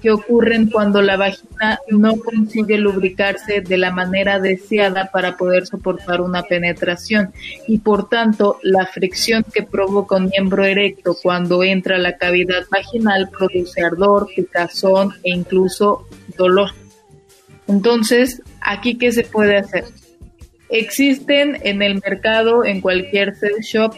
que 0.00 0.12
ocurren 0.12 0.70
cuando 0.70 1.02
la 1.02 1.16
vagina 1.16 1.80
no 1.90 2.14
consigue 2.14 2.78
lubricarse 2.78 3.60
de 3.60 3.76
la 3.76 3.90
manera 3.90 4.38
deseada 4.38 5.10
para 5.10 5.36
poder 5.36 5.66
soportar 5.66 6.20
una 6.20 6.44
penetración 6.44 7.32
y 7.66 7.78
por 7.78 8.08
tanto 8.08 8.60
la 8.62 8.86
fricción 8.86 9.44
que 9.52 9.64
provoca 9.64 10.14
un 10.14 10.28
miembro 10.28 10.64
erecto 10.64 11.16
cuando 11.20 11.64
entra 11.64 11.96
a 11.96 11.98
la 11.98 12.16
cavidad 12.16 12.62
vaginal 12.70 13.30
produce 13.36 13.82
ardor, 13.82 14.28
picazón 14.32 15.12
e 15.24 15.30
incluso 15.30 16.06
dolor. 16.38 16.70
Entonces, 17.66 18.42
¿aquí 18.60 18.96
qué 18.96 19.10
se 19.10 19.24
puede 19.24 19.56
hacer? 19.56 19.86
Existen 20.76 21.56
en 21.62 21.82
el 21.82 22.00
mercado, 22.04 22.64
en 22.64 22.80
cualquier 22.80 23.36
sex 23.36 23.64
shop, 23.64 23.94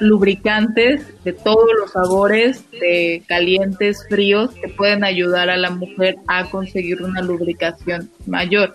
lubricantes 0.00 1.02
de 1.24 1.32
todos 1.32 1.68
los 1.78 1.92
sabores, 1.92 2.64
de 2.70 3.22
calientes, 3.26 4.06
fríos, 4.08 4.50
que 4.54 4.68
pueden 4.68 5.04
ayudar 5.04 5.50
a 5.50 5.56
la 5.56 5.70
mujer 5.70 6.16
a 6.26 6.48
conseguir 6.50 7.02
una 7.02 7.22
lubricación 7.22 8.10
mayor. 8.26 8.74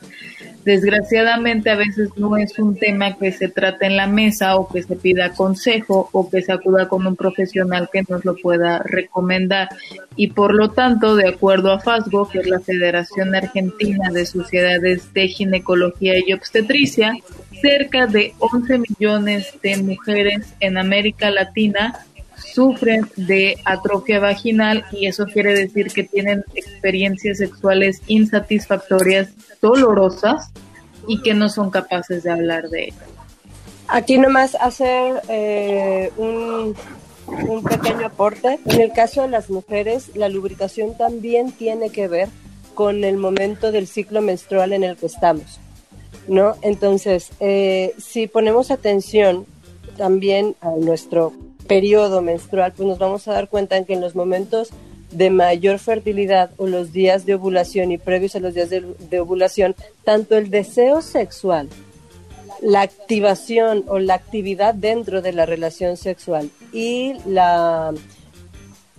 Desgraciadamente 0.63 1.71
a 1.71 1.75
veces 1.75 2.09
no 2.17 2.37
es 2.37 2.59
un 2.59 2.77
tema 2.77 3.17
que 3.17 3.31
se 3.31 3.49
trate 3.49 3.87
en 3.87 3.97
la 3.97 4.05
mesa 4.05 4.57
o 4.57 4.67
que 4.67 4.83
se 4.83 4.95
pida 4.95 5.33
consejo 5.33 6.09
o 6.11 6.29
que 6.29 6.43
se 6.43 6.51
acuda 6.51 6.87
con 6.87 7.07
un 7.07 7.15
profesional 7.15 7.89
que 7.91 8.03
nos 8.07 8.23
lo 8.25 8.35
pueda 8.35 8.79
recomendar 8.85 9.69
y 10.15 10.27
por 10.27 10.53
lo 10.53 10.71
tanto, 10.71 11.15
de 11.15 11.29
acuerdo 11.29 11.71
a 11.71 11.79
FASGO, 11.79 12.29
que 12.29 12.39
es 12.39 12.47
la 12.47 12.59
Federación 12.59 13.33
Argentina 13.33 14.11
de 14.11 14.25
Sociedades 14.25 15.13
de 15.13 15.27
Ginecología 15.29 16.15
y 16.25 16.33
Obstetricia, 16.33 17.13
cerca 17.61 18.07
de 18.07 18.33
11 18.39 18.79
millones 18.79 19.53
de 19.61 19.77
mujeres 19.77 20.53
en 20.59 20.77
América 20.77 21.10
Latina 21.19 22.05
sufren 22.35 23.07
de 23.15 23.57
atrofia 23.65 24.19
vaginal 24.19 24.85
y 24.91 25.07
eso 25.07 25.25
quiere 25.25 25.53
decir 25.53 25.87
que 25.87 26.03
tienen 26.03 26.43
experiencias 26.55 27.37
sexuales 27.37 28.01
insatisfactorias, 28.07 29.29
dolorosas 29.61 30.51
y 31.07 31.21
que 31.21 31.33
no 31.33 31.49
son 31.49 31.69
capaces 31.69 32.23
de 32.23 32.31
hablar 32.31 32.69
de 32.69 32.85
ello. 32.85 32.95
Aquí 33.87 34.17
nomás 34.17 34.55
hacer 34.55 35.21
eh, 35.27 36.11
un, 36.17 36.75
un 37.27 37.63
pequeño 37.63 38.07
aporte. 38.07 38.59
En 38.65 38.81
el 38.81 38.91
caso 38.93 39.23
de 39.23 39.27
las 39.27 39.49
mujeres, 39.49 40.11
la 40.15 40.29
lubricación 40.29 40.97
también 40.97 41.51
tiene 41.51 41.89
que 41.89 42.07
ver 42.07 42.29
con 42.73 43.03
el 43.03 43.17
momento 43.17 43.71
del 43.71 43.87
ciclo 43.87 44.21
menstrual 44.21 44.73
en 44.73 44.83
el 44.83 44.95
que 44.95 45.07
estamos. 45.07 45.59
¿no? 46.27 46.55
Entonces, 46.61 47.31
eh, 47.39 47.93
si 47.97 48.27
ponemos 48.27 48.71
atención 48.71 49.45
también 49.97 50.55
a 50.61 50.71
nuestro 50.71 51.33
periodo 51.67 52.21
menstrual, 52.21 52.73
pues 52.75 52.87
nos 52.87 52.99
vamos 52.99 53.27
a 53.27 53.33
dar 53.33 53.49
cuenta 53.49 53.77
en 53.77 53.85
que 53.85 53.93
en 53.93 54.01
los 54.01 54.15
momentos 54.15 54.71
de 55.11 55.29
mayor 55.29 55.79
fertilidad 55.79 56.51
o 56.57 56.67
los 56.67 56.91
días 56.91 57.25
de 57.25 57.35
ovulación 57.35 57.91
y 57.91 57.97
previos 57.97 58.35
a 58.35 58.39
los 58.39 58.53
días 58.53 58.69
de, 58.69 59.19
ovulación, 59.19 59.75
tanto 60.03 60.37
el 60.37 60.49
deseo 60.49 61.01
sexual, 61.01 61.69
la 62.61 62.81
activación 62.81 63.83
o 63.87 63.99
la 63.99 64.15
actividad 64.15 64.73
dentro 64.73 65.21
de 65.21 65.33
la 65.33 65.45
relación 65.45 65.97
sexual 65.97 66.49
y 66.71 67.15
la 67.25 67.93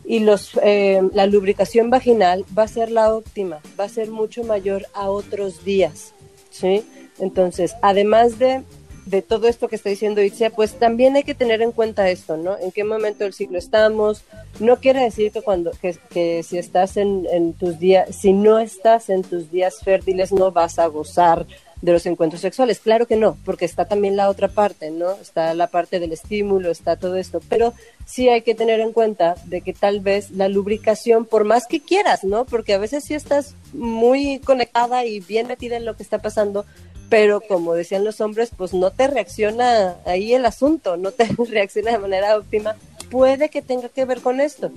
y 0.05 0.19
los, 0.19 0.59
eh, 0.65 1.01
la 1.15 1.27
lubricación 1.27 1.89
vaginal 1.89 2.45
va 2.57 2.65
a 2.65 2.69
ser 2.69 2.91
la 2.91 3.15
óptima, 3.15 3.61
va 3.79 3.85
a 3.85 3.89
ser 3.89 4.11
mucho 4.11 4.43
mayor 4.43 4.87
a 4.95 5.09
otros 5.09 5.65
días, 5.65 6.13
¿sí? 6.51 6.83
Entonces, 7.21 7.77
además 7.83 8.41
de 8.41 8.65
de 9.07 9.23
todo 9.23 9.49
esto 9.49 9.69
que 9.69 9.77
está 9.77 9.91
diciendo 9.91 10.23
Itzia, 10.23 10.51
pues 10.51 10.79
también 10.79 11.17
hay 11.17 11.25
que 11.25 11.35
tener 11.35 11.61
en 11.63 11.73
cuenta 11.73 12.09
esto, 12.09 12.37
¿no? 12.37 12.57
En 12.59 12.71
qué 12.71 12.85
momento 12.85 13.25
del 13.25 13.33
ciclo 13.33 13.59
estamos. 13.59 14.23
No 14.61 14.77
quiere 14.77 15.03
decir 15.03 15.33
que 15.33 15.43
cuando 15.43 15.73
que, 15.73 16.43
si 16.43 16.59
estás 16.59 16.97
en, 16.97 17.27
en, 17.31 17.53
tus 17.55 17.79
días, 17.79 18.15
si 18.15 18.33
no 18.33 18.59
estás 18.59 19.11
en 19.11 19.23
tus 19.23 19.51
días 19.51 19.81
fértiles, 19.83 20.33
no 20.33 20.53
vas 20.53 20.79
a 20.79 20.87
gozar 20.87 21.47
de 21.83 21.93
los 21.93 22.07
encuentros 22.07 22.41
sexuales. 22.41 22.79
Claro 22.79 23.07
que 23.07 23.17
no, 23.17 23.37
porque 23.45 23.65
está 23.65 23.87
también 23.87 24.17
la 24.17 24.29
otra 24.31 24.49
parte, 24.49 24.91
¿no? 24.91 25.13
Está 25.15 25.53
la 25.55 25.67
parte 25.67 25.99
del 25.99 26.13
estímulo, 26.13 26.71
está 26.71 26.97
todo 26.97 27.17
esto. 27.17 27.41
Pero 27.49 27.75
sí 28.07 28.29
hay 28.29 28.43
que 28.43 28.55
tener 28.55 28.81
en 28.81 28.93
cuenta 28.93 29.35
de 29.47 29.61
que 29.61 29.73
tal 29.73 30.01
vez 30.01 30.31
la 30.31 30.49
lubricación, 30.49 31.27
por 31.27 31.45
más 31.45 31.67
que 31.67 31.81
quieras, 31.81 32.23
¿no? 32.23 32.45
Porque 32.45 32.73
a 32.73 32.79
veces 32.79 33.05
sí 33.05 33.15
estás 33.15 33.57
muy 33.73 34.39
conectada 34.39 35.05
y 35.05 35.19
bien 35.19 35.49
metida 35.49 35.77
en 35.77 35.85
lo 35.85 35.97
que 35.97 36.05
está 36.05 36.23
pasando, 36.23 36.65
pero 37.13 37.43
como 37.43 37.75
decían 37.75 38.05
los 38.05 38.23
hombres, 38.23 38.53
pues 38.57 38.73
no 38.73 38.91
te 38.91 39.07
reacciona 39.07 39.97
ahí 40.07 40.33
el 40.33 40.47
asunto, 40.47 40.97
no 40.97 41.11
te 41.11 41.27
reacciona 41.51 41.91
de 41.91 41.99
manera 41.99 42.39
óptima, 42.39 42.75
puede 43.11 43.51
que 43.51 43.61
tenga 43.61 43.91
que 43.91 44.07
ver 44.07 44.23
con 44.23 44.41
esto. 44.41 44.71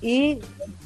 ¿Y 0.00 0.38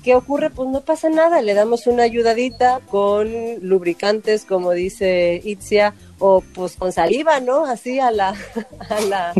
qué 0.03 0.15
ocurre? 0.15 0.49
Pues 0.49 0.71
no 0.71 0.81
pasa 0.81 1.11
nada, 1.11 1.43
le 1.43 1.53
damos 1.53 1.87
una 1.87 2.05
ayudadita 2.05 2.81
con 2.89 3.29
lubricantes, 3.61 4.47
como 4.47 4.71
dice 4.71 5.39
Itzia, 5.45 5.93
o 6.19 6.41
pues 6.41 6.77
con 6.77 6.93
saliva, 6.93 7.41
¿no? 7.41 7.67
Así 7.67 8.01
a 8.01 8.11
la, 8.11 8.29
a 8.89 9.01
la, 9.03 9.35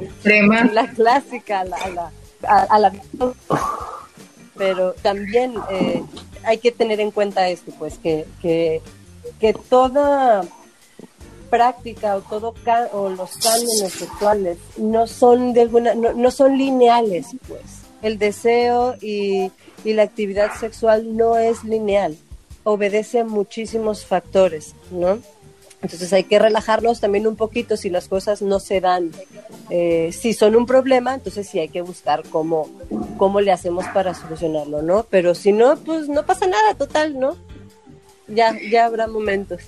la 0.75 0.91
clásica, 0.91 1.61
a 1.61 1.65
la, 1.65 2.13
a 2.43 2.79
la, 2.79 2.93
pero 4.59 4.93
también 4.93 5.55
eh, 5.71 6.03
hay 6.45 6.59
que 6.59 6.71
tener 6.71 7.01
en 7.01 7.13
cuenta 7.13 7.49
esto, 7.49 7.73
pues 7.79 7.97
que, 7.97 8.27
que, 8.43 8.83
que 9.41 9.55
toda 9.55 10.45
práctica 11.47 12.17
o 12.17 12.21
todo 12.21 12.55
o 12.93 13.09
los 13.09 13.37
cánones 13.39 13.93
sexuales 13.93 14.59
no 14.77 15.07
son 15.07 15.53
de 15.53 15.63
alguna 15.63 15.95
no, 15.95 16.31
son 16.31 16.59
lineales 16.59 17.27
pues 17.49 17.63
el 18.03 18.19
deseo 18.19 18.95
y, 19.01 19.51
y 19.85 19.93
la 19.95 20.03
actividad 20.03 20.53
sexual 20.59 21.17
no 21.17 21.39
es 21.39 21.65
lineal, 21.65 22.17
obedece 22.65 23.21
a 23.21 23.25
muchísimos 23.25 24.05
factores, 24.05 24.75
¿no? 24.91 25.19
Entonces 25.83 26.13
hay 26.13 26.25
que 26.25 26.39
relajarnos 26.39 27.01
también 27.01 27.27
un 27.27 27.37
poquito 27.37 27.77
si 27.77 27.91
las 27.91 28.09
cosas 28.09 28.43
no 28.43 28.61
se 28.61 28.81
dan. 28.81 29.13
Eh, 29.71 30.11
si 30.13 30.33
son 30.33 30.57
un 30.57 30.67
problema, 30.67 31.15
entonces 31.15 31.49
sí 31.49 31.59
hay 31.59 31.69
que 31.69 31.83
buscar 31.83 32.23
cómo, 32.31 32.69
cómo 33.19 33.41
le 33.41 33.53
hacemos 33.53 33.85
para 33.95 34.15
solucionarlo, 34.15 34.83
¿no? 34.83 35.07
Pero 35.11 35.35
si 35.35 35.53
no, 35.53 35.77
pues 35.77 36.09
no 36.09 36.25
pasa 36.25 36.47
nada, 36.47 36.75
total, 36.75 37.19
¿no? 37.21 37.37
Ya, 38.27 38.57
ya 38.71 38.87
habrá 38.87 39.07
momentos. 39.07 39.61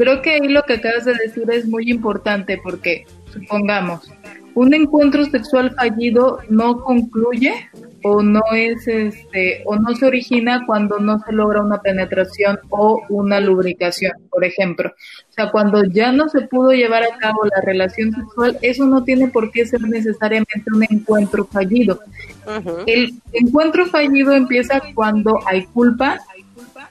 Creo 0.00 0.22
que 0.22 0.30
ahí 0.30 0.48
lo 0.48 0.62
que 0.62 0.72
acabas 0.72 1.04
de 1.04 1.12
decir 1.12 1.44
es 1.50 1.66
muy 1.66 1.90
importante 1.90 2.58
porque, 2.62 3.04
supongamos, 3.30 4.10
un 4.54 4.72
encuentro 4.72 5.26
sexual 5.26 5.74
fallido 5.74 6.38
no 6.48 6.80
concluye 6.80 7.68
o 8.02 8.22
no 8.22 8.40
es 8.54 8.88
este 8.88 9.62
o 9.66 9.76
no 9.76 9.94
se 9.94 10.06
origina 10.06 10.64
cuando 10.66 11.00
no 11.00 11.18
se 11.18 11.32
logra 11.32 11.62
una 11.62 11.82
penetración 11.82 12.58
o 12.70 13.02
una 13.10 13.40
lubricación, 13.40 14.12
por 14.30 14.42
ejemplo. 14.42 14.90
O 15.28 15.32
sea, 15.32 15.50
cuando 15.50 15.84
ya 15.84 16.12
no 16.12 16.30
se 16.30 16.40
pudo 16.42 16.72
llevar 16.72 17.02
a 17.02 17.18
cabo 17.18 17.44
la 17.44 17.60
relación 17.60 18.14
sexual, 18.14 18.56
eso 18.62 18.86
no 18.86 19.04
tiene 19.04 19.28
por 19.28 19.50
qué 19.50 19.66
ser 19.66 19.82
necesariamente 19.82 20.64
un 20.74 20.82
encuentro 20.88 21.44
fallido. 21.44 22.00
El 22.86 23.20
encuentro 23.34 23.84
fallido 23.84 24.32
empieza 24.32 24.80
cuando 24.94 25.38
hay 25.46 25.66
culpa, 25.66 26.20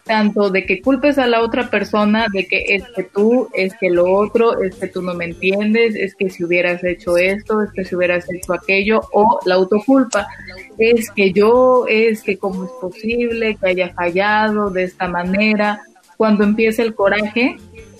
tanto 0.10 0.49
de 0.49 0.66
que 0.66 0.82
culpes 0.82 1.20
a 1.20 1.28
la 1.28 1.43
otra 1.43 1.70
persona, 1.70 2.26
de 2.34 2.47
que 2.47 2.64
es 2.70 2.84
que 2.95 3.03
tú, 3.03 3.47
es 3.53 3.76
que 3.76 3.91
lo 3.91 4.12
otro, 4.12 4.60
es 4.60 4.74
que 4.74 4.88
tú 4.88 5.03
no 5.03 5.14
me 5.14 5.26
entiendes, 5.26 5.93
es 5.93 6.16
que 6.16 6.32
si 6.32 6.43
hubieras 6.43 6.84
hecho 6.84 7.16
esto, 7.16 7.62
es 7.62 7.72
que 7.72 7.86
si 7.86 7.95
hubieras 7.95 8.26
hecho 8.34 8.53
aquello, 8.53 9.01
o 9.14 9.39
la 9.45 9.53
autoculpa, 9.53 10.28
es 10.80 11.12
que 11.12 11.32
yo, 11.32 11.86
es 11.88 12.24
que 12.24 12.39
cómo 12.39 12.66
es 12.66 12.72
posible 12.82 13.55
que 13.55 13.70
haya 13.70 13.93
fallado 13.93 14.72
de 14.72 14.86
esta 14.86 15.07
manera, 15.07 15.84
cuando 16.18 16.43
empieza 16.43 16.82
el 16.82 16.95
coraje, 16.95 17.57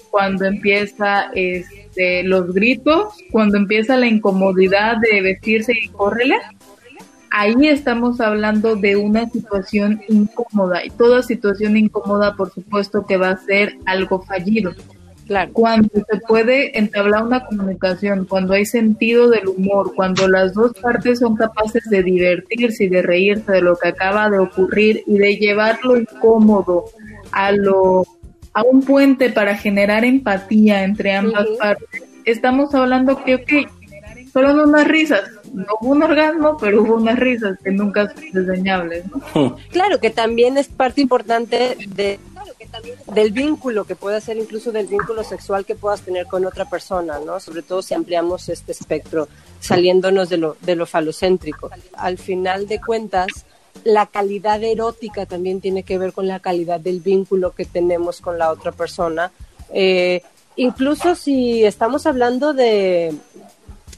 cuando 0.10 0.46
empieza 0.46 1.30
este, 1.36 2.24
los 2.24 2.52
gritos, 2.56 3.14
cuando 3.32 3.58
empieza 3.58 3.96
la 3.98 4.08
incomodidad 4.08 4.98
de 4.98 5.22
vestirse 5.22 5.74
y 5.80 5.90
córrele, 5.90 6.38
ahí 7.32 7.68
estamos 7.68 8.20
hablando 8.22 8.76
de 8.76 8.96
una 8.96 9.30
situación 9.30 10.02
incómoda 10.08 10.86
y 10.86 10.90
toda 10.90 11.24
situación 11.24 11.78
incómoda 11.78 12.36
por 12.36 12.52
supuesto 12.52 13.06
que 13.06 13.18
va 13.18 13.30
a 13.30 13.38
ser 13.38 13.78
algo 13.86 14.22
fallido. 14.22 14.74
Claro. 15.28 15.52
Cuando 15.54 15.90
se 15.94 16.20
puede 16.28 16.76
entablar 16.78 17.24
una 17.24 17.46
comunicación, 17.46 18.26
cuando 18.26 18.54
hay 18.54 18.66
sentido 18.66 19.30
del 19.30 19.48
humor, 19.48 19.94
cuando 19.96 20.28
las 20.28 20.56
dos 20.56 20.74
partes 20.74 21.20
son 21.20 21.36
capaces 21.36 21.84
de 21.88 22.02
divertirse 22.02 22.86
y 22.86 22.90
de 22.90 23.04
reírse 23.04 23.52
de 23.52 23.62
lo 23.62 23.76
que 23.76 23.90
acaba 23.90 24.28
de 24.32 24.40
ocurrir 24.40 25.04
y 25.06 25.20
de 25.20 25.38
llevarlo 25.38 25.98
incómodo 25.98 26.86
a 27.32 27.52
lo 27.52 28.08
a 28.54 28.64
un 28.64 28.82
puente 28.82 29.30
para 29.30 29.56
generar 29.56 30.04
empatía 30.04 30.84
entre 30.84 31.14
ambas 31.14 31.46
partes, 31.60 32.04
estamos 32.26 32.74
hablando 32.74 33.24
que, 33.24 33.36
ok, 33.36 34.32
fueron 34.32 34.60
unas 34.60 34.88
risas, 34.88 35.24
no 35.54 35.66
hubo 35.82 35.92
un 35.92 36.04
orgasmo, 36.04 36.58
pero 36.58 36.82
hubo 36.84 36.96
unas 36.96 37.18
risas 37.18 37.58
que 37.64 37.72
nunca 37.72 38.14
son 38.14 38.32
desdeñables. 38.32 39.06
Claro, 39.72 40.00
que 40.00 40.10
también 40.10 40.58
es 40.58 40.68
parte 40.68 41.02
importante 41.02 41.78
de, 41.88 42.20
del 43.14 43.32
vínculo, 43.32 43.86
que 43.86 43.96
puede 43.96 44.22
ser 44.22 44.38
incluso 44.38 44.72
del 44.72 44.88
vínculo 44.88 45.24
sexual 45.24 45.66
que 45.66 45.76
puedas 45.76 46.02
tener 46.02 46.28
con 46.28 46.46
otra 46.46 46.66
persona, 46.66 47.20
¿no? 47.20 47.40
Sobre 47.40 47.62
todo 47.62 47.82
si 47.82 47.94
ampliamos 47.94 48.50
este 48.50 48.72
espectro, 48.72 49.28
saliéndonos 49.60 50.30
de 50.30 50.38
lo, 50.38 50.58
de 50.62 50.76
lo 50.76 50.86
falocéntrico. 50.86 51.70
Al 51.94 52.18
final 52.18 52.68
de 52.68 52.80
cuentas, 52.82 53.28
la 53.84 54.06
calidad 54.06 54.64
erótica 54.64 55.26
también 55.26 55.62
tiene 55.62 55.84
que 55.84 55.98
ver 55.98 56.14
con 56.14 56.28
la 56.28 56.40
calidad 56.40 56.80
del 56.80 57.00
vínculo 57.00 57.52
que 57.52 57.66
tenemos 57.66 58.22
con 58.22 58.38
la 58.38 58.52
otra 58.52 58.72
persona. 58.72 59.32
Eh, 59.74 60.22
incluso 60.56 61.16
si 61.16 61.64
estamos 61.64 62.06
hablando 62.06 62.54
de, 62.54 63.14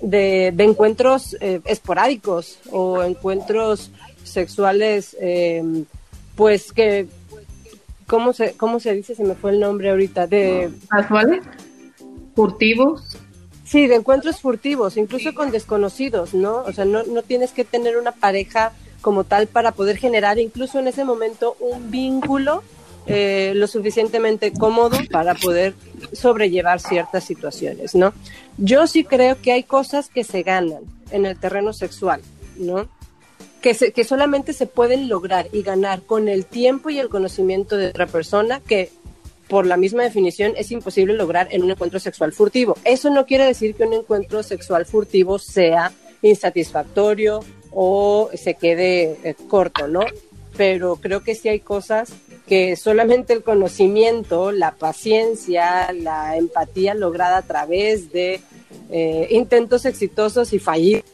de, 0.02 0.48
encuentros 0.58 1.38
eh, 1.40 1.62
esporádicos 1.66 2.60
o 2.72 3.04
encuentros 3.04 3.92
sexuales, 4.24 5.16
eh, 5.20 5.84
pues 6.36 6.72
que, 6.72 7.08
¿cómo 8.08 8.34
se, 8.34 8.54
¿cómo 8.54 8.80
se 8.80 8.94
dice? 8.94 9.16
Se 9.16 9.24
me 9.24 9.36
fue 9.36 9.52
el 9.52 9.60
nombre 9.60 9.90
ahorita. 9.90 10.28
de 10.28 10.72
¿Casuales? 10.90 11.44
¿Furtivos? 12.36 13.18
Sí, 13.64 13.88
de 13.88 13.96
encuentros 13.96 14.42
furtivos, 14.42 14.98
incluso 14.98 15.34
con 15.34 15.52
desconocidos, 15.52 16.34
¿no? 16.34 16.58
O 16.58 16.74
sea, 16.74 16.84
no, 16.84 17.04
no 17.04 17.22
tienes 17.22 17.52
que 17.52 17.64
tener 17.64 17.98
una 17.98 18.12
pareja 18.12 18.74
como 19.02 19.24
tal 19.24 19.48
para 19.48 19.72
poder 19.72 19.98
generar 19.98 20.40
incluso 20.40 20.80
en 20.80 20.88
ese 20.88 21.06
momento 21.06 21.56
un 21.60 21.90
vínculo 21.90 22.64
eh, 23.08 23.54
lo 23.56 23.66
suficientemente 23.68 24.54
cómodo 24.54 24.98
para 25.10 25.34
poder 25.34 25.74
sobrellevar 26.14 26.80
ciertas 26.80 27.24
situaciones, 27.24 27.96
¿no? 27.96 28.14
Yo 28.58 28.86
sí 28.86 29.04
creo 29.04 29.42
que 29.42 29.52
hay 29.52 29.64
cosas 29.64 30.10
que 30.10 30.24
se 30.24 30.44
ganan 30.44 30.84
en 31.10 31.26
el 31.26 31.38
terreno 31.38 31.74
sexual, 31.74 32.22
¿no? 32.58 32.88
Que, 33.62 34.04
solamente 34.04 34.54
se 34.54 34.66
pueden 34.66 35.08
lograr 35.08 35.48
y 35.52 35.62
ganar 35.62 36.02
con 36.02 36.28
el 36.28 36.46
tiempo 36.46 36.90
y 36.90 37.00
el 37.00 37.10
conocimiento 37.10 37.78
de 37.78 37.88
otra 37.88 38.08
persona 38.08 38.60
que 38.60 38.90
por 39.48 39.66
la 39.66 39.78
misma 39.78 40.04
definición 40.04 40.54
es 40.56 40.72
imposible 40.72 41.14
lograr 41.14 41.48
en 41.52 41.64
un 41.64 41.72
encuentro 41.72 42.00
sexual 42.00 42.34
furtivo. 42.34 42.76
Eso 42.86 43.10
no 43.10 43.26
quiere 43.26 43.46
decir 43.46 43.76
que 43.76 43.84
un 43.84 43.94
encuentro 43.94 44.42
sexual 44.44 44.86
furtivo 44.86 45.38
sea 45.38 45.92
insatisfactorio 46.22 47.42
o 47.72 48.30
se 48.34 48.56
quede 48.56 49.18
eh, 49.24 49.36
corto, 49.48 49.88
¿no? 49.88 50.06
Pero 50.58 50.96
creo 50.98 51.24
que 51.24 51.36
sí 51.36 51.50
hay 51.50 51.60
cosas 51.60 52.14
que 52.52 52.76
solamente 52.76 53.32
el 53.32 53.44
conocimiento, 53.44 54.52
la 54.52 54.72
paciencia, 54.72 55.94
la 55.94 56.36
empatía 56.36 56.94
lograda 56.94 57.38
a 57.38 57.42
través 57.44 58.12
de 58.12 58.42
eh, 58.90 59.28
intentos 59.30 59.86
exitosos 59.86 60.52
y 60.52 60.60
fallidos 60.60 61.06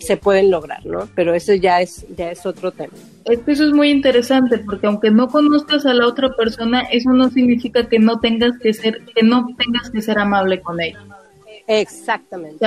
se 0.00 0.16
pueden 0.16 0.50
lograr, 0.50 0.84
¿no? 0.84 1.08
Pero 1.14 1.34
eso 1.34 1.54
ya 1.54 1.80
es 1.80 2.04
ya 2.16 2.32
es 2.32 2.44
otro 2.46 2.72
tema. 2.72 2.94
Es 3.26 3.38
que 3.38 3.52
eso 3.52 3.64
es 3.64 3.72
muy 3.72 3.90
interesante 3.90 4.58
porque 4.58 4.88
aunque 4.88 5.12
no 5.12 5.28
conozcas 5.28 5.86
a 5.86 5.94
la 5.94 6.08
otra 6.08 6.34
persona, 6.34 6.80
eso 6.90 7.10
no 7.10 7.30
significa 7.30 7.88
que 7.88 8.00
no 8.00 8.18
tengas 8.18 8.58
que 8.58 8.72
ser 8.72 9.04
que 9.14 9.22
no 9.22 9.46
tengas 9.56 9.88
que 9.88 10.02
ser 10.02 10.18
amable 10.18 10.60
con 10.62 10.80
ella. 10.80 10.98
Exactamente, 11.66 12.66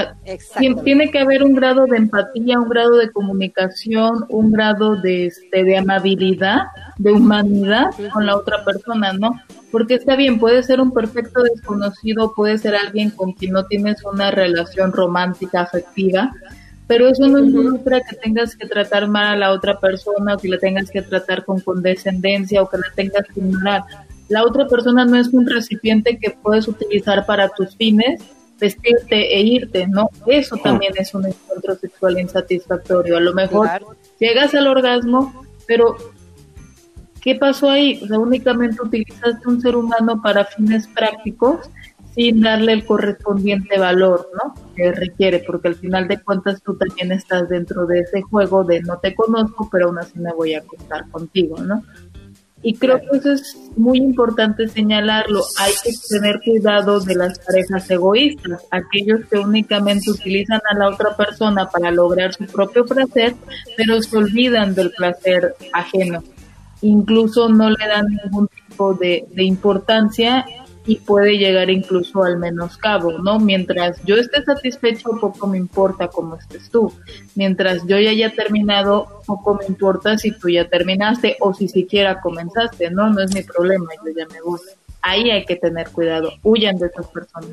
Tiene 0.83 1.11
que 1.11 1.19
haber 1.19 1.43
un 1.43 1.53
grado 1.53 1.85
de 1.85 1.97
empatía, 1.97 2.59
un 2.59 2.69
grado 2.69 2.97
de 2.97 3.11
comunicación, 3.11 4.25
un 4.29 4.51
grado 4.51 4.95
de, 4.95 5.27
este, 5.27 5.63
de 5.63 5.77
amabilidad, 5.77 6.61
de 6.97 7.11
humanidad 7.11 7.87
con 8.13 8.25
la 8.25 8.37
otra 8.37 8.63
persona, 8.63 9.13
¿no? 9.13 9.39
Porque 9.71 9.95
está 9.95 10.15
bien, 10.15 10.39
puede 10.39 10.63
ser 10.63 10.79
un 10.79 10.91
perfecto 10.91 11.43
desconocido, 11.43 12.33
puede 12.35 12.57
ser 12.57 12.75
alguien 12.75 13.09
con 13.09 13.33
quien 13.33 13.53
no 13.53 13.65
tienes 13.65 14.03
una 14.05 14.31
relación 14.31 14.91
romántica, 14.91 15.61
afectiva, 15.61 16.31
pero 16.87 17.07
eso 17.07 17.27
no 17.27 17.39
involucra 17.39 18.01
que 18.01 18.15
tengas 18.17 18.55
que 18.55 18.67
tratar 18.67 19.07
mal 19.07 19.33
a 19.33 19.37
la 19.37 19.51
otra 19.51 19.79
persona 19.79 20.35
o 20.35 20.37
que 20.37 20.49
la 20.49 20.59
tengas 20.59 20.91
que 20.91 21.01
tratar 21.01 21.43
con 21.43 21.59
condescendencia 21.59 22.61
o 22.61 22.69
que 22.69 22.77
la 22.77 22.87
tengas 22.95 23.25
que 23.33 23.39
ignorar. 23.39 23.83
La 24.29 24.43
otra 24.43 24.67
persona 24.67 25.05
no 25.05 25.17
es 25.17 25.27
un 25.29 25.47
recipiente 25.47 26.17
que 26.17 26.31
puedes 26.31 26.67
utilizar 26.67 27.25
para 27.25 27.49
tus 27.49 27.75
fines 27.75 28.21
vestirte 28.63 29.35
e 29.35 29.41
irte, 29.41 29.87
¿no? 29.87 30.09
Eso 30.25 30.55
también 30.55 30.93
es 30.97 31.13
un 31.13 31.25
encuentro 31.25 31.75
sexual 31.75 32.17
insatisfactorio. 32.17 33.17
A 33.17 33.19
lo 33.19 33.33
mejor 33.33 33.67
llegas 34.19 34.55
al 34.55 34.67
orgasmo, 34.67 35.43
pero 35.67 35.97
¿qué 37.21 37.35
pasó 37.35 37.69
ahí? 37.69 37.99
O 38.01 38.07
sea, 38.07 38.19
únicamente 38.19 38.81
utilizaste 38.81 39.49
un 39.49 39.59
ser 39.59 39.75
humano 39.75 40.21
para 40.21 40.45
fines 40.45 40.87
prácticos 40.87 41.69
sin 42.15 42.41
darle 42.41 42.71
el 42.73 42.85
correspondiente 42.85 43.77
valor, 43.77 44.29
¿no? 44.33 44.53
Que 44.75 44.93
requiere, 44.93 45.39
porque 45.39 45.67
al 45.67 45.75
final 45.75 46.07
de 46.07 46.21
cuentas 46.21 46.61
tú 46.63 46.77
también 46.77 47.11
estás 47.11 47.49
dentro 47.49 47.85
de 47.85 47.99
ese 47.99 48.21
juego 48.21 48.63
de 48.63 48.81
no 48.81 48.97
te 48.99 49.13
conozco, 49.13 49.67
pero 49.69 49.87
aún 49.87 49.99
así 49.99 50.17
me 50.19 50.31
voy 50.31 50.53
a 50.53 50.59
acostar 50.59 51.09
contigo, 51.09 51.57
¿no? 51.57 51.83
Y 52.63 52.75
creo 52.75 52.99
que 52.99 53.17
eso 53.17 53.33
es 53.33 53.57
muy 53.75 53.97
importante 53.97 54.69
señalarlo. 54.69 55.43
Hay 55.59 55.73
que 55.83 55.91
tener 56.09 56.39
cuidado 56.41 57.01
de 57.01 57.15
las 57.15 57.37
parejas 57.39 57.89
egoístas, 57.91 58.65
aquellos 58.71 59.25
que 59.29 59.37
únicamente 59.37 60.09
utilizan 60.09 60.61
a 60.71 60.77
la 60.77 60.89
otra 60.89 61.15
persona 61.17 61.69
para 61.69 61.91
lograr 61.91 62.33
su 62.33 62.45
propio 62.45 62.85
placer, 62.85 63.35
pero 63.75 64.01
se 64.01 64.15
olvidan 64.15 64.73
del 64.75 64.91
placer 64.91 65.55
ajeno. 65.73 66.23
Incluso 66.81 67.49
no 67.49 67.69
le 67.69 67.85
dan 67.85 68.07
ningún 68.07 68.47
tipo 68.47 68.93
de, 68.93 69.25
de 69.31 69.43
importancia 69.43 70.45
y 70.85 70.97
puede 70.97 71.37
llegar 71.37 71.69
incluso 71.69 72.23
al 72.23 72.37
menoscabo, 72.37 73.13
¿no? 73.19 73.39
Mientras 73.39 74.03
yo 74.03 74.15
esté 74.15 74.43
satisfecho, 74.43 75.11
poco 75.19 75.47
me 75.47 75.57
importa 75.57 76.07
cómo 76.09 76.35
estés 76.35 76.69
tú. 76.69 76.93
Mientras 77.35 77.85
yo 77.87 77.99
ya 77.99 78.09
haya 78.09 78.33
terminado, 78.33 79.21
poco 79.25 79.55
me 79.55 79.65
importa 79.65 80.17
si 80.17 80.31
tú 80.31 80.49
ya 80.49 80.67
terminaste 80.67 81.37
o 81.39 81.53
si 81.53 81.67
siquiera 81.67 82.19
comenzaste, 82.19 82.89
¿no? 82.89 83.09
No 83.09 83.21
es 83.21 83.33
mi 83.33 83.43
problema, 83.43 83.87
yo 84.05 84.11
ya 84.15 84.27
me 84.27 84.41
gusta. 84.41 84.71
Ahí 85.01 85.31
hay 85.31 85.45
que 85.45 85.55
tener 85.55 85.89
cuidado, 85.89 86.31
huyan 86.43 86.77
de 86.77 86.87
esas 86.87 87.07
personas. 87.07 87.49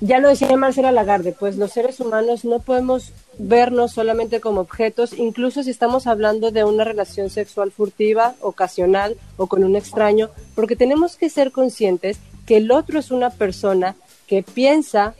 Ya 0.00 0.18
lo 0.18 0.28
decía 0.28 0.56
Marcela 0.56 0.92
Lagarde, 0.92 1.34
pues 1.38 1.56
los 1.56 1.72
seres 1.72 2.00
humanos 2.00 2.44
no 2.44 2.60
podemos 2.60 3.12
vernos 3.38 3.92
solamente 3.92 4.40
como 4.40 4.62
objetos, 4.62 5.12
incluso 5.12 5.62
si 5.62 5.70
estamos 5.70 6.06
hablando 6.06 6.50
de 6.50 6.64
una 6.64 6.84
relación 6.84 7.28
sexual 7.28 7.70
furtiva, 7.70 8.34
ocasional 8.40 9.16
o 9.36 9.46
con 9.46 9.62
un 9.62 9.76
extraño, 9.76 10.30
porque 10.54 10.76
tenemos 10.76 11.16
que 11.16 11.28
ser 11.28 11.52
conscientes 11.52 12.18
que 12.46 12.56
el 12.56 12.72
otro 12.72 12.98
es 12.98 13.10
una 13.10 13.30
persona 13.30 13.94
que 14.26 14.42
piensa, 14.42 15.14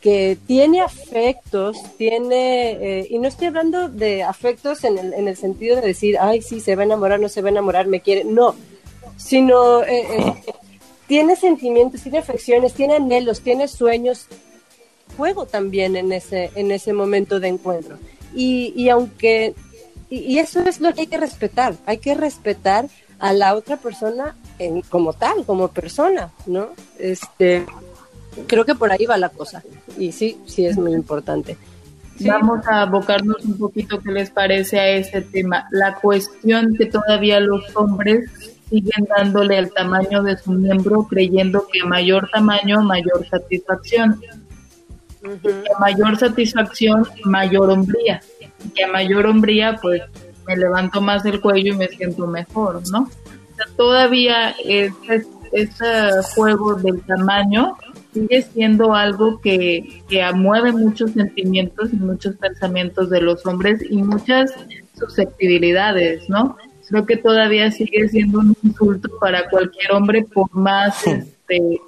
que 0.00 0.36
tiene 0.46 0.80
afectos, 0.80 1.76
tiene, 1.96 2.70
eh, 3.00 3.06
y 3.08 3.18
no 3.18 3.28
estoy 3.28 3.48
hablando 3.48 3.88
de 3.88 4.22
afectos 4.22 4.84
en 4.84 4.98
el, 4.98 5.12
en 5.12 5.28
el 5.28 5.36
sentido 5.36 5.76
de 5.76 5.82
decir, 5.82 6.16
ay, 6.20 6.42
sí, 6.42 6.60
se 6.60 6.74
va 6.74 6.82
a 6.82 6.86
enamorar, 6.86 7.20
no 7.20 7.28
se 7.28 7.42
va 7.42 7.48
a 7.48 7.52
enamorar, 7.52 7.86
me 7.86 8.00
quiere, 8.00 8.24
no, 8.24 8.54
sino 9.16 9.82
eh, 9.82 10.06
eh, 10.18 10.34
tiene 11.06 11.36
sentimientos, 11.36 12.02
tiene 12.02 12.18
afecciones, 12.18 12.74
tiene 12.74 12.96
anhelos, 12.96 13.40
tiene 13.40 13.68
sueños, 13.68 14.26
juego 15.16 15.46
también 15.46 15.96
en 15.96 16.12
ese, 16.12 16.50
en 16.54 16.70
ese 16.70 16.92
momento 16.92 17.40
de 17.40 17.48
encuentro. 17.48 17.98
Y, 18.34 18.72
y 18.76 18.88
aunque, 18.88 19.54
y, 20.10 20.38
eso 20.38 20.60
es 20.60 20.80
lo 20.80 20.92
que 20.92 21.02
hay 21.02 21.06
que 21.06 21.18
respetar, 21.18 21.74
hay 21.86 21.98
que 21.98 22.14
respetar 22.14 22.86
a 23.18 23.32
la 23.32 23.54
otra 23.54 23.76
persona 23.76 24.36
en, 24.58 24.82
como 24.82 25.12
tal, 25.12 25.44
como 25.46 25.68
persona, 25.68 26.30
¿no? 26.46 26.70
Este, 26.98 27.64
creo 28.46 28.64
que 28.64 28.74
por 28.74 28.92
ahí 28.92 29.06
va 29.06 29.16
la 29.16 29.30
cosa. 29.30 29.62
Y 29.96 30.12
sí, 30.12 30.38
sí 30.46 30.66
es 30.66 30.76
muy 30.76 30.92
importante. 30.92 31.56
Vamos 32.20 32.66
a 32.66 32.82
abocarnos 32.82 33.44
un 33.44 33.58
poquito, 33.58 34.00
¿qué 34.00 34.10
les 34.10 34.30
parece 34.30 34.80
a 34.80 34.88
ese 34.88 35.20
tema? 35.20 35.66
La 35.70 35.96
cuestión 35.96 36.74
que 36.74 36.86
todavía 36.86 37.40
los 37.40 37.64
hombres 37.76 38.55
siguen 38.68 39.06
dándole 39.16 39.58
el 39.58 39.72
tamaño 39.72 40.22
de 40.22 40.36
su 40.36 40.52
miembro 40.52 41.06
creyendo 41.08 41.66
que 41.72 41.80
a 41.80 41.86
mayor 41.86 42.28
tamaño, 42.32 42.82
mayor 42.82 43.26
satisfacción. 43.28 44.20
Que 45.20 45.50
a 45.74 45.78
mayor 45.80 46.16
satisfacción, 46.16 47.06
mayor 47.24 47.70
hombría. 47.70 48.20
Que 48.74 48.84
a 48.84 48.88
mayor 48.88 49.26
hombría, 49.26 49.76
pues 49.80 50.02
me 50.46 50.56
levanto 50.56 51.00
más 51.00 51.24
el 51.24 51.40
cuello 51.40 51.74
y 51.74 51.76
me 51.76 51.88
siento 51.88 52.26
mejor, 52.26 52.82
¿no? 52.90 53.08
todavía 53.76 54.54
ese, 54.64 55.26
ese 55.52 56.10
juego 56.34 56.74
del 56.74 57.00
tamaño 57.02 57.76
sigue 58.12 58.42
siendo 58.42 58.94
algo 58.94 59.40
que, 59.40 60.02
que 60.08 60.24
mueve 60.32 60.72
muchos 60.72 61.12
sentimientos 61.12 61.92
y 61.92 61.96
muchos 61.96 62.36
pensamientos 62.36 63.10
de 63.10 63.20
los 63.20 63.44
hombres 63.46 63.80
y 63.88 64.02
muchas 64.02 64.52
susceptibilidades, 64.98 66.28
¿no? 66.28 66.56
Creo 66.88 67.06
que 67.06 67.16
todavía 67.16 67.70
sigue 67.70 68.08
siendo 68.08 68.40
un 68.40 68.56
insulto 68.62 69.08
para 69.20 69.48
cualquier 69.48 69.92
hombre 69.92 70.24
por 70.24 70.52
más 70.54 71.06
este 71.06 71.80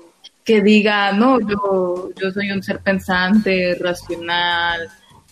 que 0.44 0.62
diga, 0.62 1.12
no, 1.12 1.38
yo, 1.40 2.08
yo 2.18 2.30
soy 2.30 2.50
un 2.50 2.62
ser 2.62 2.78
pensante, 2.78 3.76
racional, 3.78 4.88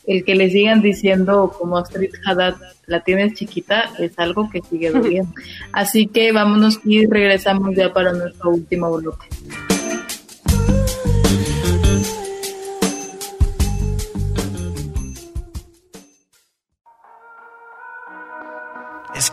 el 0.06 0.24
que 0.24 0.34
le 0.34 0.50
sigan 0.50 0.82
diciendo 0.82 1.54
como 1.58 1.78
Astrid 1.78 2.12
Haddad, 2.24 2.56
la 2.86 3.00
tienes 3.00 3.32
chiquita, 3.32 3.90
es 3.98 4.12
algo 4.18 4.50
que 4.50 4.60
sigue 4.60 4.90
doliendo. 4.90 5.32
Así 5.72 6.06
que 6.06 6.32
vámonos 6.32 6.80
y 6.84 7.06
regresamos 7.06 7.74
ya 7.74 7.94
para 7.94 8.12
nuestro 8.12 8.50
último 8.50 8.94
bloque. 8.94 9.26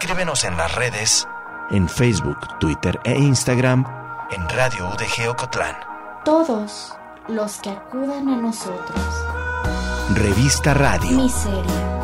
Escríbenos 0.04 0.44
en 0.44 0.58
las 0.58 0.76
redes, 0.76 1.26
en 1.72 1.88
Facebook, 1.88 2.60
Twitter 2.60 3.00
e 3.06 3.18
Instagram, 3.18 3.86
en 4.32 4.50
Radio 4.50 4.90
UDG 4.90 5.30
Ocotlán. 5.30 5.78
Todos 6.26 6.94
los 7.30 7.56
que 7.62 7.70
acudan 7.70 8.28
a 8.28 8.36
nosotros. 8.36 9.00
Revista 10.14 10.74
Radio. 10.74 11.12
Miseria. 11.12 12.03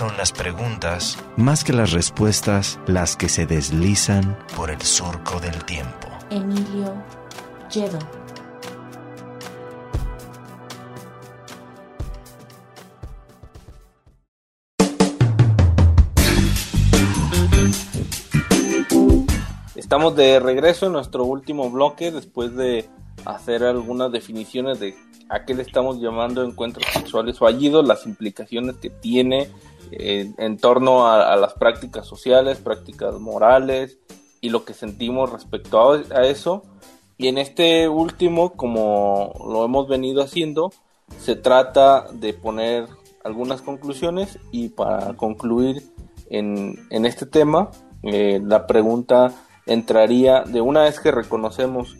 Son 0.00 0.16
las 0.16 0.32
preguntas, 0.32 1.18
más 1.36 1.62
que 1.62 1.74
las 1.74 1.92
respuestas, 1.92 2.80
las 2.86 3.18
que 3.18 3.28
se 3.28 3.44
deslizan 3.44 4.34
por 4.56 4.70
el 4.70 4.80
surco 4.80 5.38
del 5.40 5.62
tiempo. 5.66 6.08
Emilio 6.30 6.94
Lledo. 7.70 7.98
Estamos 19.74 20.16
de 20.16 20.40
regreso 20.40 20.86
en 20.86 20.92
nuestro 20.92 21.24
último 21.26 21.68
bloque 21.70 22.10
después 22.10 22.56
de 22.56 22.88
hacer 23.26 23.64
algunas 23.64 24.10
definiciones 24.10 24.80
de 24.80 24.96
a 25.30 25.44
qué 25.44 25.54
le 25.54 25.62
estamos 25.62 26.00
llamando 26.00 26.42
encuentros 26.42 26.84
sexuales 26.92 27.38
fallidos, 27.38 27.86
las 27.86 28.04
implicaciones 28.04 28.76
que 28.76 28.90
tiene 28.90 29.48
eh, 29.92 30.28
en 30.36 30.58
torno 30.58 31.06
a, 31.06 31.36
las 31.36 31.54
prácticas 31.54 32.04
sociales, 32.04 32.58
prácticas 32.58 33.14
morales 33.14 33.98
y 34.40 34.50
lo 34.50 34.64
que 34.64 34.74
sentimos 34.74 35.30
respecto 35.30 35.92
a, 35.92 36.26
eso. 36.26 36.64
Y 37.16 37.28
en 37.28 37.38
este 37.38 37.88
último, 37.88 38.54
como 38.54 39.32
lo 39.48 39.64
hemos 39.64 39.88
venido 39.88 40.20
haciendo, 40.20 40.72
se 41.20 41.36
trata 41.36 42.08
de 42.12 42.34
poner 42.34 42.88
algunas 43.22 43.62
conclusiones 43.62 44.36
y 44.50 44.70
para 44.70 45.14
concluir 45.14 45.84
en, 46.28 46.76
este 46.90 47.26
tema, 47.26 47.70
eh, 48.02 48.40
la 48.42 48.66
pregunta 48.66 49.32
entraría 49.66 50.42
de 50.42 50.60
una 50.60 50.82
vez 50.82 50.98
que 50.98 51.12
reconocemos 51.12 51.96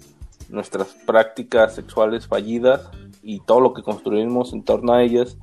nuestras 0.48 0.88
prácticas 1.06 1.76
sexuales 1.76 2.26
fallidas 2.26 2.88
y 3.22 3.40
todo 3.40 3.60
lo 3.60 3.74
que 3.74 3.82
construimos 3.82 4.52
en 4.52 4.64
torno 4.64 4.92
a 4.92 5.02
ellas, 5.02 5.36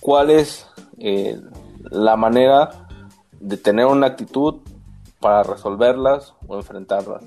¿cuál 0.00 0.30
es 0.30 0.66
eh, 0.98 1.40
la 1.90 2.16
manera 2.16 2.86
de 3.40 3.56
tener 3.56 3.86
una 3.86 4.06
actitud 4.06 4.56
para 5.24 5.42
resolverlas 5.42 6.34
o 6.46 6.56
enfrentarlas. 6.56 7.22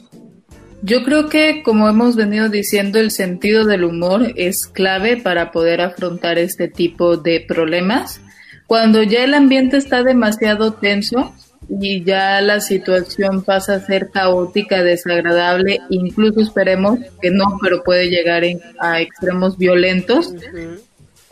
Yo 0.84 1.04
creo 1.04 1.30
que, 1.30 1.64
como 1.64 1.90
hemos 1.90 2.16
venido 2.16 2.48
diciendo, 2.48 3.00
el 3.00 3.10
sentido 3.10 3.66
del 3.66 3.84
humor 3.84 4.34
es 4.36 4.68
clave 4.68 5.18
para 5.18 5.52
poder 5.52 5.82
afrontar 5.82 6.38
este 6.38 6.68
tipo 6.68 7.18
de 7.18 7.44
problemas. 7.48 8.22
Cuando 8.68 9.02
ya 9.02 9.24
el 9.24 9.34
ambiente 9.34 9.78
está 9.78 10.04
demasiado 10.04 10.74
tenso 10.74 11.34
y 11.70 12.04
ya 12.04 12.42
la 12.42 12.62
situación 12.62 13.44
pasa 13.44 13.76
a 13.76 13.80
ser 13.80 14.10
caótica, 14.10 14.84
desagradable, 14.84 15.80
incluso 15.90 16.40
esperemos 16.40 17.00
que 17.22 17.30
no, 17.30 17.58
pero 17.62 17.84
puede 17.84 18.10
llegar 18.10 18.44
a 18.80 19.02
extremos 19.02 19.58
violentos, 19.58 20.34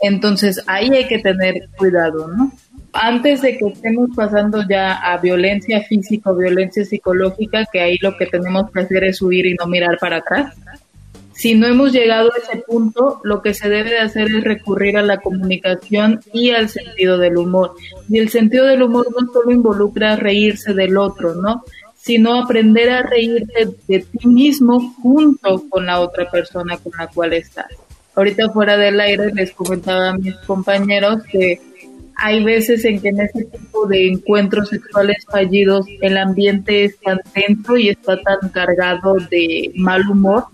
entonces 0.00 0.62
ahí 0.66 0.90
hay 0.90 1.06
que 1.06 1.18
tener 1.18 1.68
cuidado, 1.76 2.28
¿no? 2.28 2.52
Antes 2.92 3.42
de 3.42 3.58
que 3.58 3.66
estemos 3.66 4.10
pasando 4.14 4.62
ya 4.68 4.94
a 4.94 5.18
violencia 5.18 5.82
física 5.82 6.30
o 6.30 6.36
violencia 6.36 6.84
psicológica, 6.84 7.66
que 7.70 7.80
ahí 7.80 7.98
lo 8.00 8.16
que 8.16 8.26
tenemos 8.26 8.70
que 8.70 8.80
hacer 8.80 9.04
es 9.04 9.20
huir 9.20 9.46
y 9.46 9.54
no 9.54 9.66
mirar 9.66 9.98
para 9.98 10.18
atrás. 10.18 10.54
Si 11.36 11.54
no 11.54 11.66
hemos 11.66 11.92
llegado 11.92 12.32
a 12.32 12.38
ese 12.38 12.62
punto, 12.62 13.20
lo 13.22 13.42
que 13.42 13.52
se 13.52 13.68
debe 13.68 13.90
de 13.90 13.98
hacer 13.98 14.28
es 14.28 14.42
recurrir 14.42 14.96
a 14.96 15.02
la 15.02 15.18
comunicación 15.18 16.20
y 16.32 16.50
al 16.50 16.70
sentido 16.70 17.18
del 17.18 17.36
humor. 17.36 17.74
Y 18.08 18.18
el 18.18 18.30
sentido 18.30 18.64
del 18.64 18.82
humor 18.82 19.06
no 19.10 19.30
solo 19.30 19.52
involucra 19.52 20.16
reírse 20.16 20.72
del 20.72 20.96
otro, 20.96 21.34
¿no? 21.34 21.62
Sino 21.94 22.40
aprender 22.40 22.88
a 22.88 23.02
reírte 23.02 23.68
de 23.86 24.00
ti 24.00 24.26
mismo 24.26 24.94
junto 25.02 25.62
con 25.68 25.84
la 25.84 26.00
otra 26.00 26.30
persona 26.30 26.78
con 26.78 26.92
la 26.98 27.08
cual 27.08 27.34
estás. 27.34 27.66
Ahorita 28.14 28.48
fuera 28.48 28.78
del 28.78 28.98
aire 28.98 29.30
les 29.34 29.52
comentaba 29.52 30.08
a 30.08 30.16
mis 30.16 30.34
compañeros 30.46 31.22
que 31.30 31.60
hay 32.16 32.42
veces 32.42 32.82
en 32.86 32.98
que 33.02 33.08
en 33.08 33.20
ese 33.20 33.44
tipo 33.44 33.86
de 33.86 34.08
encuentros 34.08 34.70
sexuales 34.70 35.26
fallidos 35.30 35.84
el 36.00 36.16
ambiente 36.16 36.84
es 36.84 36.98
tan 36.98 37.20
tenso 37.34 37.76
y 37.76 37.90
está 37.90 38.18
tan 38.22 38.48
cargado 38.48 39.16
de 39.30 39.70
mal 39.74 40.08
humor 40.08 40.46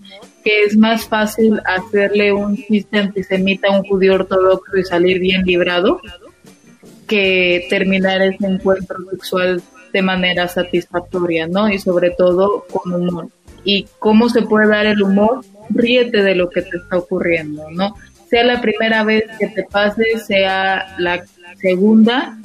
que 0.43 0.63
es 0.63 0.77
más 0.77 1.05
fácil 1.05 1.59
hacerle 1.65 2.33
un 2.33 2.57
chiste 2.57 2.99
antisemita 2.99 3.69
a 3.69 3.77
un 3.79 3.83
judío 3.83 4.15
ortodoxo 4.15 4.77
y 4.77 4.83
salir 4.83 5.19
bien 5.19 5.43
librado 5.43 6.01
que 7.07 7.65
terminar 7.69 8.21
ese 8.21 8.45
encuentro 8.45 8.97
sexual 9.11 9.61
de 9.91 10.01
manera 10.01 10.47
satisfactoria, 10.47 11.47
¿no? 11.47 11.69
Y 11.69 11.79
sobre 11.79 12.11
todo 12.11 12.65
con 12.71 12.93
humor. 12.93 13.27
¿Y 13.63 13.87
cómo 13.99 14.29
se 14.29 14.41
puede 14.41 14.67
dar 14.67 14.85
el 14.85 15.01
humor? 15.01 15.41
ríete 15.69 16.23
de 16.23 16.35
lo 16.35 16.49
que 16.49 16.61
te 16.61 16.77
está 16.77 16.97
ocurriendo, 16.97 17.69
¿no? 17.71 17.95
Sea 18.29 18.43
la 18.43 18.61
primera 18.61 19.03
vez 19.03 19.25
que 19.39 19.47
te 19.47 19.63
pase, 19.63 20.03
sea 20.25 20.95
la 20.97 21.23
segunda, 21.59 22.37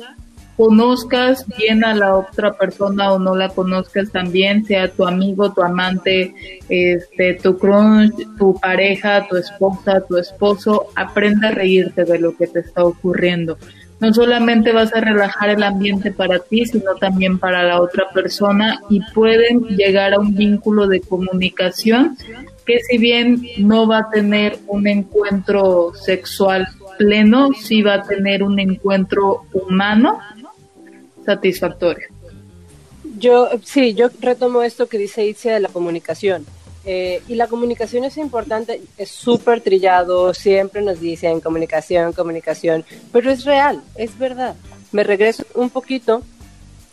conozcas 0.59 1.47
bien 1.57 1.85
a 1.85 1.95
la 1.95 2.17
otra 2.17 2.53
persona 2.55 3.13
o 3.13 3.21
no 3.21 3.37
la 3.37 3.49
conozcas 3.49 4.11
también, 4.11 4.65
sea 4.65 4.91
tu 4.91 5.07
amigo, 5.07 5.53
tu 5.55 5.63
amante, 5.63 6.35
este, 6.69 7.35
tu 7.35 7.57
crush, 7.57 8.11
tu 8.37 8.59
pareja, 8.61 9.29
tu 9.29 9.37
esposa, 9.37 10.05
tu 10.07 10.17
esposo, 10.17 10.89
aprende 10.97 11.47
a 11.47 11.53
reírte 11.53 12.05
de 12.05 12.19
lo 12.19 12.37
que 12.37 12.49
te 12.49 12.59
está 12.59 12.83
ocurriendo. 12.83 13.57
No 14.01 14.13
solamente 14.13 14.73
vas 14.73 14.93
a 14.95 15.01
relajar 15.01 15.51
el 15.51 15.63
ambiente 15.63 16.11
para 16.11 16.41
ti, 16.41 16.67
sino 16.67 16.97
también 16.97 17.39
para 17.39 17.63
la 17.63 17.81
otra 17.81 18.11
persona 18.13 18.81
y 18.91 19.01
pueden 19.15 19.61
llegar 19.61 20.13
a 20.13 20.19
un 20.19 20.35
vínculo 20.35 20.89
de 20.89 21.01
comunicación 21.01 22.17
que 22.67 22.81
si 22.81 22.99
bien 22.99 23.43
no 23.59 23.87
va 23.87 23.99
a 23.99 24.11
tener 24.11 24.59
un 24.67 24.89
encuentro 24.89 25.93
sexual 25.95 26.67
pleno, 26.99 27.51
sí 27.55 27.81
va 27.83 27.95
a 27.95 28.03
tener 28.03 28.43
un 28.43 28.59
encuentro 28.59 29.45
humano 29.53 30.19
satisfactorio. 31.29 32.09
Yo, 33.19 33.51
sí, 33.63 33.93
yo 33.93 34.09
retomo 34.21 34.63
esto 34.63 34.87
que 34.87 34.97
dice 34.97 35.27
Itzia 35.27 35.53
de 35.53 35.61
la 35.61 35.69
comunicación. 35.69 36.47
Eh, 36.87 37.21
y 37.29 37.35
la 37.35 37.49
comunicación 37.49 38.05
es 38.05 38.17
importante, 38.17 38.81
es 38.97 39.11
súper 39.11 39.61
trillado, 39.61 40.33
siempre 40.33 40.81
nos 40.81 41.01
dicen 41.01 41.41
comunicación, 41.41 42.15
comunicación, 42.15 42.83
pero 43.13 43.31
es 43.31 43.45
real, 43.45 43.83
es 43.97 44.19
verdad. 44.19 44.55
Me 44.93 45.05
regreso 45.05 45.45
un 45.55 45.69
poquito. 45.69 46.23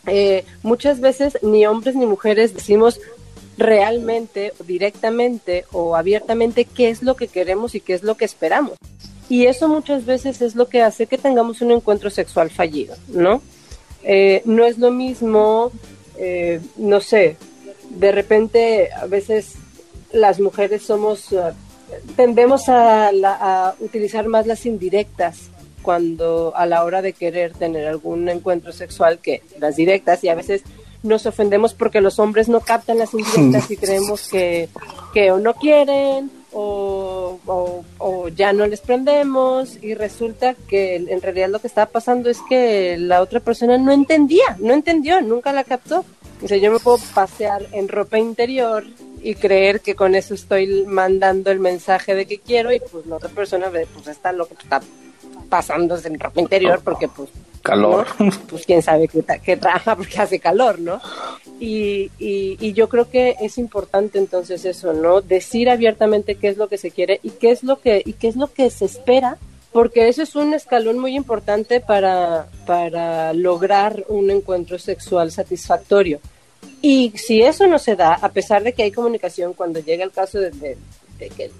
Eh, 0.06 0.44
muchas 0.62 1.00
veces 1.00 1.38
ni 1.42 1.64
hombres 1.64 1.96
ni 1.96 2.04
mujeres 2.04 2.52
decimos 2.52 3.00
realmente, 3.56 4.52
directamente 4.66 5.64
o 5.72 5.96
abiertamente 5.96 6.66
qué 6.66 6.90
es 6.90 7.02
lo 7.02 7.16
que 7.16 7.28
queremos 7.28 7.74
y 7.74 7.80
qué 7.80 7.94
es 7.94 8.02
lo 8.02 8.16
que 8.18 8.26
esperamos. 8.26 8.74
Y 9.30 9.46
eso 9.46 9.66
muchas 9.66 10.04
veces 10.04 10.42
es 10.42 10.54
lo 10.56 10.68
que 10.68 10.82
hace 10.82 11.06
que 11.06 11.16
tengamos 11.16 11.62
un 11.62 11.70
encuentro 11.70 12.10
sexual 12.10 12.50
fallido, 12.50 12.94
¿no? 13.08 13.40
Eh, 14.08 14.40
no 14.44 14.64
es 14.64 14.78
lo 14.78 14.92
mismo, 14.92 15.72
eh, 16.16 16.60
no 16.76 17.00
sé, 17.00 17.36
de 17.90 18.12
repente 18.12 18.90
a 18.92 19.06
veces 19.06 19.56
las 20.12 20.38
mujeres 20.38 20.82
somos, 20.82 21.32
uh, 21.32 21.52
tendemos 22.14 22.68
a, 22.68 23.08
a, 23.08 23.74
utilizar 23.80 24.28
más 24.28 24.46
las 24.46 24.64
indirectas 24.64 25.50
cuando 25.82 26.52
a 26.54 26.66
la 26.66 26.84
hora 26.84 27.02
de 27.02 27.14
querer 27.14 27.52
tener 27.52 27.88
algún 27.88 28.28
encuentro 28.28 28.72
sexual 28.72 29.18
que 29.18 29.42
las 29.58 29.74
directas 29.74 30.22
y 30.22 30.28
a 30.28 30.36
veces 30.36 30.62
nos 31.02 31.26
ofendemos 31.26 31.74
porque 31.74 32.00
los 32.00 32.20
hombres 32.20 32.48
no 32.48 32.60
captan 32.60 32.98
las 32.98 33.12
indirectas 33.12 33.68
y 33.72 33.76
creemos 33.76 34.28
que, 34.28 34.68
que 35.12 35.32
o 35.32 35.38
no 35.38 35.54
quieren 35.54 36.30
o, 36.52 37.38
o, 37.98 38.28
ya 38.28 38.52
no 38.52 38.66
les 38.66 38.80
prendemos 38.80 39.82
y 39.82 39.94
resulta 39.94 40.54
que 40.54 40.96
en 40.96 41.20
realidad 41.20 41.48
lo 41.48 41.60
que 41.60 41.66
estaba 41.66 41.90
pasando 41.90 42.30
es 42.30 42.38
que 42.48 42.96
la 42.98 43.20
otra 43.20 43.40
persona 43.40 43.78
no 43.78 43.92
entendía, 43.92 44.56
no 44.58 44.72
entendió, 44.72 45.20
nunca 45.20 45.52
la 45.52 45.64
captó. 45.64 46.04
O 46.42 46.48
sea, 46.48 46.58
yo 46.58 46.70
me 46.70 46.78
puedo 46.78 46.98
pasear 47.14 47.66
en 47.72 47.88
ropa 47.88 48.18
interior 48.18 48.84
y 49.22 49.34
creer 49.34 49.80
que 49.80 49.94
con 49.94 50.14
eso 50.14 50.34
estoy 50.34 50.84
mandando 50.86 51.50
el 51.50 51.58
mensaje 51.58 52.14
de 52.14 52.26
que 52.26 52.38
quiero 52.38 52.72
y 52.72 52.80
pues 52.80 53.06
la 53.06 53.16
otra 53.16 53.30
persona 53.30 53.70
pues 53.70 54.06
está 54.06 54.32
lo 54.32 54.46
que 54.46 54.54
está 54.54 54.80
pasando 55.48 55.96
en 56.02 56.18
ropa 56.18 56.40
interior 56.40 56.80
porque 56.82 57.08
pues 57.08 57.30
calor. 57.66 58.06
Pues 58.48 58.64
quién 58.64 58.80
sabe 58.80 59.08
qué, 59.08 59.24
qué, 59.44 59.56
trabaja 59.56 59.96
porque 59.96 60.18
hace 60.20 60.38
calor, 60.38 60.78
¿no? 60.78 61.00
Y, 61.58 62.10
y, 62.18 62.56
y, 62.60 62.72
yo 62.74 62.88
creo 62.88 63.10
que 63.10 63.34
es 63.40 63.58
importante 63.58 64.18
entonces 64.18 64.64
eso, 64.64 64.92
¿no? 64.92 65.20
Decir 65.20 65.68
abiertamente 65.68 66.36
qué 66.36 66.48
es 66.48 66.56
lo 66.56 66.68
que 66.68 66.78
se 66.78 66.90
quiere 66.90 67.18
y 67.22 67.30
qué 67.30 67.50
es 67.50 67.64
lo 67.64 67.80
que, 67.80 68.02
y 68.04 68.12
qué 68.12 68.28
es 68.28 68.36
lo 68.36 68.52
que 68.52 68.70
se 68.70 68.84
espera, 68.84 69.38
porque 69.72 70.08
eso 70.08 70.22
es 70.22 70.36
un 70.36 70.54
escalón 70.54 70.98
muy 70.98 71.16
importante 71.16 71.80
para, 71.80 72.46
para 72.66 73.32
lograr 73.32 74.04
un 74.08 74.30
encuentro 74.30 74.78
sexual 74.78 75.32
satisfactorio. 75.32 76.20
Y 76.82 77.12
si 77.16 77.42
eso 77.42 77.66
no 77.66 77.78
se 77.78 77.96
da, 77.96 78.14
a 78.14 78.30
pesar 78.30 78.62
de 78.62 78.74
que 78.74 78.84
hay 78.84 78.92
comunicación, 78.92 79.54
cuando 79.54 79.80
llega 79.80 80.04
el 80.04 80.12
caso 80.12 80.38
de, 80.38 80.50
de, 80.50 80.76
de 81.18 81.28
que 81.30 81.50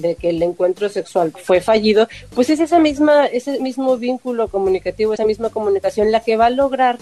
de 0.00 0.14
que 0.14 0.30
el 0.30 0.42
encuentro 0.42 0.88
sexual 0.88 1.32
fue 1.32 1.60
fallido, 1.60 2.08
pues 2.34 2.50
es 2.50 2.60
esa 2.60 2.78
misma, 2.78 3.26
ese 3.26 3.60
mismo 3.60 3.96
vínculo 3.96 4.48
comunicativo, 4.48 5.14
esa 5.14 5.24
misma 5.24 5.50
comunicación 5.50 6.12
la 6.12 6.20
que 6.20 6.36
va 6.36 6.46
a 6.46 6.50
lograr 6.50 6.98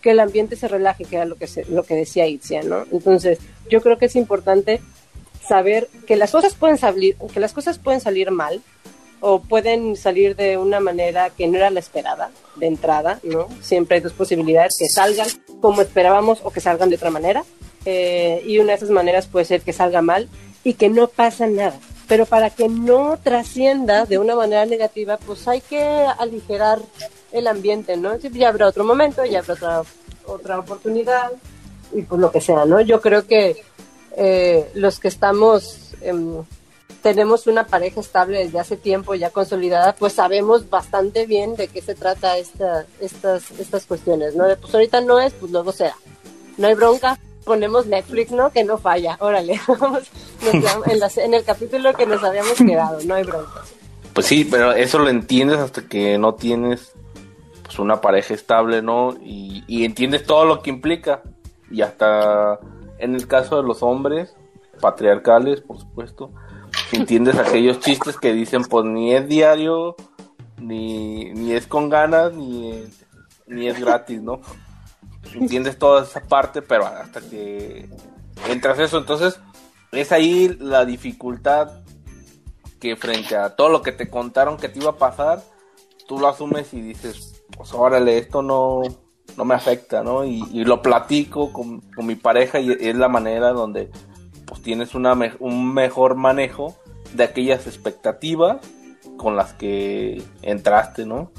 que 0.00 0.12
el 0.12 0.20
ambiente 0.20 0.56
se 0.56 0.68
relaje, 0.68 1.04
que 1.04 1.16
era 1.16 1.24
lo 1.24 1.36
que, 1.36 1.48
lo 1.68 1.82
que 1.82 1.94
decía 1.94 2.26
Itzia, 2.26 2.62
¿no? 2.62 2.84
Entonces, 2.92 3.38
yo 3.68 3.80
creo 3.80 3.98
que 3.98 4.06
es 4.06 4.16
importante 4.16 4.80
saber 5.46 5.88
que 6.06 6.16
las 6.16 6.30
cosas 6.32 6.54
pueden 6.54 6.78
salir, 6.78 7.16
que 7.32 7.40
las 7.40 7.52
cosas 7.52 7.78
pueden 7.78 8.00
salir 8.00 8.30
mal 8.30 8.62
o 9.20 9.40
pueden 9.40 9.96
salir 9.96 10.36
de 10.36 10.58
una 10.58 10.80
manera 10.80 11.30
que 11.30 11.46
no 11.48 11.56
era 11.56 11.70
la 11.70 11.80
esperada 11.80 12.30
de 12.56 12.66
entrada, 12.66 13.18
¿no? 13.22 13.48
Siempre 13.60 13.96
hay 13.96 14.02
dos 14.02 14.12
posibilidades, 14.12 14.76
que 14.78 14.88
salgan 14.88 15.28
como 15.60 15.82
esperábamos 15.82 16.40
o 16.44 16.50
que 16.50 16.60
salgan 16.60 16.90
de 16.90 16.96
otra 16.96 17.10
manera. 17.10 17.44
Eh, 17.84 18.42
y 18.46 18.58
una 18.58 18.72
de 18.72 18.76
esas 18.76 18.90
maneras 18.90 19.26
puede 19.26 19.44
ser 19.44 19.62
que 19.62 19.72
salga 19.72 20.02
mal 20.02 20.28
y 20.64 20.74
que 20.74 20.88
no 20.88 21.08
pasa 21.08 21.46
nada 21.46 21.78
pero 22.08 22.26
para 22.26 22.50
que 22.50 22.68
no 22.68 23.18
trascienda 23.22 24.06
de 24.06 24.18
una 24.18 24.36
manera 24.36 24.64
negativa, 24.66 25.16
pues 25.16 25.46
hay 25.48 25.60
que 25.60 25.82
aligerar 26.18 26.80
el 27.32 27.46
ambiente, 27.46 27.96
¿no? 27.96 28.16
Ya 28.16 28.48
habrá 28.48 28.68
otro 28.68 28.84
momento, 28.84 29.24
ya 29.24 29.40
habrá 29.40 29.54
otra, 29.54 29.82
otra 30.26 30.58
oportunidad 30.58 31.32
y 31.92 32.02
pues 32.02 32.20
lo 32.20 32.30
que 32.30 32.40
sea, 32.40 32.64
¿no? 32.64 32.80
Yo 32.80 33.00
creo 33.00 33.26
que 33.26 33.56
eh, 34.16 34.70
los 34.74 35.00
que 35.00 35.08
estamos, 35.08 35.94
em, 36.00 36.42
tenemos 37.02 37.46
una 37.46 37.66
pareja 37.66 38.00
estable 38.00 38.44
desde 38.44 38.58
hace 38.58 38.76
tiempo 38.76 39.14
ya 39.14 39.30
consolidada, 39.30 39.94
pues 39.94 40.14
sabemos 40.14 40.68
bastante 40.70 41.26
bien 41.26 41.56
de 41.56 41.68
qué 41.68 41.82
se 41.82 41.94
trata 41.94 42.38
esta, 42.38 42.86
estas, 43.00 43.50
estas 43.52 43.84
cuestiones, 43.86 44.34
¿no? 44.34 44.44
Pues 44.60 44.74
ahorita 44.74 45.00
no 45.00 45.20
es, 45.20 45.32
pues 45.34 45.52
luego 45.52 45.72
será. 45.72 45.96
No 46.56 46.68
hay 46.68 46.74
bronca, 46.74 47.18
ponemos 47.46 47.86
Netflix, 47.86 48.32
¿no? 48.32 48.50
Que 48.50 48.64
no 48.64 48.76
falla. 48.76 49.16
Órale, 49.20 49.58
vamos 49.68 50.10
en, 51.16 51.32
el 51.32 51.44
capítulo 51.44 51.94
que 51.94 52.04
nos 52.04 52.22
habíamos 52.22 52.54
quedado, 52.54 52.98
no 53.04 53.14
hay 53.14 53.22
bronca. 53.22 53.62
Pues 54.12 54.26
sí, 54.26 54.44
pero 54.44 54.72
eso 54.72 54.98
lo 54.98 55.08
entiendes 55.08 55.58
hasta 55.58 55.86
que 55.86 56.18
no 56.18 56.34
tienes 56.34 56.92
pues 57.62 57.78
una 57.78 58.00
pareja 58.00 58.34
estable, 58.34 58.82
¿no? 58.82 59.14
Y, 59.22 59.62
y 59.68 59.84
entiendes 59.84 60.24
todo 60.24 60.44
lo 60.44 60.60
que 60.60 60.70
implica. 60.70 61.22
Y 61.70 61.82
hasta 61.82 62.58
en 62.98 63.14
el 63.14 63.28
caso 63.28 63.56
de 63.56 63.62
los 63.62 63.82
hombres, 63.82 64.34
patriarcales, 64.80 65.60
por 65.60 65.78
supuesto, 65.78 66.30
entiendes 66.92 67.36
aquellos 67.36 67.78
chistes 67.78 68.16
que 68.16 68.32
dicen, 68.32 68.64
pues 68.64 68.84
ni 68.86 69.14
es 69.14 69.28
diario, 69.28 69.94
ni, 70.58 71.26
ni 71.32 71.52
es 71.52 71.66
con 71.66 71.88
ganas, 71.88 72.32
ni, 72.32 72.84
ni 73.46 73.68
es 73.68 73.78
gratis, 73.78 74.20
¿no? 74.20 74.40
Entiendes 75.34 75.78
toda 75.78 76.04
esa 76.04 76.20
parte, 76.20 76.62
pero 76.62 76.86
hasta 76.86 77.20
que 77.20 77.88
entras 78.48 78.78
eso, 78.78 78.98
entonces 78.98 79.38
es 79.92 80.12
ahí 80.12 80.56
la 80.60 80.84
dificultad 80.84 81.70
que 82.80 82.96
frente 82.96 83.36
a 83.36 83.56
todo 83.56 83.68
lo 83.68 83.82
que 83.82 83.92
te 83.92 84.10
contaron 84.10 84.56
que 84.56 84.68
te 84.68 84.78
iba 84.78 84.90
a 84.90 84.96
pasar, 84.96 85.42
tú 86.06 86.18
lo 86.18 86.28
asumes 86.28 86.72
y 86.74 86.80
dices, 86.80 87.42
pues 87.56 87.72
órale, 87.72 88.18
esto 88.18 88.42
no, 88.42 88.82
no 89.36 89.44
me 89.44 89.54
afecta, 89.54 90.02
¿no? 90.02 90.24
Y, 90.24 90.64
lo 90.64 90.82
platico 90.82 91.52
con, 91.52 91.82
mi 91.98 92.14
pareja 92.14 92.60
y 92.60 92.70
es 92.72 92.96
la 92.96 93.08
manera 93.08 93.52
donde 93.52 93.90
pues 94.46 94.62
tienes 94.62 94.94
una 94.94 95.18
un 95.40 95.74
mejor 95.74 96.14
manejo 96.14 96.76
de 97.14 97.24
aquellas 97.24 97.66
expectativas 97.66 98.58
con 99.16 99.36
las 99.36 99.54
que 99.54 100.22
entraste, 100.42 101.06
¿no? 101.06 101.32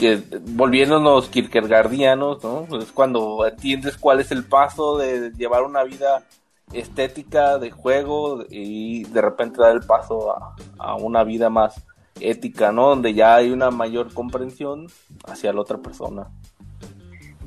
Que 0.00 0.22
volviéndonos 0.46 1.28
kierkegaardianos, 1.28 2.42
¿no? 2.42 2.66
Es 2.78 2.90
cuando 2.90 3.46
entiendes 3.46 3.98
cuál 3.98 4.20
es 4.20 4.32
el 4.32 4.44
paso 4.44 4.96
de 4.96 5.30
llevar 5.36 5.62
una 5.62 5.84
vida 5.84 6.24
estética 6.72 7.58
de 7.58 7.70
juego 7.70 8.46
y 8.48 9.04
de 9.04 9.20
repente 9.20 9.60
dar 9.60 9.72
el 9.72 9.82
paso 9.82 10.34
a, 10.78 10.94
una 10.96 11.22
vida 11.22 11.50
más 11.50 11.84
ética, 12.18 12.72
¿no? 12.72 12.88
Donde 12.88 13.12
ya 13.12 13.34
hay 13.34 13.50
una 13.50 13.70
mayor 13.70 14.14
comprensión 14.14 14.86
hacia 15.28 15.52
la 15.52 15.60
otra 15.60 15.76
persona. 15.76 16.28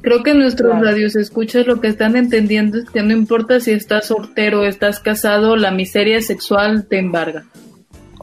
Creo 0.01 0.22
que 0.22 0.36
nuestros 0.36 0.80
radios 0.80 1.16
escuchas 1.16 1.66
lo 1.66 1.82
que 1.82 1.88
están 1.88 2.16
entendiendo 2.16 2.78
es 2.78 2.88
que 2.88 3.01
no 3.01 3.14
importa 3.14 3.62
si 3.62 3.72
estás 3.72 4.06
soltero 4.06 4.62
o 4.62 4.66
estás 4.66 4.99
casado, 4.99 5.56
la 5.56 5.72
miseria 5.72 6.22
sexual 6.22 6.86
te 6.88 6.99
embarga. 6.99 7.45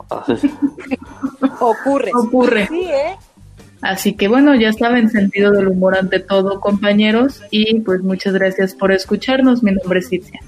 Ocurre. 1.60 2.12
Ocurre. 2.14 2.68
Sí, 2.68 2.84
¿eh? 2.84 3.16
Así 3.82 4.14
que 4.14 4.28
bueno, 4.28 4.54
ya 4.54 4.72
saben, 4.72 5.08
sentido 5.08 5.52
del 5.52 5.68
humor 5.68 5.96
ante 5.96 6.20
todo, 6.20 6.60
compañeros, 6.60 7.42
y 7.50 7.80
pues 7.80 8.02
muchas 8.02 8.34
gracias 8.34 8.74
por 8.74 8.92
escucharnos. 8.92 9.62
Mi 9.62 9.72
nombre 9.72 10.00
es 10.00 10.12
Itzia. 10.12 10.40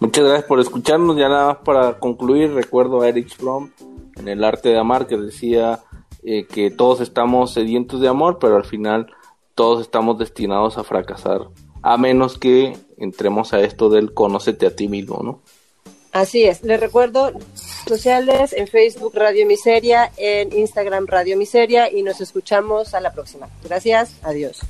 Muchas 0.00 0.24
gracias 0.24 0.44
por 0.44 0.60
escucharnos. 0.60 1.16
Ya 1.16 1.28
nada 1.28 1.46
más 1.46 1.56
para 1.58 1.98
concluir, 1.98 2.52
recuerdo 2.52 3.00
a 3.00 3.08
Eric 3.08 3.30
Fromm 3.30 3.70
en 4.16 4.28
El 4.28 4.44
Arte 4.44 4.68
de 4.68 4.78
Amar 4.78 5.06
que 5.06 5.16
decía 5.16 5.80
eh, 6.22 6.46
que 6.46 6.70
todos 6.70 7.00
estamos 7.00 7.52
sedientos 7.52 8.00
de 8.00 8.08
amor, 8.08 8.38
pero 8.40 8.56
al 8.56 8.64
final 8.64 9.08
todos 9.54 9.80
estamos 9.80 10.18
destinados 10.18 10.78
a 10.78 10.84
fracasar, 10.84 11.48
a 11.82 11.96
menos 11.96 12.38
que 12.38 12.76
entremos 12.98 13.52
a 13.52 13.60
esto 13.60 13.88
del 13.88 14.12
conócete 14.12 14.66
a 14.66 14.76
ti 14.76 14.88
mismo, 14.88 15.20
¿no? 15.22 15.40
Así 16.12 16.44
es, 16.44 16.62
les 16.62 16.80
recuerdo 16.80 17.32
sociales, 17.84 18.52
en 18.52 18.66
Facebook 18.66 19.12
Radio 19.14 19.46
Miseria, 19.46 20.10
en 20.16 20.52
Instagram 20.52 21.06
Radio 21.06 21.36
Miseria 21.36 21.90
y 21.90 22.02
nos 22.02 22.20
escuchamos 22.20 22.94
a 22.94 23.00
la 23.00 23.12
próxima. 23.12 23.48
Gracias, 23.62 24.14
adiós. 24.22 24.60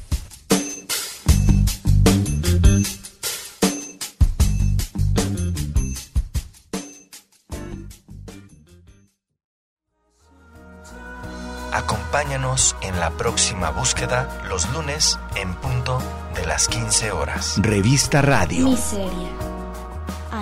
Acompáñanos 11.73 12.75
en 12.83 12.99
la 12.99 13.11
próxima 13.11 13.71
búsqueda 13.71 14.43
los 14.49 14.69
lunes 14.73 15.19
en 15.37 15.55
punto 15.55 16.03
de 16.35 16.47
las 16.47 16.67
15 16.67 17.13
horas. 17.13 17.55
Revista 17.63 18.21
Radio. 18.23 18.71
Miseria. 18.71 19.48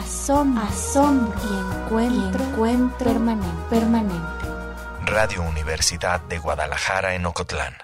Asombro, 0.06 0.62
asombro 0.62 1.36
y 1.42 1.82
encuentro, 1.82 2.44
encuentro 2.44 3.10
permanente, 3.10 3.62
permanente. 3.68 4.46
Radio 5.04 5.42
Universidad 5.42 6.20
de 6.20 6.38
Guadalajara 6.38 7.16
en 7.16 7.26
Ocotlán. 7.26 7.74